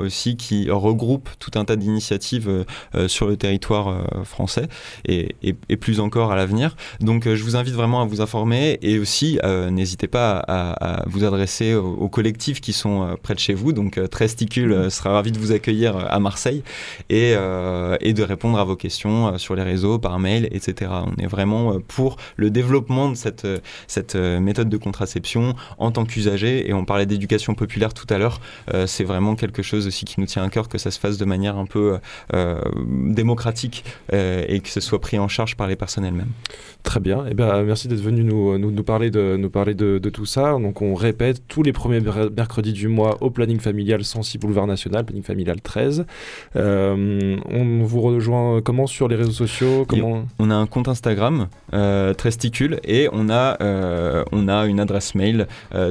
aussi 0.00 0.36
qui 0.36 0.70
regroupe 0.70 1.28
tout 1.38 1.52
un 1.54 1.64
tas 1.64 1.76
d'initiatives 1.76 2.64
sur 3.06 3.26
le 3.26 3.36
territoire 3.36 4.04
français 4.24 4.68
et, 5.06 5.34
plus 5.76 6.00
encore 6.00 6.32
à 6.32 6.36
l'avenir. 6.36 6.76
Donc 7.00 7.24
je 7.24 7.42
vous 7.42 7.56
invite 7.56 7.74
vraiment 7.74 8.02
à 8.02 8.04
vous 8.04 8.20
informer 8.20 8.78
et 8.82 8.98
aussi 8.98 9.38
n'hésitez 9.70 10.08
pas 10.08 10.42
à 10.46 10.99
vous 11.06 11.24
adresser 11.24 11.74
aux, 11.74 12.08
collectifs 12.08 12.60
qui 12.60 12.72
sont 12.72 13.02
euh, 13.02 13.14
près 13.20 13.34
de 13.34 13.38
chez 13.38 13.54
vous. 13.54 13.72
Donc, 13.72 13.98
euh, 13.98 14.06
Tresticule 14.06 14.72
euh, 14.72 14.90
sera 14.90 15.12
ravi 15.12 15.32
de 15.32 15.38
vous 15.38 15.52
accueillir 15.52 15.96
à 15.96 16.18
Marseille 16.20 16.62
et, 17.08 17.34
de 17.34 18.22
répondre 18.22 18.58
à 18.58 18.64
vos 18.64 18.76
questions 18.76 19.38
sur 19.38 19.54
les 19.54 19.62
réseaux, 19.62 19.98
par 19.98 20.18
mail, 20.18 20.48
etc. 20.50 20.90
On 21.06 21.22
est 21.22 21.26
vraiment 21.26 21.78
pour 21.80 22.16
le 22.36 22.50
développement 22.50 23.08
de 23.08 23.14
cette, 23.14 24.14
méthode 24.14 24.68
de 24.68 24.76
contraception 24.76 25.54
en 25.78 25.90
tant 25.90 26.04
qu'usager. 26.04 26.68
Et 26.68 26.74
on 26.74 26.84
parlait 26.84 27.06
d'éducation 27.06 27.54
populaire 27.54 27.94
tout 27.94 28.06
à 28.10 28.18
l'heure. 28.18 28.40
C'est 28.86 29.04
vraiment 29.04 29.36
quelque 29.36 29.62
chose 29.62 29.86
aussi 29.86 30.04
qui 30.04 30.20
nous 30.20 30.26
tient 30.26 30.42
à 30.42 30.48
cœur 30.48 30.68
que 30.68 30.76
ça 30.76 30.90
se 30.90 30.98
fasse 30.98 31.18
de 31.18 31.24
manière 31.24 31.56
un 31.56 31.66
peu 31.66 31.98
démocratique 32.86 33.84
et 34.12 34.60
que 34.60 34.68
ce 34.68 34.80
soit 34.80 35.00
pris 35.00 35.18
en 35.18 35.28
charge 35.28 35.56
par 35.56 35.66
les 35.66 35.76
personnes 35.76 36.04
elles-mêmes. 36.04 36.32
Très 36.82 37.00
bien. 37.00 37.24
eh 37.30 37.34
bien, 37.34 37.62
merci 37.62 37.88
d'être 37.88 38.00
venu 38.00 38.24
nous, 38.24 38.58
nous, 38.58 38.70
nous, 38.70 38.84
parler, 38.84 39.10
de, 39.10 39.36
nous 39.38 39.50
parler 39.50 39.74
de, 39.74 39.98
de 39.98 40.10
tout 40.10 40.26
ça. 40.26 40.52
Donc, 40.52 40.82
on 40.82 40.89
répète 40.94 41.42
tous 41.48 41.62
les 41.62 41.72
premiers 41.72 42.00
mercredis 42.00 42.72
du 42.72 42.88
mois 42.88 43.18
au 43.20 43.30
planning 43.30 43.60
familial 43.60 44.04
106 44.04 44.38
boulevard 44.38 44.66
national, 44.66 45.04
planning 45.04 45.22
familial 45.22 45.60
13. 45.60 46.06
Euh, 46.56 47.36
on 47.50 47.82
vous 47.84 48.00
rejoint 48.00 48.60
comment 48.62 48.86
sur 48.86 49.08
les 49.08 49.16
réseaux 49.16 49.30
sociaux 49.32 49.84
comment... 49.86 50.24
On 50.38 50.50
a 50.50 50.54
un 50.54 50.66
compte 50.66 50.88
Instagram, 50.88 51.48
euh, 51.72 52.14
Tresticule, 52.14 52.80
et 52.84 53.08
on 53.12 53.28
a, 53.28 53.56
euh, 53.62 54.24
on 54.32 54.48
a 54.48 54.66
une 54.66 54.80
adresse 54.80 55.14
mail, 55.14 55.46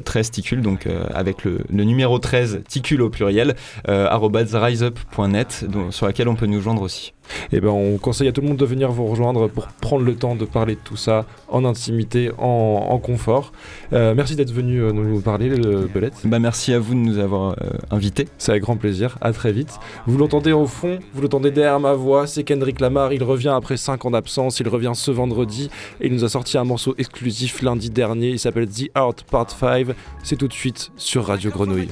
Tresticule, 0.05 0.61
donc 0.61 0.87
avec 1.13 1.43
le, 1.43 1.63
numéro 1.71 2.19
13, 2.19 2.61
ticule 2.67 3.01
au 3.01 3.09
pluriel, 3.09 3.55
riseup.net, 3.87 5.65
sur 5.91 6.05
laquelle 6.05 6.27
on 6.27 6.35
peut 6.35 6.45
nous 6.45 6.61
joindre 6.61 6.81
aussi. 6.81 7.13
Et 7.51 7.57
eh 7.57 7.59
ben, 7.59 7.69
on 7.69 7.97
conseille 7.97 8.27
à 8.27 8.31
tout 8.31 8.41
le 8.41 8.47
monde 8.47 8.57
de 8.57 8.65
venir 8.65 8.91
vous 8.91 9.05
rejoindre 9.05 9.47
pour 9.47 9.67
prendre 9.67 10.03
le 10.03 10.15
temps 10.15 10.35
de 10.35 10.45
parler 10.45 10.75
de 10.75 10.79
tout 10.83 10.97
ça 10.97 11.25
en 11.47 11.65
intimité, 11.65 12.31
en, 12.37 12.99
confort. 12.99 13.51
Euh, 13.93 14.13
merci 14.15 14.35
d'être 14.35 14.51
venu 14.51 14.81
euh, 14.81 14.91
nous 14.91 15.21
parler, 15.21 15.49
le 15.49 15.87
Belette. 15.87 16.21
Bah, 16.25 16.39
merci 16.39 16.73
à 16.73 16.79
vous 16.79 16.93
de 16.93 16.99
nous 16.99 17.17
avoir 17.17 17.51
euh, 17.51 17.69
invités. 17.91 18.27
C'est 18.37 18.51
avec 18.51 18.63
grand 18.63 18.77
plaisir. 18.77 19.17
À 19.21 19.31
très 19.31 19.51
vite. 19.51 19.79
Vous 20.05 20.17
l'entendez 20.17 20.51
au 20.51 20.67
fond, 20.67 20.99
vous 21.13 21.21
l'entendez 21.21 21.51
derrière 21.51 21.79
ma 21.79 21.93
voix. 21.93 22.27
C'est 22.27 22.43
Kendrick 22.43 22.79
Lamar. 22.79 23.13
Il 23.13 23.23
revient 23.23 23.53
après 23.55 23.77
5 23.77 24.05
ans 24.05 24.11
d'absence. 24.11 24.59
Il 24.59 24.67
revient 24.67 24.91
ce 24.93 25.11
vendredi 25.11 25.69
et 26.01 26.07
il 26.07 26.13
nous 26.13 26.23
a 26.23 26.29
sorti 26.29 26.57
un 26.57 26.63
morceau 26.63 26.93
exclusif 26.97 27.61
lundi 27.61 27.89
dernier. 27.89 28.29
Il 28.29 28.39
s'appelle 28.39 28.67
The 28.67 28.89
Art 28.95 29.15
Part 29.29 29.51
5. 29.51 29.87
C'est 30.23 30.35
tout 30.35 30.47
de 30.47 30.53
suite 30.53 30.91
sur 30.97 31.25
Radio 31.25 31.51
Grenouille. 31.51 31.89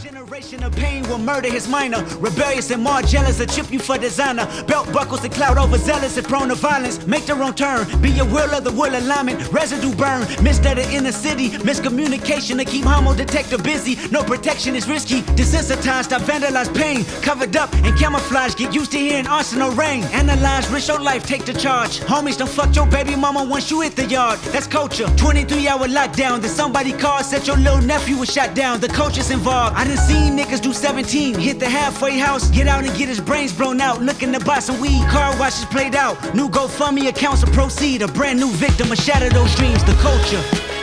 A 5.28 5.30
cloud 5.30 5.58
overzealous 5.58 6.18
and 6.18 6.28
prone 6.28 6.50
to 6.50 6.56
violence. 6.56 7.06
Make 7.06 7.26
their 7.26 7.42
own 7.42 7.54
turn, 7.54 7.86
be 8.02 8.18
a 8.20 8.26
will 8.26 8.52
of 8.54 8.64
the 8.64 8.72
will 8.72 8.96
alignment, 8.96 9.38
residue 9.52 9.94
burn. 9.96 10.22
Missed 10.44 10.66
at 10.66 10.78
the 10.78 10.90
inner 10.92 11.12
city, 11.12 11.50
miscommunication 11.70 12.58
to 12.58 12.66
keep 12.66 12.86
homo 12.86 13.14
detector 13.14 13.58
busy. 13.58 13.96
No 14.10 14.24
protection 14.24 14.76
is 14.76 14.88
risky, 14.88 15.22
desensitized, 15.40 16.12
I 16.14 16.20
vandalize 16.20 16.74
pain. 16.76 17.04
Covered 17.22 17.56
up 17.56 17.74
and 17.74 17.98
camouflage, 17.98 18.56
get 18.56 18.74
used 18.74 18.92
to 18.94 18.98
hearing 18.98 19.28
arsenal 19.28 19.72
rain. 19.72 20.04
Analyze, 20.22 20.70
risk 20.70 20.88
your 20.88 21.02
life, 21.02 21.26
take 21.26 21.46
the 21.46 21.54
charge. 21.54 22.00
Homies, 22.00 22.38
don't 22.38 22.50
fuck 22.50 22.76
your 22.76 22.88
baby 22.88 23.16
mama 23.16 23.44
once 23.44 23.70
you 23.70 23.82
hit 23.82 23.96
the 23.96 24.06
yard. 24.06 24.40
That's 24.54 24.68
culture. 24.68 25.08
23 25.18 25.68
hour 25.68 25.88
lockdown, 25.88 26.42
then 26.42 26.52
somebody 26.52 26.94
called, 26.94 27.26
said 27.26 27.46
your 27.46 27.58
little 27.58 27.82
nephew 27.82 28.18
was 28.18 28.32
shot 28.32 28.56
down. 28.56 28.80
The 28.80 28.88
culture's 28.88 29.32
involved. 29.32 29.76
I 29.76 29.84
done 29.84 29.98
seen 29.98 30.38
niggas 30.38 30.62
do 30.62 30.74
17, 30.74 31.36
hit 31.40 31.60
the 31.60 31.70
halfway 31.70 32.18
house, 32.18 32.50
get 32.52 32.68
out 32.68 32.86
and 32.86 32.98
get 32.98 33.10
his 33.10 33.20
brains 33.20 33.52
blown 33.52 33.82
out. 33.82 34.02
Looking 34.02 34.32
to 34.34 34.40
buy 34.40 34.60
some 34.60 34.80
weed, 34.80 35.04
car 35.18 35.40
washes 35.40 35.66
played 35.66 35.96
out. 35.96 36.16
New 36.36 36.48
GoFundMe 36.48 37.10
accounts 37.10 37.42
to 37.42 37.50
proceed. 37.52 38.02
A 38.02 38.08
brand 38.08 38.40
new 38.40 38.52
victim, 38.52 38.92
a 38.92 38.96
shatter 38.96 39.30
those 39.30 39.54
dreams. 39.56 39.84
The 39.84 39.94
culture. 39.94 40.77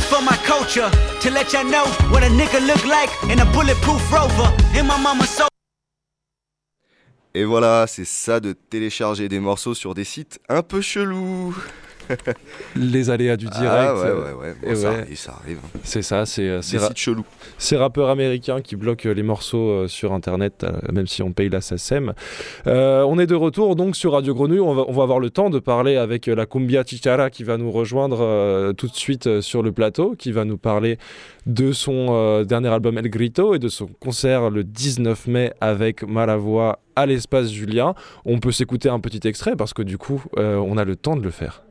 Said 0.00 0.02
I 0.02 0.02
do 0.02 0.02
this 0.02 0.04
for 0.04 0.22
my 0.22 0.36
culture 0.44 0.90
to 1.20 1.30
let 1.30 1.52
y'all 1.52 1.64
know 1.64 1.84
what 2.10 2.22
a 2.22 2.28
nigga 2.28 2.60
look 2.66 2.84
like 2.84 3.10
in 3.30 3.40
a 3.40 3.44
bulletproof 3.52 4.12
rover 4.12 4.52
in 4.74 4.86
my 4.86 4.98
mama's 4.98 5.30
soul. 5.30 5.48
Et 7.34 7.44
voilà, 7.44 7.86
c'est 7.86 8.06
ça 8.06 8.40
de 8.40 8.54
télécharger 8.54 9.28
des 9.28 9.40
morceaux 9.40 9.74
sur 9.74 9.94
des 9.94 10.04
sites 10.04 10.40
un 10.48 10.62
peu 10.62 10.80
chelous. 10.80 11.54
Les 12.76 13.10
aléas 13.10 13.36
du 13.36 13.46
direct. 13.46 13.66
Ah 13.70 13.94
ouais, 13.94 14.00
euh, 14.06 14.14
ouais, 14.34 14.40
ouais. 14.48 14.54
Bon, 14.62 14.70
et 14.70 14.74
ça 14.76 14.90
ouais. 14.90 14.96
arrive, 15.00 15.16
ça 15.16 15.38
arrive. 15.42 15.58
C'est 15.82 16.02
ça, 16.02 16.26
c'est 16.26 16.48
euh, 16.48 16.62
c'est 16.62 16.78
ra- 16.78 16.90
ces 17.58 17.76
rappeurs 17.76 18.08
américains 18.10 18.60
qui 18.60 18.76
bloquent 18.76 19.08
les 19.10 19.22
morceaux 19.22 19.70
euh, 19.70 19.88
sur 19.88 20.12
internet, 20.12 20.64
euh, 20.64 20.72
même 20.92 21.06
si 21.06 21.22
on 21.22 21.32
paye 21.32 21.48
la 21.48 21.60
SACEM. 21.60 22.12
Euh, 22.66 23.02
on 23.02 23.18
est 23.18 23.26
de 23.26 23.34
retour 23.34 23.76
donc 23.76 23.96
sur 23.96 24.12
Radio 24.12 24.34
Grenouille. 24.34 24.60
On 24.60 24.74
va, 24.74 24.84
on 24.88 24.92
va 24.92 25.02
avoir 25.02 25.20
le 25.20 25.30
temps 25.30 25.50
de 25.50 25.58
parler 25.58 25.96
avec 25.96 26.28
euh, 26.28 26.34
la 26.34 26.46
Cumbia 26.46 26.84
Chichara 26.84 27.30
qui 27.30 27.44
va 27.44 27.56
nous 27.56 27.70
rejoindre 27.70 28.18
euh, 28.20 28.72
tout 28.72 28.86
de 28.88 28.94
suite 28.94 29.26
euh, 29.26 29.40
sur 29.40 29.62
le 29.62 29.72
plateau, 29.72 30.14
qui 30.16 30.32
va 30.32 30.44
nous 30.44 30.58
parler 30.58 30.98
de 31.46 31.72
son 31.72 32.08
euh, 32.10 32.44
dernier 32.44 32.68
album 32.68 32.98
El 32.98 33.08
Grito 33.08 33.54
et 33.54 33.58
de 33.58 33.68
son 33.68 33.86
concert 33.86 34.50
le 34.50 34.64
19 34.64 35.26
mai 35.28 35.52
avec 35.60 36.02
Malavoie 36.02 36.80
à 36.96 37.06
l'espace 37.06 37.50
Julien. 37.52 37.94
On 38.24 38.38
peut 38.38 38.52
s'écouter 38.52 38.88
un 38.88 39.00
petit 39.00 39.26
extrait 39.28 39.54
parce 39.56 39.72
que 39.74 39.82
du 39.82 39.98
coup, 39.98 40.22
euh, 40.38 40.56
on 40.56 40.76
a 40.76 40.84
le 40.84 40.96
temps 40.96 41.16
de 41.16 41.22
le 41.22 41.30
faire. 41.30 41.62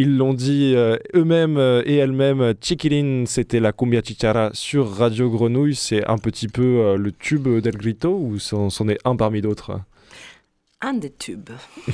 Ils 0.00 0.16
l'ont 0.16 0.32
dit 0.32 0.74
euh, 0.76 0.96
eux-mêmes 1.16 1.56
euh, 1.56 1.82
et 1.84 1.96
elles-mêmes, 1.96 2.54
Chiquilin, 2.60 3.24
c'était 3.26 3.58
la 3.58 3.72
cumbia 3.72 4.00
chichara 4.00 4.50
sur 4.52 4.88
Radio 4.88 5.28
Grenouille. 5.28 5.74
C'est 5.74 6.06
un 6.06 6.18
petit 6.18 6.46
peu 6.46 6.62
euh, 6.62 6.96
le 6.96 7.10
tube 7.10 7.48
d'El 7.48 7.76
Grito 7.76 8.16
ou 8.16 8.38
c'en 8.38 8.88
est 8.88 8.98
un 9.04 9.16
parmi 9.16 9.40
d'autres? 9.40 9.80
Un 10.80 10.94
des 10.94 11.10
tubes. 11.10 11.50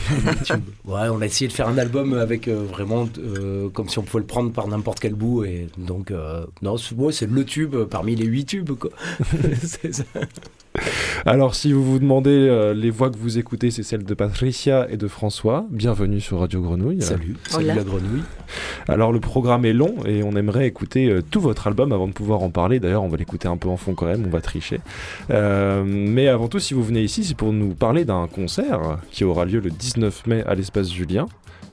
Ouais, 0.85 1.09
on 1.11 1.23
a 1.23 1.27
essayé 1.27 1.49
de 1.49 1.53
faire 1.55 1.69
un 1.69 1.79
album 1.79 2.13
avec 2.13 2.49
euh, 2.49 2.65
vraiment 2.65 3.09
euh, 3.17 3.71
comme 3.71 3.89
si 3.89 3.99
on 3.99 4.03
pouvait 4.03 4.21
le 4.21 4.27
prendre 4.27 4.53
par 4.53 4.69
n'importe 4.69 5.01
quel 5.01 5.15
bout 5.15 5.45
et 5.45 5.69
donc 5.79 6.11
euh, 6.11 6.45
non, 6.61 6.77
c'est 6.77 6.95
ouais, 6.95 7.13
le 7.27 7.45
tube 7.47 7.75
parmi 7.85 8.15
les 8.15 8.27
huit 8.27 8.45
tubes 8.45 8.73
quoi. 8.73 8.91
C'est 9.63 9.95
ça. 9.95 10.05
Alors, 11.27 11.55
si 11.55 11.73
vous 11.73 11.85
vous 11.85 11.99
demandez 11.99 12.31
euh, 12.31 12.75
les 12.75 12.91
voix 12.91 13.11
que 13.11 13.17
vous 13.17 13.39
écoutez, 13.39 13.71
c'est 13.71 13.83
celles 13.83 14.05
de 14.05 14.15
Patricia 14.15 14.87
et 14.91 14.97
de 14.97 15.07
François. 15.09 15.67
Bienvenue 15.71 16.21
sur 16.21 16.41
Radio 16.41 16.61
Grenouille. 16.61 17.03
Salut, 17.03 17.37
salut 17.49 17.65
Hola. 17.67 17.75
la 17.77 17.85
grenouille. 17.85 18.23
Alors, 18.89 19.13
le 19.13 19.21
programme 19.21 19.65
est 19.65 19.73
long 19.73 19.95
et 20.05 20.23
on 20.23 20.33
aimerait 20.37 20.67
écouter 20.67 21.09
euh, 21.09 21.23
tout 21.23 21.41
votre 21.41 21.67
album 21.67 21.93
avant 21.93 22.09
de 22.09 22.13
pouvoir 22.13 22.43
en 22.43 22.51
parler. 22.51 22.81
D'ailleurs, 22.81 23.05
on 23.05 23.09
va 23.09 23.17
l'écouter 23.17 23.49
un 23.49 23.57
peu 23.57 23.69
en 23.69 23.77
fond 23.77 23.95
quand 23.95 24.07
même, 24.07 24.25
on 24.27 24.31
va 24.31 24.41
tricher. 24.41 24.81
Euh, 25.31 25.85
mais 25.87 26.29
avant 26.29 26.49
tout, 26.49 26.59
si 26.59 26.75
vous 26.75 26.83
venez 26.83 27.03
ici, 27.03 27.25
c'est 27.25 27.37
pour 27.37 27.53
nous 27.53 27.75
parler 27.75 28.05
d'un 28.05 28.27
concert 28.27 28.99
qui 29.11 29.25
aura 29.25 29.45
lieu 29.45 29.61
le 29.61 29.71
19 29.71 30.27
mai 30.27 30.43
à 30.47 30.55
l'espace 30.55 30.93
Julien. 30.93 31.27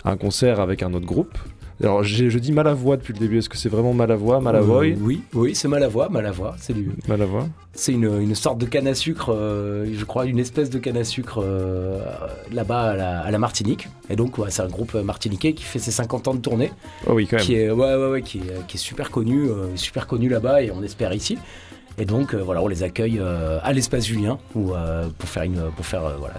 Un 0.06 0.18
concert 0.18 0.60
avec 0.60 0.84
un 0.84 0.94
autre 0.94 1.06
groupe. 1.06 1.38
Alors, 1.84 2.04
je 2.04 2.38
dis 2.38 2.52
Malavoie 2.52 2.98
depuis 2.98 3.14
le 3.14 3.20
début. 3.20 3.40
Est-ce 3.40 3.50
que 3.50 3.58
c'est 3.58 3.70
vraiment 3.70 3.94
Malavoie, 3.94 4.40
Malavoie 4.40 4.86
Euh, 4.86 4.96
oui, 5.00 5.22
oui, 5.34 5.56
c'est 5.56 5.68
Malavoie, 5.68 6.10
Malavoie, 6.10 6.56
c'est 6.60 6.74
du 6.74 6.92
Malavoie 7.08 7.48
C'est 7.74 7.94
une, 7.94 8.22
une 8.22 8.36
sorte 8.36 8.58
de 8.60 8.66
canne 8.66 8.88
à 8.88 8.94
sucre, 8.94 9.34
euh, 9.34 9.86
je 9.94 10.06
crois, 10.06 10.26
une 10.26 10.40
espèce 10.40 10.70
de 10.70 10.78
canne 10.80 10.98
à 10.98 11.04
sucre 11.04 11.42
euh, 11.44 12.04
là-bas 12.52 12.92
à 12.92 12.96
la, 12.96 13.20
à 13.22 13.32
la 13.32 13.38
Martinique. 13.40 13.88
Et 14.10 14.16
donc, 14.16 14.38
ouais, 14.38 14.52
c'est 14.52 14.62
un 14.62 14.68
groupe 14.68 14.94
martiniquais 14.94 15.54
qui 15.54 15.64
fait 15.64 15.80
ses 15.80 15.92
50 15.92 16.28
ans 16.28 16.34
de 16.34 16.40
tournée, 16.42 16.72
Oh 17.08 17.14
oui, 17.14 17.28
quand 17.28 17.38
même. 17.38 17.46
qui 17.46 17.56
est, 17.56 17.72
ouais, 17.72 17.96
ouais, 17.96 18.10
ouais, 18.12 18.22
qui 18.22 18.40
est, 18.40 18.68
qui 18.68 18.78
est 18.78 18.80
super 18.80 19.10
connu, 19.10 19.48
super 19.76 20.08
connu 20.08 20.30
là-bas 20.30 20.62
et 20.64 20.72
on 20.72 20.84
espère 20.84 21.14
ici. 21.14 21.38
Et 21.98 22.06
donc, 22.06 22.34
euh, 22.34 22.38
voilà, 22.42 22.62
on 22.64 22.68
les 22.68 22.84
accueille 22.84 23.20
euh, 23.20 23.60
à 23.64 23.74
l'espace 23.74 24.06
Julien 24.06 24.40
où, 24.56 24.74
euh, 24.74 25.08
pour 25.18 25.30
faire, 25.30 25.44
une, 25.44 25.62
pour 25.76 25.86
faire 25.86 26.04
voilà, 26.20 26.36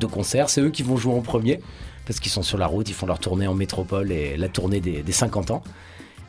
deux 0.00 0.06
concerts. 0.08 0.48
C'est 0.48 0.60
eux 0.62 0.70
qui 0.70 0.82
vont 0.82 0.96
jouer 0.96 1.12
en 1.14 1.20
premier 1.20 1.60
parce 2.06 2.20
qu'ils 2.20 2.32
sont 2.32 2.42
sur 2.42 2.58
la 2.58 2.66
route, 2.66 2.88
ils 2.88 2.94
font 2.94 3.06
leur 3.06 3.18
tournée 3.18 3.46
en 3.46 3.54
métropole 3.54 4.12
et 4.12 4.36
la 4.36 4.48
tournée 4.48 4.80
des, 4.80 5.02
des 5.02 5.12
50 5.12 5.50
ans. 5.50 5.62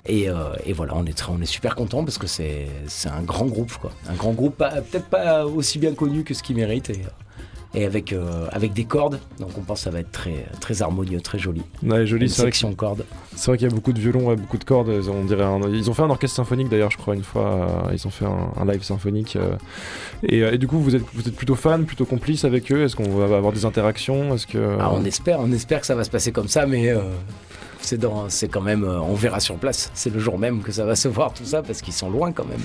Et, 0.08 0.30
euh, 0.30 0.54
et 0.66 0.74
voilà, 0.74 0.94
on 0.96 1.06
est, 1.06 1.28
on 1.30 1.42
est 1.42 1.48
super 1.48 1.76
content 1.76 2.04
parce 2.04 2.18
que 2.18 2.28
c'est 2.28 2.68
un 3.06 3.24
grand 3.24 3.46
groupe, 3.46 3.74
quoi. 3.74 3.92
Un 4.08 4.14
grand 4.14 4.34
groupe, 4.34 4.58
peut-être 4.58 5.08
pas 5.10 5.46
aussi 5.46 5.80
bien 5.80 5.94
connu 5.94 6.24
que 6.24 6.34
ce 6.34 6.44
qu'il 6.44 6.56
mérite. 6.56 6.92
Et 7.76 7.86
avec, 7.86 8.14
euh, 8.14 8.48
avec 8.52 8.74
des 8.74 8.86
cordes, 8.86 9.20
donc 9.40 9.50
on 9.58 9.62
pense 9.62 9.80
que 9.80 9.84
ça 9.84 9.90
va 9.92 10.00
être 10.00 10.12
très, 10.12 10.46
très 10.62 10.82
harmonieux, 10.82 11.20
très 11.22 11.38
joli. 11.38 11.62
Ouais, 11.84 12.06
joli, 12.08 12.24
Une 12.26 12.30
c'est 12.30 12.42
vrai 12.44 12.52
que 12.52 12.56
section 12.58 12.74
cordes. 12.74 13.06
C'est 13.36 13.48
vrai 13.52 13.58
qu'il 13.58 13.68
y 13.68 13.72
a 13.72 13.74
beaucoup 13.76 13.92
de 13.94 14.00
violons, 14.00 14.28
ouais, 14.28 14.36
beaucoup 14.38 14.58
de 14.58 14.64
cordes. 14.64 14.90
On 14.90 15.26
dirait 15.26 15.44
un- 15.44 15.60
Ils 15.70 15.90
ont 15.90 15.94
fait 15.94 16.04
un 16.04 16.10
orchestre 16.10 16.38
symphonique 16.38 16.70
d'ailleurs, 16.70 16.92
je 16.92 16.98
crois, 16.98 17.16
une 17.16 17.24
fois. 17.24 17.44
euh, 17.88 17.94
Ils 17.94 18.08
ont 18.08 18.12
fait 18.12 18.26
un, 18.26 18.52
un 18.58 18.66
live 18.66 18.82
symphonique. 18.84 19.36
euh. 19.36 19.56
Et, 20.24 20.42
euh, 20.42 20.54
et 20.54 20.58
du 20.58 20.68
coup, 20.68 20.80
vous 20.80 20.96
êtes, 20.96 21.04
vous 21.14 21.28
êtes 21.28 21.36
plutôt 21.36 21.56
fan, 21.56 21.86
plutôt 21.86 22.06
complice 22.06 22.46
avec 22.46 22.72
eux? 22.72 22.84
Est-ce 22.84 22.96
qu'on 22.96 23.10
va 23.10 23.36
avoir 23.36 23.52
des 23.52 23.66
interactions? 23.66 24.34
Est-ce 24.36 24.48
que 24.48 24.78
Ah, 24.80 24.92
on 24.94 25.04
espère, 25.04 25.40
on 25.42 25.52
espère 25.52 25.82
que 25.82 25.86
ça 25.86 25.96
va 25.96 26.04
se 26.06 26.10
passer 26.10 26.32
comme 26.32 26.48
ça, 26.48 26.66
mais 26.66 26.90
euh, 26.92 27.02
c'est 27.82 27.98
dans, 28.00 28.30
c'est 28.30 28.48
quand 28.48 28.62
même, 28.62 28.84
euh, 28.86 29.00
on 29.02 29.16
verra 29.16 29.40
sur 29.42 29.56
place. 29.58 29.92
C'est 29.94 30.14
le 30.14 30.20
jour 30.20 30.40
même 30.40 30.62
que 30.62 30.72
ça 30.72 30.86
va 30.86 30.96
se 30.96 31.08
voir 31.10 31.34
tout 31.34 31.44
ça 31.46 31.62
parce 31.62 31.82
qu'ils 31.82 31.94
sont 31.94 32.10
loin 32.10 32.32
quand 32.32 32.46
même. 32.46 32.62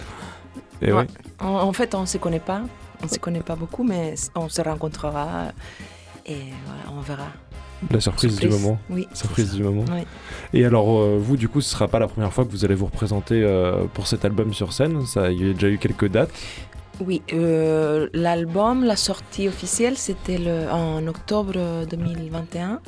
Et 0.82 0.92
ouais. 0.92 1.00
Ouais. 1.00 1.06
En, 1.40 1.48
en 1.48 1.72
fait, 1.72 1.94
on 1.94 2.02
ne 2.02 2.06
se 2.06 2.16
connaît 2.18 2.38
pas. 2.40 2.62
On 3.02 3.06
ne 3.06 3.10
se 3.10 3.18
connaît 3.18 3.40
pas 3.40 3.56
beaucoup, 3.56 3.82
mais 3.84 4.14
on 4.34 4.48
se 4.48 4.60
rencontrera 4.60 5.52
et 6.26 6.38
voilà, 6.66 6.98
on 6.98 7.00
verra. 7.00 7.28
La 7.90 8.00
surprise, 8.00 8.38
du 8.38 8.48
moment. 8.48 8.78
Oui. 8.90 9.08
Surprise 9.14 9.54
du 9.54 9.62
moment. 9.62 9.84
Oui. 9.90 10.02
Et 10.52 10.66
alors, 10.66 11.00
euh, 11.00 11.18
vous, 11.18 11.36
du 11.36 11.48
coup, 11.48 11.62
ce 11.62 11.70
sera 11.70 11.88
pas 11.88 11.98
la 11.98 12.08
première 12.08 12.32
fois 12.32 12.44
que 12.44 12.50
vous 12.50 12.64
allez 12.64 12.74
vous 12.74 12.86
représenter 12.86 13.42
euh, 13.42 13.84
pour 13.94 14.06
cet 14.06 14.24
album 14.24 14.52
sur 14.52 14.72
scène. 14.72 15.06
Ça, 15.06 15.30
il 15.30 15.46
y 15.46 15.50
a 15.50 15.54
déjà 15.54 15.68
eu 15.68 15.78
quelques 15.78 16.08
dates. 16.08 16.30
Oui, 17.00 17.22
euh, 17.32 18.08
l'album, 18.12 18.84
la 18.84 18.96
sortie 18.96 19.48
officielle, 19.48 19.96
c'était 19.96 20.38
en 20.70 21.06
octobre 21.06 21.86
2021. 21.88 22.80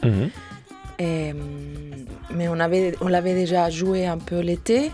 Et, 0.98 1.30
hum, 1.30 1.38
mais 2.34 2.48
on, 2.48 2.60
avait, 2.60 2.94
on 3.00 3.08
l'avait 3.08 3.34
déjà 3.34 3.70
joué 3.70 4.06
un 4.06 4.18
peu 4.18 4.40
l'été. 4.40 4.90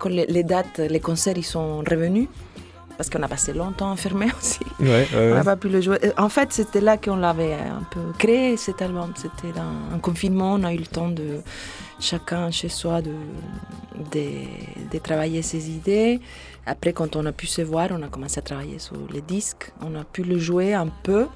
Quand 0.00 0.08
les, 0.08 0.26
les 0.26 0.42
dates, 0.42 0.80
les 0.80 1.00
concerts, 1.00 1.38
ils 1.38 1.44
sont 1.44 1.78
revenus. 1.78 2.26
Parce 2.96 3.10
qu'on 3.10 3.22
a 3.22 3.28
passé 3.28 3.52
longtemps 3.52 3.90
enfermé 3.90 4.26
aussi. 4.38 4.60
Ouais, 4.80 5.06
On 5.14 5.34
n'a 5.34 5.44
pas 5.44 5.56
pu 5.56 5.68
le 5.68 5.80
jouer. 5.80 5.98
Euh, 6.02 6.12
En 6.16 6.28
fait, 6.28 6.52
c'était 6.52 6.80
là 6.80 6.96
qu'on 6.96 7.16
l'avait 7.16 7.54
un 7.54 7.82
peu 7.90 8.00
créé, 8.18 8.56
cet 8.56 8.80
album. 8.82 9.12
C'était 9.16 9.52
dans 9.52 9.94
un 9.94 9.98
confinement. 9.98 10.54
On 10.54 10.64
a 10.64 10.72
eu 10.72 10.78
le 10.78 10.86
temps 10.86 11.08
de, 11.08 11.40
chacun 12.00 12.50
chez 12.50 12.68
soi, 12.68 13.02
de, 13.02 13.12
de, 14.12 14.24
de 14.90 14.98
travailler 14.98 15.42
ses 15.42 15.70
idées. 15.70 16.20
Après, 16.64 16.92
quand 16.92 17.16
on 17.16 17.26
a 17.26 17.32
pu 17.32 17.46
se 17.46 17.62
voir, 17.62 17.88
on 17.92 18.02
a 18.02 18.08
commencé 18.08 18.38
à 18.38 18.42
travailler 18.42 18.78
sur 18.78 18.96
les 19.12 19.20
disques. 19.20 19.72
On 19.80 19.94
a 19.94 20.04
pu 20.04 20.22
le 20.22 20.38
jouer 20.38 20.72
un 20.74 20.88
peu, 20.88 21.26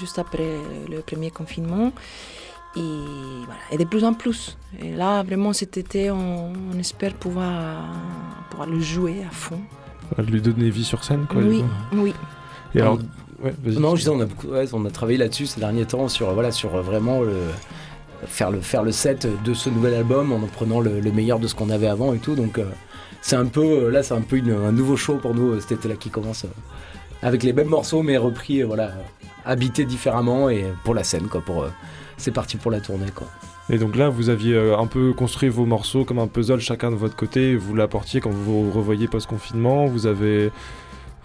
juste 0.00 0.18
après 0.18 0.48
le 0.88 1.00
premier 1.00 1.30
confinement. 1.30 1.92
Et, 2.76 2.80
voilà. 3.46 3.60
et 3.72 3.78
de 3.78 3.84
plus 3.84 4.04
en 4.04 4.14
plus. 4.14 4.56
Et 4.80 4.92
là, 4.94 5.22
vraiment, 5.22 5.52
cet 5.52 5.76
été, 5.76 6.10
on, 6.10 6.52
on 6.72 6.78
espère 6.78 7.14
pouvoir, 7.14 7.82
pouvoir 8.50 8.68
le 8.68 8.78
jouer 8.78 9.24
à 9.28 9.32
fond. 9.32 9.60
Lui 10.26 10.40
donner 10.40 10.70
vie 10.70 10.84
sur 10.84 11.04
scène, 11.04 11.26
quoi. 11.28 11.40
oui, 11.42 11.64
oui. 11.92 12.14
Et 12.74 12.80
alors, 12.80 12.98
ouais, 13.42 13.54
vas-y. 13.64 13.78
Non, 13.78 13.92
je 13.96 14.00
disais, 14.00 14.10
on 14.10 14.20
a, 14.20 14.26
beaucoup, 14.26 14.48
ouais, 14.48 14.66
on 14.72 14.84
a 14.84 14.90
travaillé 14.90 15.18
là-dessus 15.18 15.46
ces 15.46 15.60
derniers 15.60 15.86
temps 15.86 16.08
sur, 16.08 16.32
voilà, 16.34 16.50
sur 16.50 16.74
euh, 16.74 16.82
vraiment 16.82 17.20
le, 17.22 17.36
faire, 18.26 18.50
le, 18.50 18.60
faire 18.60 18.82
le 18.82 18.92
set 18.92 19.26
de 19.44 19.54
ce 19.54 19.70
nouvel 19.70 19.94
album 19.94 20.32
en 20.32 20.36
en 20.36 20.46
prenant 20.46 20.80
le, 20.80 21.00
le 21.00 21.12
meilleur 21.12 21.38
de 21.38 21.46
ce 21.46 21.54
qu'on 21.54 21.70
avait 21.70 21.86
avant 21.88 22.12
et 22.14 22.18
tout. 22.18 22.34
Donc, 22.34 22.58
euh, 22.58 22.64
c'est 23.22 23.36
un 23.36 23.46
peu, 23.46 23.62
euh, 23.86 23.90
là, 23.90 24.02
c'est 24.02 24.14
un 24.14 24.20
peu 24.20 24.36
une- 24.36 24.50
un 24.52 24.72
nouveau 24.72 24.96
show 24.96 25.16
pour 25.16 25.34
nous 25.34 25.52
euh, 25.52 25.60
cet 25.60 25.72
été-là 25.72 25.94
qui 25.96 26.10
commence 26.10 26.44
euh, 26.44 26.48
avec 27.22 27.42
les 27.42 27.52
mêmes 27.52 27.68
morceaux, 27.68 28.02
mais 28.02 28.16
repris, 28.16 28.62
euh, 28.62 28.66
voilà, 28.66 28.84
euh, 28.84 29.02
habités 29.44 29.84
différemment 29.84 30.50
et 30.50 30.64
pour 30.84 30.94
la 30.94 31.04
scène, 31.04 31.26
quoi. 31.28 31.40
Pour, 31.40 31.62
euh, 31.64 31.68
c'est 32.16 32.32
parti 32.32 32.56
pour 32.56 32.70
la 32.70 32.80
tournée, 32.80 33.10
quoi. 33.14 33.26
Et 33.70 33.76
donc 33.78 33.96
là, 33.96 34.08
vous 34.08 34.30
aviez 34.30 34.54
euh, 34.54 34.78
un 34.78 34.86
peu 34.86 35.12
construit 35.12 35.48
vos 35.50 35.66
morceaux 35.66 36.04
comme 36.04 36.18
un 36.18 36.26
puzzle 36.26 36.60
chacun 36.60 36.90
de 36.90 36.96
votre 36.96 37.16
côté. 37.16 37.54
Vous 37.54 37.74
l'apportiez 37.74 38.20
quand 38.20 38.30
vous 38.30 38.64
vous 38.64 38.70
revoyez 38.70 39.08
post-confinement. 39.08 39.86
Vous 39.86 40.06
avez. 40.06 40.50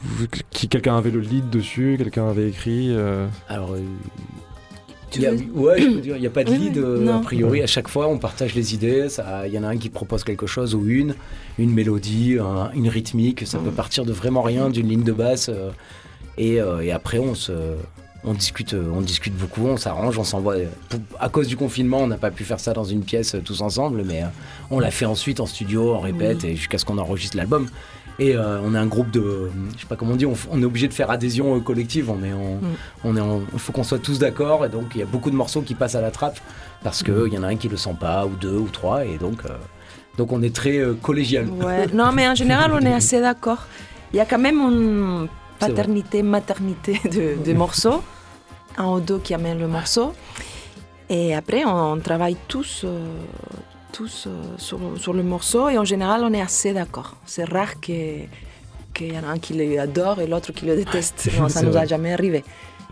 vous- 0.02 0.28
qui, 0.52 0.68
quelqu'un 0.68 0.98
avait 0.98 1.12
le 1.12 1.22
lead 1.22 1.50
dessus, 1.50 1.96
quelqu'un 1.98 2.28
avait 2.28 2.50
écrit. 2.50 2.88
euh, 2.92 3.26
Alors, 3.48 3.72
euh, 3.74 3.80
Tu 5.10 5.20
il 5.20 5.24
y 5.24 5.26
a- 5.28 5.32
veux- 5.32 5.46
ouais, 5.54 5.80
je 5.82 5.88
peux 5.90 6.02
dire, 6.02 6.18
il 6.18 6.22
n'y 6.22 6.28
a 6.28 6.32
pas 6.32 6.44
de 6.44 6.52
lead. 6.52 6.76
oui, 6.78 6.84
euh, 6.84 7.16
a 7.16 7.20
priori, 7.20 7.62
à 7.62 7.68
chaque 7.68 7.88
fois, 7.88 8.10
on 8.10 8.18
partage 8.18 8.54
les 8.56 8.74
idées. 8.74 9.08
ça- 9.08 9.48
Il 9.48 9.54
y 9.54 9.58
en 9.60 9.64
a 9.64 9.68
un 9.68 9.78
qui 9.78 9.90
propose 9.90 10.26
quelque 10.26 10.46
chose 10.48 10.76
ou 10.76 10.86
une, 10.86 11.16
une 11.58 11.72
mélodie, 11.74 12.38
un- 12.42 12.72
une 12.74 12.90
rythmique. 12.90 13.48
Ça 13.48 13.60
peut 13.60 13.72
partir 13.72 14.04
de 14.04 14.12
vraiment 14.12 14.42
rien, 14.42 14.70
d'une 14.70 14.90
ligne 14.90 15.04
de 15.04 15.14
basse. 15.14 15.48
euh, 15.50 15.70
et, 16.38 16.60
euh, 16.60 16.82
et 16.82 16.92
après, 16.92 17.20
on 17.20 17.36
se. 17.36 17.54
On 18.26 18.34
discute, 18.34 18.74
euh, 18.74 18.90
on 18.96 19.02
discute 19.02 19.36
beaucoup, 19.36 19.68
on 19.68 19.76
s'arrange, 19.78 20.18
on 20.18 20.24
s'envoie. 20.24 20.56
Pour- 20.90 21.00
À 21.20 21.28
cause 21.30 21.48
du 21.48 21.58
confinement, 21.58 21.98
on 22.00 22.08
n'a 22.08 22.18
pas 22.18 22.32
pu 22.32 22.44
faire 22.46 22.60
ça 22.60 22.72
dans 22.74 22.86
une 22.86 23.04
pièce 23.04 23.36
euh, 23.36 23.42
tous 23.44 23.62
ensemble, 23.62 24.04
mais 24.06 24.24
euh, 24.24 24.28
on 24.72 24.80
l'a 24.80 24.92
fait 24.92 25.06
ensuite 25.06 25.40
en 25.42 25.46
studio, 25.46 25.94
on 25.96 26.00
répète, 26.00 26.44
et 26.46 26.56
jusqu'à 26.56 26.78
ce 26.78 26.86
qu'on 26.86 26.98
enregistre 26.98 27.36
l'album. 27.36 27.68
Et 28.20 28.36
euh, 28.36 28.60
on 28.64 28.76
a 28.76 28.80
un 28.80 28.86
groupe 28.86 29.10
de, 29.12 29.50
je 29.76 29.82
sais 29.82 29.88
pas 29.88 29.96
comment 29.96 30.14
on 30.14 30.16
dit, 30.16 30.26
on, 30.28 30.62
est 30.62 30.66
obligé 30.66 30.88
de 30.88 30.94
faire 30.94 31.10
adhésion 31.12 31.56
euh, 31.56 31.60
collective. 31.60 32.10
On 32.12 32.24
est, 32.24 32.32
en- 32.32 32.56
Mm. 32.62 32.76
on 33.04 33.18
est, 33.18 33.20
en- 33.22 33.42
il 33.52 33.60
faut 33.60 33.72
qu'on 33.74 33.84
soit 33.84 34.00
tous 34.00 34.20
d'accord. 34.20 34.66
Et 34.66 34.70
donc 34.70 34.92
il 34.96 35.00
y 35.00 35.04
a 35.04 35.08
beaucoup 35.08 35.32
de 35.32 35.36
morceaux 35.36 35.62
qui 35.64 35.74
passent 35.74 35.96
à 35.96 36.02
la 36.02 36.12
trappe 36.12 36.40
parce 36.84 37.02
que 37.04 37.26
il 37.28 37.34
y 37.34 37.38
en 37.38 37.44
a 37.44 37.48
un 37.48 37.56
qui 37.56 37.68
le 37.70 37.76
sent 37.78 37.96
pas, 38.00 38.26
ou 38.26 38.36
deux, 38.40 38.56
ou 38.56 38.70
trois. 38.70 39.04
Et 39.06 39.18
donc, 39.18 39.40
euh, 39.46 39.50
donc 40.18 40.32
on 40.32 40.42
est 40.44 40.56
très 40.56 40.78
euh, 40.78 40.94
collégial. 40.94 41.48
Ouais. 41.50 41.88
Non, 41.88 42.12
mais 42.14 42.28
en 42.30 42.36
général, 42.36 42.72
on 42.72 42.80
est 42.86 42.94
assez 43.02 43.20
d'accord. 43.20 43.66
Il 44.14 44.18
y 44.18 44.20
a 44.22 44.26
quand 44.26 44.40
même. 44.40 45.28
Paternité, 45.68 46.24
maternité 46.24 47.00
de, 47.10 47.44
de 47.44 47.54
morceaux. 47.54 48.02
Un 48.78 49.00
deux 49.00 49.20
qui 49.20 49.34
amènent 49.34 49.60
le 49.60 49.68
morceau. 49.68 50.14
Et 51.10 51.36
après, 51.36 51.64
on, 51.66 51.94
on 51.94 52.00
travaille 52.00 52.38
tous, 52.48 52.82
euh, 52.86 53.00
tous 53.92 54.26
euh, 54.28 54.30
sur, 54.58 54.80
sur 54.98 55.14
le 55.14 55.22
morceau. 55.24 55.70
Et 55.70 55.78
en 55.78 55.84
général, 55.86 56.22
on 56.24 56.34
est 56.34 56.42
assez 56.42 56.74
d'accord. 56.74 57.16
C'est 57.26 57.44
rare 57.46 57.80
que- 57.80 58.26
qu'il 58.94 59.14
y 59.14 59.18
en 59.18 59.24
a 59.24 59.28
un 59.28 59.40
qui 59.40 59.54
l'adore 59.54 60.22
et 60.22 60.28
l'autre 60.28 60.52
qui 60.54 60.66
le 60.66 60.76
déteste. 60.76 61.30
Non, 61.40 61.50
ça 61.50 61.60
C'est 61.60 61.66
nous 61.66 61.78
a 61.78 61.86
jamais 61.86 62.14
arrivé. 62.14 62.44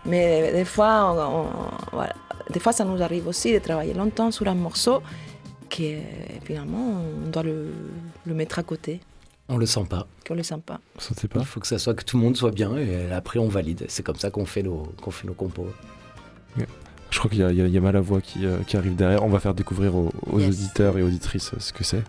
Mais 0.05 0.51
des 0.51 0.65
fois, 0.65 1.13
on- 1.15 1.39
on- 1.41 1.95
voilà. 1.95 2.13
des 2.51 2.59
fois, 2.59 2.71
ça 2.73 2.83
nous 2.85 3.01
arrive 3.01 3.27
aussi 3.27 3.53
de 3.53 3.59
travailler 3.59 3.93
longtemps 3.93 4.31
sur 4.31 4.47
un 4.47 4.55
morceau 4.55 5.01
que 5.69 5.97
finalement, 6.43 7.01
on 7.25 7.29
doit 7.29 7.43
le, 7.43 7.67
le 8.25 8.33
mettre 8.33 8.59
à 8.59 8.63
côté, 8.63 8.99
On 9.53 9.57
le 9.57 9.65
sent 9.65 9.83
pas. 9.89 10.07
qu'on 10.27 10.33
le 10.35 10.43
sent 10.43 10.61
pas. 10.65 10.79
Ça 10.97 11.09
ne 11.13 11.19
sait 11.19 11.27
pas. 11.27 11.39
Il 11.41 11.45
faut 11.45 11.59
que 11.59 11.67
ça 11.67 11.77
soit 11.77 11.93
que 11.93 12.03
tout 12.05 12.17
le 12.17 12.23
monde 12.23 12.37
soit 12.37 12.51
bien. 12.51 12.75
Et 12.77 13.11
après, 13.11 13.37
on 13.37 13.47
valide. 13.49 13.85
C'est 13.89 14.01
comme 14.01 14.15
ça 14.15 14.31
qu'on 14.31 14.45
fait 14.45 14.63
nos, 14.63 14.83
qu'on 15.01 15.11
fait 15.11 15.27
nos 15.27 15.33
compos. 15.33 15.67
Je 17.09 17.19
crois 17.19 17.29
qu'il 17.29 17.39
y, 17.39 17.43
a- 17.43 17.51
y 17.51 17.57
y 17.71 17.77
a 17.77 17.81
Malavoie 17.81 18.21
qui, 18.21 18.45
euh, 18.45 18.59
qui 18.65 18.77
arrive 18.77 18.95
derrière. 18.95 19.23
On 19.23 19.29
va 19.29 19.39
faire 19.41 19.53
découvrir 19.53 19.93
aux, 19.95 20.11
aux 20.31 20.39
Yes. 20.39 20.47
auditeurs 20.47 20.97
et 20.97 21.03
auditrices 21.03 21.51
ce 21.59 21.73
que 21.73 21.83
c'est. 21.83 22.01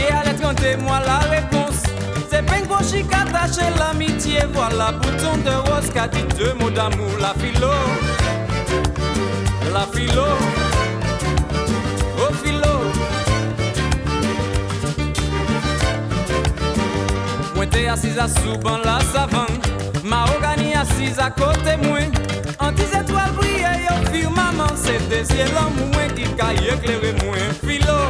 Papier 0.00 0.14
à 0.16 0.24
lettre, 0.24 0.82
moi 0.82 1.00
la 1.04 1.18
réponse. 1.18 1.82
C'est 2.30 2.44
chic 2.88 3.06
attaché 3.12 3.68
l'amitié. 3.78 4.40
Voilà, 4.52 4.92
bouton 4.92 5.36
de 5.44 5.50
rose 5.70 5.90
qui 5.92 5.98
a 5.98 6.08
dit 6.08 6.24
deux 6.38 6.54
mots 6.54 6.70
d'amour. 6.70 7.10
La 7.20 7.34
philo, 7.38 7.68
la 9.72 9.86
philo, 9.92 10.24
oh 12.18 12.32
philo. 12.42 12.74
Moi 17.54 17.66
t'es 17.66 17.88
assise 17.88 18.18
à 18.18 18.28
souban 18.28 18.78
la 18.84 19.00
savane. 19.12 19.58
Mahogany 20.02 20.74
assise 20.74 21.18
à 21.18 21.30
côté 21.30 21.76
moi. 21.82 21.98
En 22.58 22.72
dix 22.72 22.84
étoiles 22.84 23.32
brillaient 23.36 23.88
au 23.90 24.12
firmament. 24.12 24.74
C'est 24.76 25.08
des 25.08 25.24
ciels 25.24 25.56
en 25.58 25.70
moins 25.70 26.08
qui 26.14 26.22
caillent 26.34 26.68
éclairer 26.68 27.14
moi. 27.24 27.36
Philo, 27.66 27.98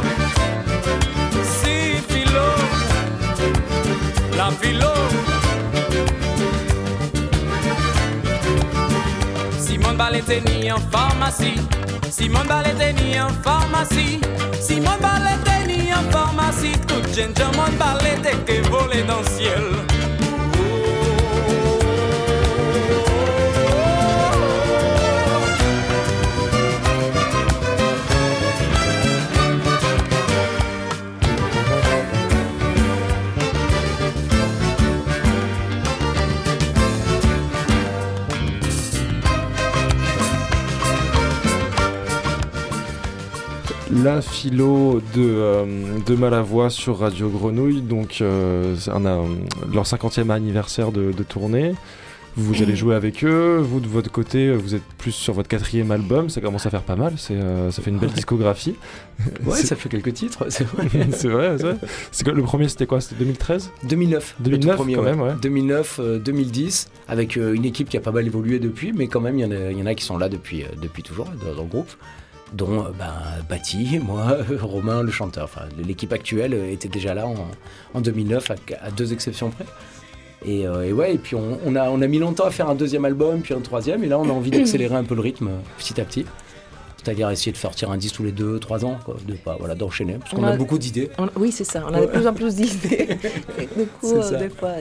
philo. 4.59 4.93
Simone 9.59 9.97
Ballet 9.97 10.43
ni 10.45 10.69
en 10.69 10.79
pharmacie. 10.91 11.59
Simone 12.09 12.47
Ballet 12.47 12.93
ni 12.93 13.17
en 13.17 13.29
pharmacie. 13.43 14.19
Simone 14.59 15.01
Ballet 15.01 15.67
ni 15.67 15.91
en 15.93 16.03
pharmacie. 16.11 16.77
Tout 16.87 17.03
gentleman 17.13 17.71
ballet 17.77 18.21
que 18.45 18.67
volé 18.69 19.03
dans 19.03 19.19
le 19.19 19.27
ciel. 19.27 20.00
La 44.03 44.21
philo 44.21 45.01
de, 45.15 45.21
euh, 45.21 45.65
de 46.05 46.15
Malavoie 46.15 46.69
sur 46.69 46.99
Radio 46.99 47.29
Grenouille, 47.29 47.81
donc 47.81 48.19
euh, 48.21 48.75
un, 48.87 49.05
euh, 49.05 49.23
leur 49.73 49.83
50e 49.85 50.29
anniversaire 50.31 50.91
de, 50.91 51.11
de 51.11 51.23
tournée. 51.23 51.73
Vous 52.37 52.63
allez 52.63 52.77
jouer 52.77 52.95
avec 52.95 53.25
eux, 53.25 53.57
vous 53.57 53.81
de 53.81 53.87
votre 53.87 54.09
côté, 54.09 54.53
vous 54.55 54.73
êtes 54.73 54.85
plus 54.97 55.11
sur 55.11 55.33
votre 55.33 55.49
quatrième 55.49 55.91
album, 55.91 56.29
ça 56.29 56.39
commence 56.39 56.65
à 56.65 56.69
faire 56.69 56.83
pas 56.83 56.95
mal, 56.95 57.13
c'est, 57.17 57.33
euh, 57.35 57.71
ça 57.71 57.81
fait 57.81 57.89
une 57.91 57.97
belle 57.99 58.11
discographie. 58.11 58.75
Ouais, 59.45 59.57
ça 59.57 59.75
fait 59.75 59.89
quelques 59.89 60.13
titres, 60.13 60.45
c'est 60.49 60.63
vrai. 60.63 60.87
c'est 61.11 61.27
vrai, 61.27 61.57
c'est 61.57 61.63
vrai. 61.63 61.77
C'est 62.13 62.23
quoi, 62.23 62.31
le 62.33 62.41
premier 62.43 62.69
c'était 62.69 62.85
quoi? 62.85 63.01
C'était 63.01 63.15
2013 63.19 63.69
2009. 63.83 64.35
le 64.39 64.43
tout 64.45 64.49
2009 64.51 64.75
premier, 64.77 64.93
quand 64.95 65.01
ouais. 65.03 65.09
même, 65.11 65.21
ouais. 65.21 65.33
2009, 65.41 65.99
euh, 65.99 66.19
2010, 66.19 66.89
avec 67.09 67.35
euh, 67.35 67.53
une 67.53 67.65
équipe 67.65 67.89
qui 67.89 67.97
a 67.97 68.01
pas 68.01 68.11
mal 68.13 68.25
évolué 68.25 68.59
depuis, 68.59 68.93
mais 68.93 69.07
quand 69.07 69.19
même, 69.21 69.37
il 69.37 69.41
y, 69.41 69.45
en 69.45 69.51
a- 69.51 69.71
il 69.71 69.77
y 69.77 69.81
en 69.81 69.85
a 69.85 69.93
qui 69.93 70.05
sont 70.05 70.17
là 70.17 70.29
depuis, 70.29 70.63
depuis 70.81 71.03
toujours 71.03 71.25
dans, 71.25 71.53
dans 71.53 71.61
le 71.63 71.67
groupe, 71.67 71.91
dont 72.53 72.85
euh, 72.85 72.89
ben, 72.97 73.13
Bati, 73.49 73.99
moi, 74.03 74.37
Romain, 74.61 75.03
le 75.03 75.11
chanteur. 75.11 75.45
Enfin, 75.45 75.61
l'équipe 75.85 76.11
actuelle 76.13 76.53
euh, 76.53 76.71
était 76.71 76.89
déjà 76.89 77.13
là 77.13 77.27
en, 77.27 77.35
en 77.93 78.01
2009, 78.01 78.51
à, 78.51 78.55
à 78.83 78.91
deux 78.91 79.13
exceptions 79.13 79.49
près. 79.51 79.65
Et, 80.43 80.65
euh, 80.67 80.87
et 80.87 80.91
ouais, 80.93 81.13
et 81.13 81.17
puis 81.17 81.35
on, 81.35 81.59
on 81.65 81.75
a, 81.75 81.89
on 81.89 82.01
a 82.01 82.07
mis 82.07 82.17
longtemps 82.17 82.45
à 82.45 82.51
faire 82.51 82.67
un 82.67 82.73
deuxième 82.75 83.05
album, 83.05 83.41
puis 83.41 83.53
un 83.53 83.59
troisième, 83.61 84.03
et 84.03 84.07
là 84.07 84.17
on 84.17 84.27
a 84.27 84.31
envie 84.33 84.49
d'accélérer 84.49 84.95
un 84.95 85.03
peu 85.03 85.13
le 85.13 85.21
rythme 85.21 85.47
euh, 85.49 85.57
petit 85.77 86.01
à 86.01 86.05
petit. 86.05 86.25
C'est-à-dire 86.97 87.29
essayer 87.31 87.51
de 87.51 87.57
sortir 87.57 87.89
un 87.91 87.97
disque 87.97 88.15
tous 88.15 88.23
les 88.23 88.31
deux, 88.31 88.59
trois 88.59 88.83
ans, 88.85 88.97
quoi, 89.05 89.17
de 89.27 89.33
pas, 89.33 89.55
voilà, 89.59 89.73
d'enchaîner, 89.75 90.15
parce 90.19 90.31
qu'on 90.31 90.41
On 90.41 90.47
a 90.47 90.51
a- 90.51 90.55
beaucoup 90.57 90.77
d'idées. 90.77 91.09
Oui, 91.35 91.51
c'est 91.51 91.63
ça. 91.63 91.83
On 91.87 91.93
a 91.93 92.01
de 92.01 92.05
plus 92.07 92.25
en 92.27 92.33
plus 92.33 92.55
d'idées. 92.55 93.17
Du 93.77 93.85
coup, 93.99 94.13
euh, 94.15 94.37
des 94.39 94.49
fois, 94.49 94.73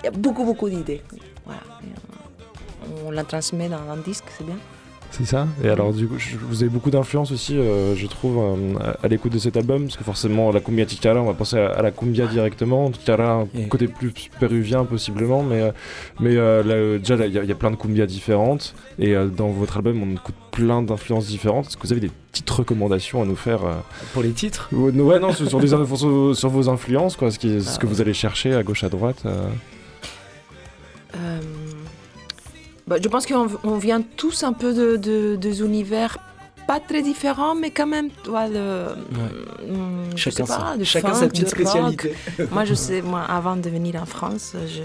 il 0.00 0.04
y 0.04 0.06
a 0.06 0.10
beaucoup, 0.10 0.44
beaucoup 0.44 0.68
d'idées. 0.68 1.00
Voilà. 1.46 1.60
On 3.06 3.10
la 3.10 3.24
transmet 3.24 3.68
dans 3.68 3.90
un 3.90 3.96
disque, 3.98 4.24
c'est 4.36 4.44
bien. 4.44 4.56
C'est 5.12 5.26
ça. 5.26 5.46
Et 5.62 5.68
alors, 5.68 5.92
du 5.92 6.06
coup, 6.08 6.14
je- 6.18 6.36
vous 6.38 6.62
avez 6.62 6.70
beaucoup 6.70 6.90
d'influence 6.90 7.30
aussi, 7.32 7.56
euh, 7.58 7.94
je 7.94 8.06
trouve, 8.06 8.38
euh, 8.38 8.78
à, 9.02 9.08
l'écoute 9.08 9.32
de 9.32 9.38
cet 9.38 9.58
album, 9.58 9.82
parce 9.84 9.98
que 9.98 10.04
forcément, 10.04 10.50
la 10.50 10.60
cumbia 10.60 10.88
chicara, 10.88 11.20
on 11.20 11.26
va 11.26 11.34
penser 11.34 11.58
à, 11.58 11.68
à 11.70 11.82
la 11.82 11.90
cumbia 11.90 12.26
directement. 12.26 12.90
Et- 13.54 13.68
côté 13.68 13.88
plus 13.88 14.12
péruvien 14.40 14.84
possiblement, 14.84 15.42
mais, 15.42 15.60
euh, 15.60 15.70
mais 16.18 16.34
euh, 16.36 16.62
là, 16.62 16.98
déjà, 16.98 17.26
il 17.26 17.32
y, 17.34 17.38
a- 17.38 17.42
il 17.42 17.48
y 17.48 17.52
a 17.52 17.54
plein 17.54 17.70
de 17.70 17.76
cumbias 17.76 18.06
différentes. 18.06 18.74
Et 18.98 19.14
dans 19.36 19.50
votre 19.50 19.76
album, 19.76 20.02
on 20.02 20.12
écoute 20.14 20.34
plein 20.50 20.80
d'influences 20.82 21.26
différentes. 21.26 21.66
Est-ce 21.66 21.76
que 21.76 21.86
vous 21.86 21.92
avez 21.92 22.00
des 22.00 22.10
petites 22.30 22.48
recommandations 22.48 23.20
à 23.20 23.26
nous 23.26 23.36
faire 23.36 23.60
Pour 24.14 24.22
les 24.22 24.30
titres, 24.30 24.70
ou- 24.72 24.88
Ouais, 24.90 25.20
non, 25.20 25.32
sur, 25.34 25.46
sur 25.46 25.60
des 25.60 25.74
infos- 25.74 25.96
sur, 25.96 26.34
sur 26.36 26.48
vos 26.48 26.70
influences, 26.70 27.16
quoi, 27.16 27.30
ce, 27.30 27.38
qui, 27.38 27.60
ce 27.62 27.72
Ah 27.74 27.78
que 27.78 27.86
ouais. 27.86 27.92
vous 27.92 28.00
allez 28.00 28.14
chercher 28.14 28.54
à 28.54 28.62
gauche, 28.62 28.82
à 28.82 28.88
droite. 28.88 29.22
Bah, 32.86 32.96
je 33.02 33.08
pense 33.08 33.26
qu'on 33.26 33.48
on 33.64 33.76
vient 33.78 34.02
tous 34.02 34.42
un 34.42 34.52
peu 34.52 34.72
de, 34.74 34.96
de- 34.96 35.36
des 35.36 35.60
univers 35.60 36.18
pas 36.66 36.78
très 36.80 37.02
différents, 37.02 37.54
mais 37.54 37.70
quand 37.70 37.86
même, 37.86 38.08
tu 38.22 38.30
vois, 38.30 38.46
le, 38.48 38.86
hum, 39.68 40.16
chacun, 40.16 40.44
pas, 40.46 40.70
sa, 40.72 40.76
de 40.76 40.84
chacun 40.84 41.08
funk, 41.08 41.20
sa 41.20 41.28
petite 41.28 41.48
spécialité. 41.48 42.14
moi, 42.50 42.64
je 42.64 42.74
sais, 42.74 43.02
moi, 43.02 43.22
avant 43.22 43.56
de 43.56 43.68
venir 43.68 44.00
en 44.00 44.06
France, 44.06 44.54
je, 44.54 44.82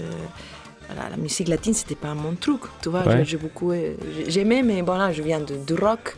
voilà, 0.88 1.10
la 1.10 1.16
musique 1.16 1.48
latine, 1.48 1.74
c'était 1.74 1.94
pas 1.94 2.14
mon 2.14 2.34
truc. 2.34 2.62
Tu 2.82 2.88
vois, 2.88 3.02
Ouais. 3.06 3.24
j'ai- 3.24 3.36
beaucoup, 3.36 3.70
euh, 3.72 3.94
j'ai- 4.16 4.30
j'aimais, 4.30 4.62
mais 4.62 4.82
bon, 4.82 4.96
là, 4.96 5.12
je 5.12 5.22
viens 5.22 5.40
de, 5.40 5.54
de 5.56 5.74
rock. 5.80 6.16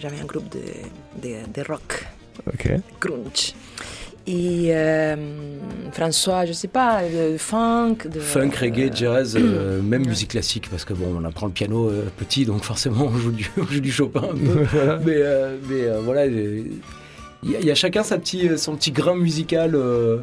J'avais 0.00 0.20
un 0.20 0.24
groupe 0.24 0.48
de, 0.48 0.60
de, 1.22 1.34
de 1.54 1.62
rock, 1.68 2.04
Ok. 2.52 2.68
grunge. 3.00 3.54
Et 4.26 4.68
euh, 4.70 5.16
François, 5.90 6.46
je 6.46 6.52
sais 6.52 6.68
pas, 6.68 7.00
de 7.02 7.36
funk, 7.36 7.96
de 8.12 8.20
Funk, 8.20 8.50
reggae, 8.60 8.90
jazz, 8.94 9.36
euh, 9.36 9.82
même 9.82 10.02
ouais. 10.02 10.08
musique 10.08 10.30
classique, 10.30 10.68
parce 10.70 10.84
que 10.84 10.94
bon, 10.94 11.06
on 11.20 11.24
apprend 11.24 11.46
le 11.46 11.52
piano 11.52 11.88
euh, 11.88 12.04
petit, 12.18 12.44
donc 12.44 12.62
forcément 12.62 13.06
on 13.06 13.18
joue 13.18 13.32
du, 13.32 13.50
on 13.60 13.64
joue 13.66 13.80
du 13.80 13.90
Chopin 13.90 14.22
un 14.22 14.36
peu. 14.36 14.60
Mais 15.04 15.16
euh, 15.16 15.56
mais 15.68 15.82
euh, 15.86 16.00
voilà, 16.04 16.26
il 16.26 16.66
y, 17.42 17.56
a- 17.56 17.60
y 17.60 17.70
a 17.70 17.74
chacun 17.74 18.04
sa 18.04 18.16
petit, 18.18 18.48
son 18.56 18.76
petit 18.76 18.92
grain 18.92 19.16
musical. 19.16 19.74
euh, 19.74 20.18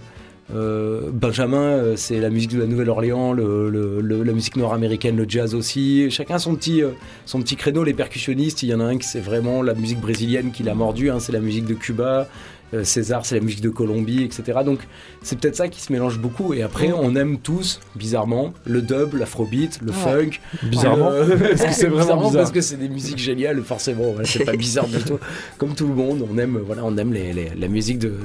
euh, 0.55 1.11
Benjamin, 1.13 1.57
euh, 1.61 1.93
c'est 1.95 2.19
la 2.19 2.31
musique 2.31 2.49
de 2.55 2.59
la 2.59 2.65
Nouvelle-Orléans, 2.65 3.33
le, 3.33 3.69
le- 3.69 4.01
le- 4.01 4.23
la 4.23 4.33
musique 4.33 4.55
nord-américaine, 4.55 5.15
le 5.15 5.25
jazz 5.29 5.53
aussi. 5.53 6.09
Chacun 6.09 6.39
son 6.39 6.55
petit, 6.55 6.81
euh, 6.81 6.89
son 7.27 7.39
petit 7.43 7.55
créneau. 7.55 7.83
Les 7.83 7.93
percussionnistes, 7.93 8.63
il 8.63 8.69
y 8.69 8.73
en 8.73 8.79
a 8.79 8.85
un 8.85 8.97
qui 8.97 9.07
c'est 9.07 9.19
vraiment 9.19 9.61
la 9.61 9.75
musique 9.75 9.99
brésilienne 9.99 10.51
qui 10.51 10.63
l'a 10.63 10.73
mordu, 10.73 11.11
hein, 11.11 11.19
c'est 11.19 11.33
la 11.33 11.39
musique 11.39 11.65
de 11.65 11.75
Cuba. 11.75 12.27
Euh, 12.73 12.83
César, 12.83 13.25
c'est 13.25 13.35
la 13.35 13.41
musique 13.41 13.61
de 13.61 13.69
Colombie, 13.69 14.23
etc. 14.23 14.59
Donc 14.63 14.79
c'est 15.23 15.39
peut-être 15.39 15.55
ça 15.55 15.67
qui 15.69 15.81
se 15.81 15.91
mélange 15.91 16.19
beaucoup. 16.19 16.53
Et 16.53 16.61
après, 16.61 16.91
on 16.91 17.15
aime 17.15 17.39
tous, 17.39 17.79
bizarrement, 17.95 18.53
le 18.65 18.81
dub, 18.83 19.15
l'afrobeat, 19.15 19.79
le 19.81 19.89
Ouais. 19.91 19.97
funk. 19.97 20.39
Bizarrement. 20.69 21.09
Le- 21.09 21.35
Parce 21.49 21.63
que 21.65 21.73
c'est 21.73 21.87
vraiment 21.87 22.17
bizarre. 22.27 22.41
parce 22.43 22.51
que 22.51 22.61
c'est 22.61 22.77
des 22.77 22.89
musiques 22.89 23.17
géniales, 23.17 23.61
forcément. 23.63 24.11
Voilà, 24.13 24.27
c'est 24.27 24.45
pas 24.45 24.55
bizarre 24.57 24.87
du 24.87 24.99
tout. 24.99 25.17
Comme 25.57 25.73
tout 25.73 25.87
le 25.87 25.95
monde, 25.95 26.25
on 26.31 26.37
aime, 26.37 26.59
voilà, 26.65 26.83
on 26.85 26.95
aime 26.97 27.11
les- 27.13 27.33
les- 27.33 27.51
la 27.57 27.67
musique 27.67 27.97
de, 27.99 28.09
de 28.09 28.15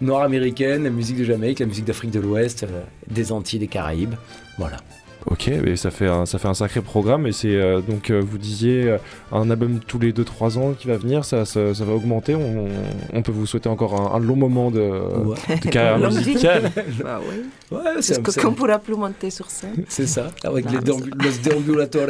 nord-américaine, 0.00 0.84
la 0.84 0.90
musique 0.90 1.18
de 1.18 1.24
Jamaïque, 1.24 1.60
la 1.60 1.66
musique 1.66 1.84
d'Afrique 1.84 2.10
de 2.10 2.20
l'Ouest, 2.20 2.64
euh, 2.64 2.80
des 3.08 3.32
Antilles, 3.32 3.58
des 3.60 3.68
Caraïbes. 3.68 4.14
Voilà. 4.58 4.78
Ok, 5.26 5.50
mais 5.64 5.76
ça 5.76 5.90
fait 5.90 6.06
un, 6.08 6.24
ça 6.26 6.38
fait 6.38 6.48
un 6.48 6.54
sacré 6.54 6.80
programme 6.80 7.26
et 7.26 7.32
c'est 7.32 7.54
euh, 7.54 7.80
donc 7.80 8.10
euh, 8.10 8.20
vous 8.26 8.38
disiez 8.38 8.88
euh, 8.88 8.98
un 9.32 9.50
album 9.50 9.78
tous 9.86 9.98
les 9.98 10.12
2-3 10.12 10.58
ans 10.58 10.72
qui 10.78 10.88
va 10.88 10.96
venir, 10.96 11.24
ça, 11.24 11.44
ça, 11.44 11.74
ça 11.74 11.84
va 11.84 11.92
augmenter. 11.92 12.34
On, 12.34 12.66
on 13.12 13.22
peut 13.22 13.30
vous 13.32 13.46
souhaiter 13.46 13.68
encore 13.68 14.00
un, 14.00 14.16
un 14.16 14.18
long 14.18 14.36
moment 14.36 14.70
de, 14.70 14.80
Ouais. 14.80 15.56
de 15.62 15.68
carrière 15.68 16.10
musicale. 16.12 16.70
Bah 17.04 17.20
oui. 17.28 17.44
Ouais, 17.70 18.00
c'est 18.00 18.22
qu'on 18.42 18.52
pourra 18.52 18.78
plus 18.78 18.94
monter 18.96 19.30
sur 19.30 19.50
scène. 19.50 19.84
c'est 19.88 20.06
ça, 20.06 20.28
avec 20.42 20.64
Non, 20.64 20.72
les 20.72 20.78
mais 20.78 20.84
déambu- 20.84 21.24
los 21.24 21.38
déambulatores. 21.42 22.08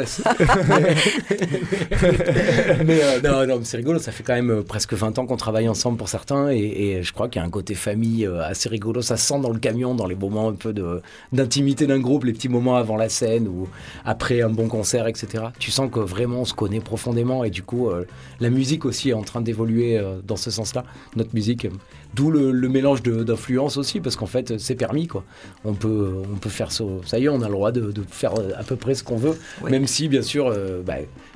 mais 2.85 2.99
euh, 3.03 3.21
non, 3.23 3.47
non, 3.47 3.59
mais 3.59 3.65
c'est 3.65 3.77
rigolo, 3.77 3.99
ça 3.99 4.11
fait 4.11 4.23
quand 4.23 4.33
même 4.33 4.63
presque 4.63 4.93
20 4.93 5.19
ans 5.19 5.25
qu'on 5.25 5.37
travaille 5.37 5.69
ensemble 5.69 5.97
pour 5.97 6.09
certains, 6.09 6.49
et, 6.51 6.57
et 6.59 7.03
je 7.03 7.13
crois 7.13 7.27
qu'il 7.29 7.41
y 7.41 7.43
a 7.43 7.47
un 7.47 7.51
côté 7.51 7.75
famille 7.75 8.27
assez 8.43 8.69
rigolo, 8.69 9.01
ça 9.01 9.17
se 9.17 9.25
sent 9.27 9.39
dans 9.41 9.49
le 9.51 9.59
camion, 9.59 9.95
dans 9.95 10.07
les 10.07 10.15
moments 10.15 10.49
un 10.49 10.53
peu 10.53 10.73
de- 10.73 11.01
d'intimité 11.31 11.87
d'un 11.87 11.99
groupe, 11.99 12.23
les 12.23 12.33
petits 12.33 12.49
moments 12.49 12.75
avant 12.75 12.97
la 13.01 13.09
scène 13.09 13.47
ou 13.47 13.67
après 14.05 14.41
un 14.41 14.49
bon 14.49 14.67
concert, 14.67 15.07
etc. 15.07 15.45
Tu 15.59 15.71
sens 15.71 15.89
que 15.91 15.99
vraiment 15.99 16.41
on 16.41 16.45
se 16.45 16.53
connaît 16.53 16.79
profondément, 16.79 17.43
et 17.43 17.49
du 17.49 17.63
coup, 17.63 17.89
euh, 17.89 18.05
la 18.39 18.49
musique 18.49 18.85
aussi 18.85 19.09
est 19.09 19.13
en 19.13 19.23
train 19.23 19.41
d'évoluer 19.41 19.97
euh, 19.97 20.19
dans 20.25 20.35
ce 20.37 20.51
sens-là, 20.51 20.83
notre 21.15 21.33
musique. 21.33 21.65
euh, 21.65 21.69
D'où 22.13 22.29
le, 22.29 22.51
le 22.51 22.67
mélange 22.69 23.01
d'influences 23.03 23.77
aussi, 23.77 24.01
parce 24.01 24.15
qu'en 24.17 24.25
fait, 24.25 24.57
c'est 24.57 24.75
permis, 24.75 25.07
quoi. 25.07 25.23
On 25.63 25.73
peut, 25.73 26.21
on 26.31 26.35
peut 26.37 26.49
faire 26.49 26.71
ça. 26.71 26.83
Ça 27.05 27.17
y 27.19 27.23
est, 27.25 27.29
on 27.29 27.41
a 27.41 27.47
le 27.47 27.53
droit 27.53 27.71
de, 27.71 27.91
de 27.91 28.03
faire 28.09 28.33
à 28.57 28.63
peu 28.63 28.75
près 28.75 28.95
ce 28.95 29.03
qu'on 29.03 29.15
veut, 29.15 29.37
Oui. 29.61 29.71
même 29.71 29.87
si, 29.87 30.09
bien 30.09 30.21
sûr, 30.21 30.47
euh, 30.47 30.81
bah, 30.85 30.95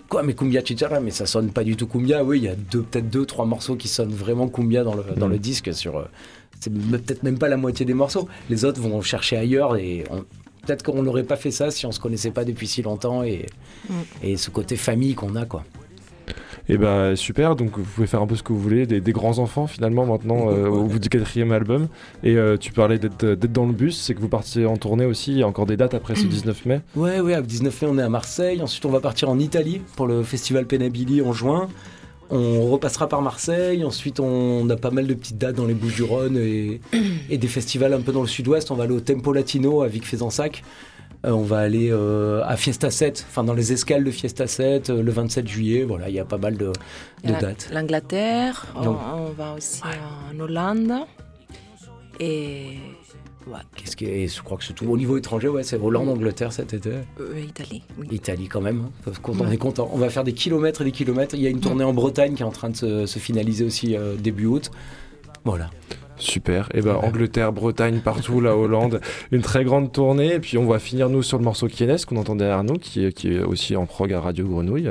quoi, 0.09 0.21
mais 0.21 0.33
cumbia 0.33 0.61
chichara, 0.65 0.99
mais 0.99 1.11
ça 1.11 1.25
sonne 1.25 1.51
pas 1.51 1.63
du 1.63 1.77
tout 1.77 1.87
cumbia. 1.87 2.23
Oui, 2.25 2.39
il 2.39 2.43
y 2.43 2.47
a 2.49 2.55
deux, 2.55 2.81
peut-être 2.81 3.09
deux, 3.09 3.25
trois 3.25 3.45
morceaux 3.45 3.75
qui 3.77 3.87
sonnent 3.87 4.13
vraiment 4.13 4.49
cumbia 4.49 4.83
dans 4.83 4.95
le, 4.95 5.03
dans 5.15 5.27
Mm. 5.27 5.31
le 5.31 5.39
disque. 5.39 5.73
Sur, 5.73 6.05
c'est 6.59 6.73
peut-être 6.73 7.23
même 7.23 7.37
pas 7.37 7.47
la 7.47 7.55
moitié 7.57 7.85
des 7.85 7.93
morceaux. 7.93 8.27
Les 8.49 8.65
autres 8.65 8.81
vont 8.81 9.01
chercher 9.01 9.37
ailleurs 9.37 9.77
et 9.77 10.03
on- 10.11 10.25
peut-être 10.65 10.83
qu'on 10.83 11.03
n'aurait 11.03 11.23
pas 11.23 11.35
fait 11.35 11.51
ça 11.51 11.71
si 11.71 11.85
on 11.85 11.91
se 11.91 11.99
connaissait 11.99 12.31
pas 12.31 12.43
depuis 12.45 12.67
si 12.67 12.81
longtemps 12.81 13.23
et, 13.23 13.45
Mm. 13.89 13.93
et 14.23 14.37
ce 14.37 14.49
côté 14.49 14.75
famille 14.77 15.13
qu'on 15.13 15.35
a, 15.35 15.45
quoi. 15.45 15.63
Et 16.67 16.77
ben 16.79 17.15
super, 17.15 17.55
donc 17.55 17.77
vous 17.77 17.83
pouvez 17.83 18.07
faire 18.07 18.23
un 18.23 18.25
peu 18.25 18.35
ce 18.35 18.41
que 18.41 18.51
vous 18.51 18.59
voulez, 18.59 18.87
des, 18.87 18.99
des 18.99 19.11
grands 19.11 19.37
enfants 19.37 19.67
finalement 19.67 20.07
maintenant 20.07 20.49
euh, 20.49 20.65
au 20.67 20.85
bout 20.85 20.97
du 20.97 21.09
quatrième 21.09 21.51
album. 21.51 21.87
Et 22.23 22.35
euh, 22.37 22.57
tu 22.57 22.71
parlais 22.71 22.97
d'être 22.97 23.23
d'être 23.23 23.51
dans 23.53 23.67
le 23.67 23.73
bus, 23.73 23.95
c'est 24.01 24.15
que 24.15 24.19
vous 24.19 24.29
partez 24.29 24.65
en 24.65 24.75
tournée 24.75 25.05
aussi, 25.05 25.31
il 25.33 25.37
y 25.37 25.43
a 25.43 25.47
encore 25.47 25.67
des 25.67 25.77
dates 25.77 25.93
après 25.93 26.15
ce 26.15 26.25
19 26.25 26.65
mai. 26.65 26.81
Ouais, 26.95 27.19
ouais, 27.19 27.35
à 27.35 27.43
19 27.43 27.81
mai, 27.83 27.87
on 27.91 27.97
est 27.99 28.01
à 28.01 28.09
Marseille. 28.09 28.63
Ensuite, 28.63 28.83
on 28.87 28.89
va 28.89 28.99
partir 28.99 29.29
en 29.29 29.37
Italie 29.37 29.79
pour 29.95 30.07
le 30.07 30.23
festival 30.23 30.65
Penabili 30.65 31.21
en 31.21 31.33
juin. 31.33 31.67
On 32.29 32.69
repassera 32.69 33.07
par 33.07 33.21
Marseille. 33.21 33.83
Ensuite, 33.83 34.19
on 34.19 34.69
a 34.69 34.75
pas 34.75 34.91
mal 34.91 35.07
de 35.07 35.13
petites 35.13 35.37
dates 35.37 35.55
dans 35.55 35.65
les 35.65 35.73
Bouches-du-Rhône 35.73 36.37
et, 36.37 36.81
et 37.29 37.37
des 37.37 37.47
festivals 37.47 37.93
un 37.93 38.01
peu 38.01 38.11
dans 38.11 38.21
le 38.21 38.27
sud-ouest. 38.27 38.71
On 38.71 38.75
va 38.75 38.83
aller 38.85 38.93
au 38.93 38.99
Tempo 38.99 39.33
Latino 39.33 39.81
à 39.81 39.87
Vic-Fezensac. 39.87 40.63
Euh, 41.25 41.31
on 41.31 41.41
va 41.41 41.59
aller 41.59 41.89
euh, 41.91 42.43
à 42.45 42.55
Fiesta 42.55 42.91
7, 42.91 43.25
enfin 43.27 43.43
dans 43.43 43.53
les 43.53 43.73
escales 43.73 44.03
de 44.03 44.11
Fiesta 44.11 44.45
7, 44.47 44.89
euh, 44.89 45.01
le 45.01 45.11
27 45.11 45.47
juillet. 45.47 45.83
Voilà, 45.83 46.09
il 46.09 46.15
y 46.15 46.19
a 46.19 46.25
pas 46.25 46.37
mal 46.37 46.55
de, 46.57 46.71
dates. 47.23 47.69
L'Angleterre, 47.73 48.67
on 48.75 49.31
va 49.31 49.53
aussi 49.53 49.81
en 49.83 50.39
Hollande. 50.39 50.93
Et 52.19 52.77
ouais, 53.47 53.59
Qu'est-ce 53.75 53.95
que, 53.95 54.05
et 54.05 54.27
je 54.27 54.41
crois 54.41 54.57
que 54.57 54.63
c'est 54.63 54.73
tout. 54.73 54.85
Au 54.85 54.97
niveau 54.97 55.17
étranger, 55.17 55.47
ouais, 55.47 55.63
c'est 55.63 55.77
Hollande, 55.77 56.09
Angleterre 56.09 56.51
cet 56.53 56.73
été. 56.73 56.89
euh, 57.19 57.39
Italie. 57.39 57.83
Oui. 57.97 58.07
Italie 58.11 58.47
quand 58.47 58.61
même, 58.61 58.85
hein, 58.87 58.91
parce 59.03 59.19
qu'on 59.19 59.37
Ouais. 59.37 59.53
est 59.53 59.57
content. 59.57 59.89
On 59.93 59.97
va 59.97 60.09
faire 60.09 60.23
des 60.23 60.33
kilomètres 60.33 60.81
et 60.81 60.85
des 60.85 60.91
kilomètres. 60.91 61.35
Il 61.35 61.41
y 61.41 61.47
a 61.47 61.49
une 61.49 61.59
tournée 61.61 61.83
en 61.83 61.93
Bretagne 61.93 62.33
qui 62.35 62.41
est 62.43 62.45
en 62.45 62.51
train 62.51 62.69
de 62.69 62.75
se, 62.75 63.05
se 63.05 63.19
finaliser 63.19 63.63
aussi 63.65 63.95
euh, 63.95 64.15
début 64.15 64.45
août. 64.45 64.71
Voilà. 65.43 65.69
Super, 66.17 66.69
et 66.73 66.81
ben 66.81 66.95
Angleterre, 66.95 67.51
Bretagne, 67.51 67.99
partout, 68.03 68.39
la 68.41 68.55
Hollande, 68.55 69.01
une 69.31 69.41
très 69.41 69.63
grande 69.63 69.91
tournée. 69.91 70.35
Et 70.35 70.39
puis 70.39 70.57
on 70.57 70.65
va 70.65 70.79
finir 70.79 71.09
nous 71.09 71.23
sur 71.23 71.37
le 71.37 71.43
morceau 71.43 71.67
Kienes 71.67 71.97
qu'on 72.07 72.17
entend 72.17 72.35
derrière 72.35 72.63
nous, 72.63 72.75
qui, 72.75 73.05
est- 73.05 73.11
qui 73.11 73.33
est 73.33 73.41
aussi 73.41 73.75
en 73.75 73.85
prog 73.85 74.11
à 74.13 74.19
Radio 74.21 74.45
Grenouille. 74.47 74.89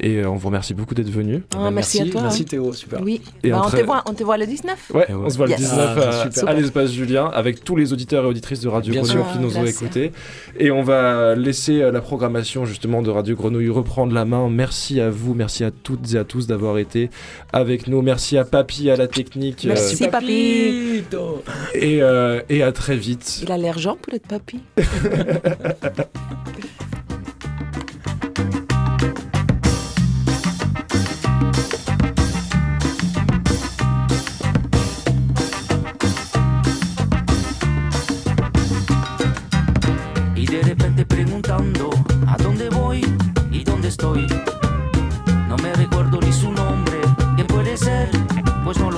Et 0.00 0.16
euh, 0.16 0.28
on 0.30 0.36
vous 0.36 0.48
remercie 0.48 0.74
beaucoup 0.74 0.94
d'être 0.94 1.10
venus. 1.10 1.42
Ah, 1.56 1.70
merci, 1.70 2.02
à 2.02 2.06
toi. 2.06 2.22
Merci 2.22 2.42
hein. 2.42 2.46
Théo, 2.50 2.72
super. 2.72 3.00
Oui, 3.02 3.20
Et 3.42 3.50
Bah, 3.50 3.62
on, 3.64 3.68
très- 3.68 3.80
te 3.80 3.86
voit, 3.86 4.02
on 4.08 4.14
te 4.14 4.22
voit 4.24 4.36
le 4.36 4.46
19 4.46 4.90
Ouais, 4.94 5.00
ouais. 5.00 5.06
on 5.14 5.30
se 5.30 5.36
voit 5.36 5.48
Yes. 5.48 5.60
le 5.60 5.64
19 5.66 5.98
Ah, 5.98 6.08
à- 6.08 6.30
super. 6.30 6.48
à, 6.48 6.54
l'espace 6.54 6.92
Julien 6.92 7.26
avec 7.32 7.64
tous 7.64 7.76
les 7.76 7.92
auditeurs 7.92 8.24
et 8.24 8.26
auditrices 8.28 8.60
de 8.60 8.68
Radio 8.68 8.92
Bien 8.92 9.02
Grenouille 9.02 9.22
sûr. 9.24 9.32
qui 9.32 9.38
nous 9.38 9.56
ont 9.56 9.62
Merci. 9.62 9.84
écoutés. 9.84 10.12
Et 10.58 10.70
on 10.70 10.82
va 10.82 11.34
laisser 11.34 11.82
euh, 11.82 11.90
la 11.92 12.00
programmation 12.00 12.64
justement 12.64 13.02
de 13.02 13.10
Radio 13.10 13.34
Grenouille 13.36 13.68
reprendre 13.70 14.12
la 14.12 14.24
main. 14.24 14.48
Merci 14.50 15.00
à 15.00 15.10
vous, 15.10 15.34
merci 15.34 15.64
à 15.64 15.70
toutes 15.70 16.14
et 16.14 16.18
à 16.18 16.24
tous 16.24 16.46
d'avoir 16.46 16.78
été 16.78 17.10
avec 17.52 17.86
nous. 17.86 18.02
Merci 18.02 18.36
à 18.38 18.44
Papy, 18.44 18.90
à 18.90 18.96
la 18.96 19.06
technique. 19.08 19.64
euh, 19.64 19.68
Merci. 19.68 19.96
Si, 19.96 20.08
papy. 20.08 20.57
Papito. 20.66 21.42
et, 21.74 22.02
euh, 22.02 22.40
et 22.48 22.62
à 22.62 22.72
très 22.72 22.96
vite. 22.96 23.40
Il 23.42 23.52
a 23.52 23.58
l'air 23.58 23.78
jeune 23.78 23.96
pour 23.96 24.14
être 24.14 24.26
papy. 24.26 24.60
Y 40.36 40.46
de 40.46 40.62
repente 40.62 41.04
preguntando 41.04 41.90
a 42.26 42.36
dónde 42.36 42.68
voy 42.70 43.00
y 43.50 43.64
dónde 43.64 43.88
estoy? 43.88 44.26
No 45.48 45.56
me 45.56 45.72
recuerdo 45.74 46.20
ni 46.20 46.32
su 46.32 46.50
nombre, 46.52 46.98
¿quién 47.34 47.46
puede 47.46 47.76
ser? 47.76 48.08
Pues 48.64 48.78
no 48.78 48.90
lo 48.90 48.97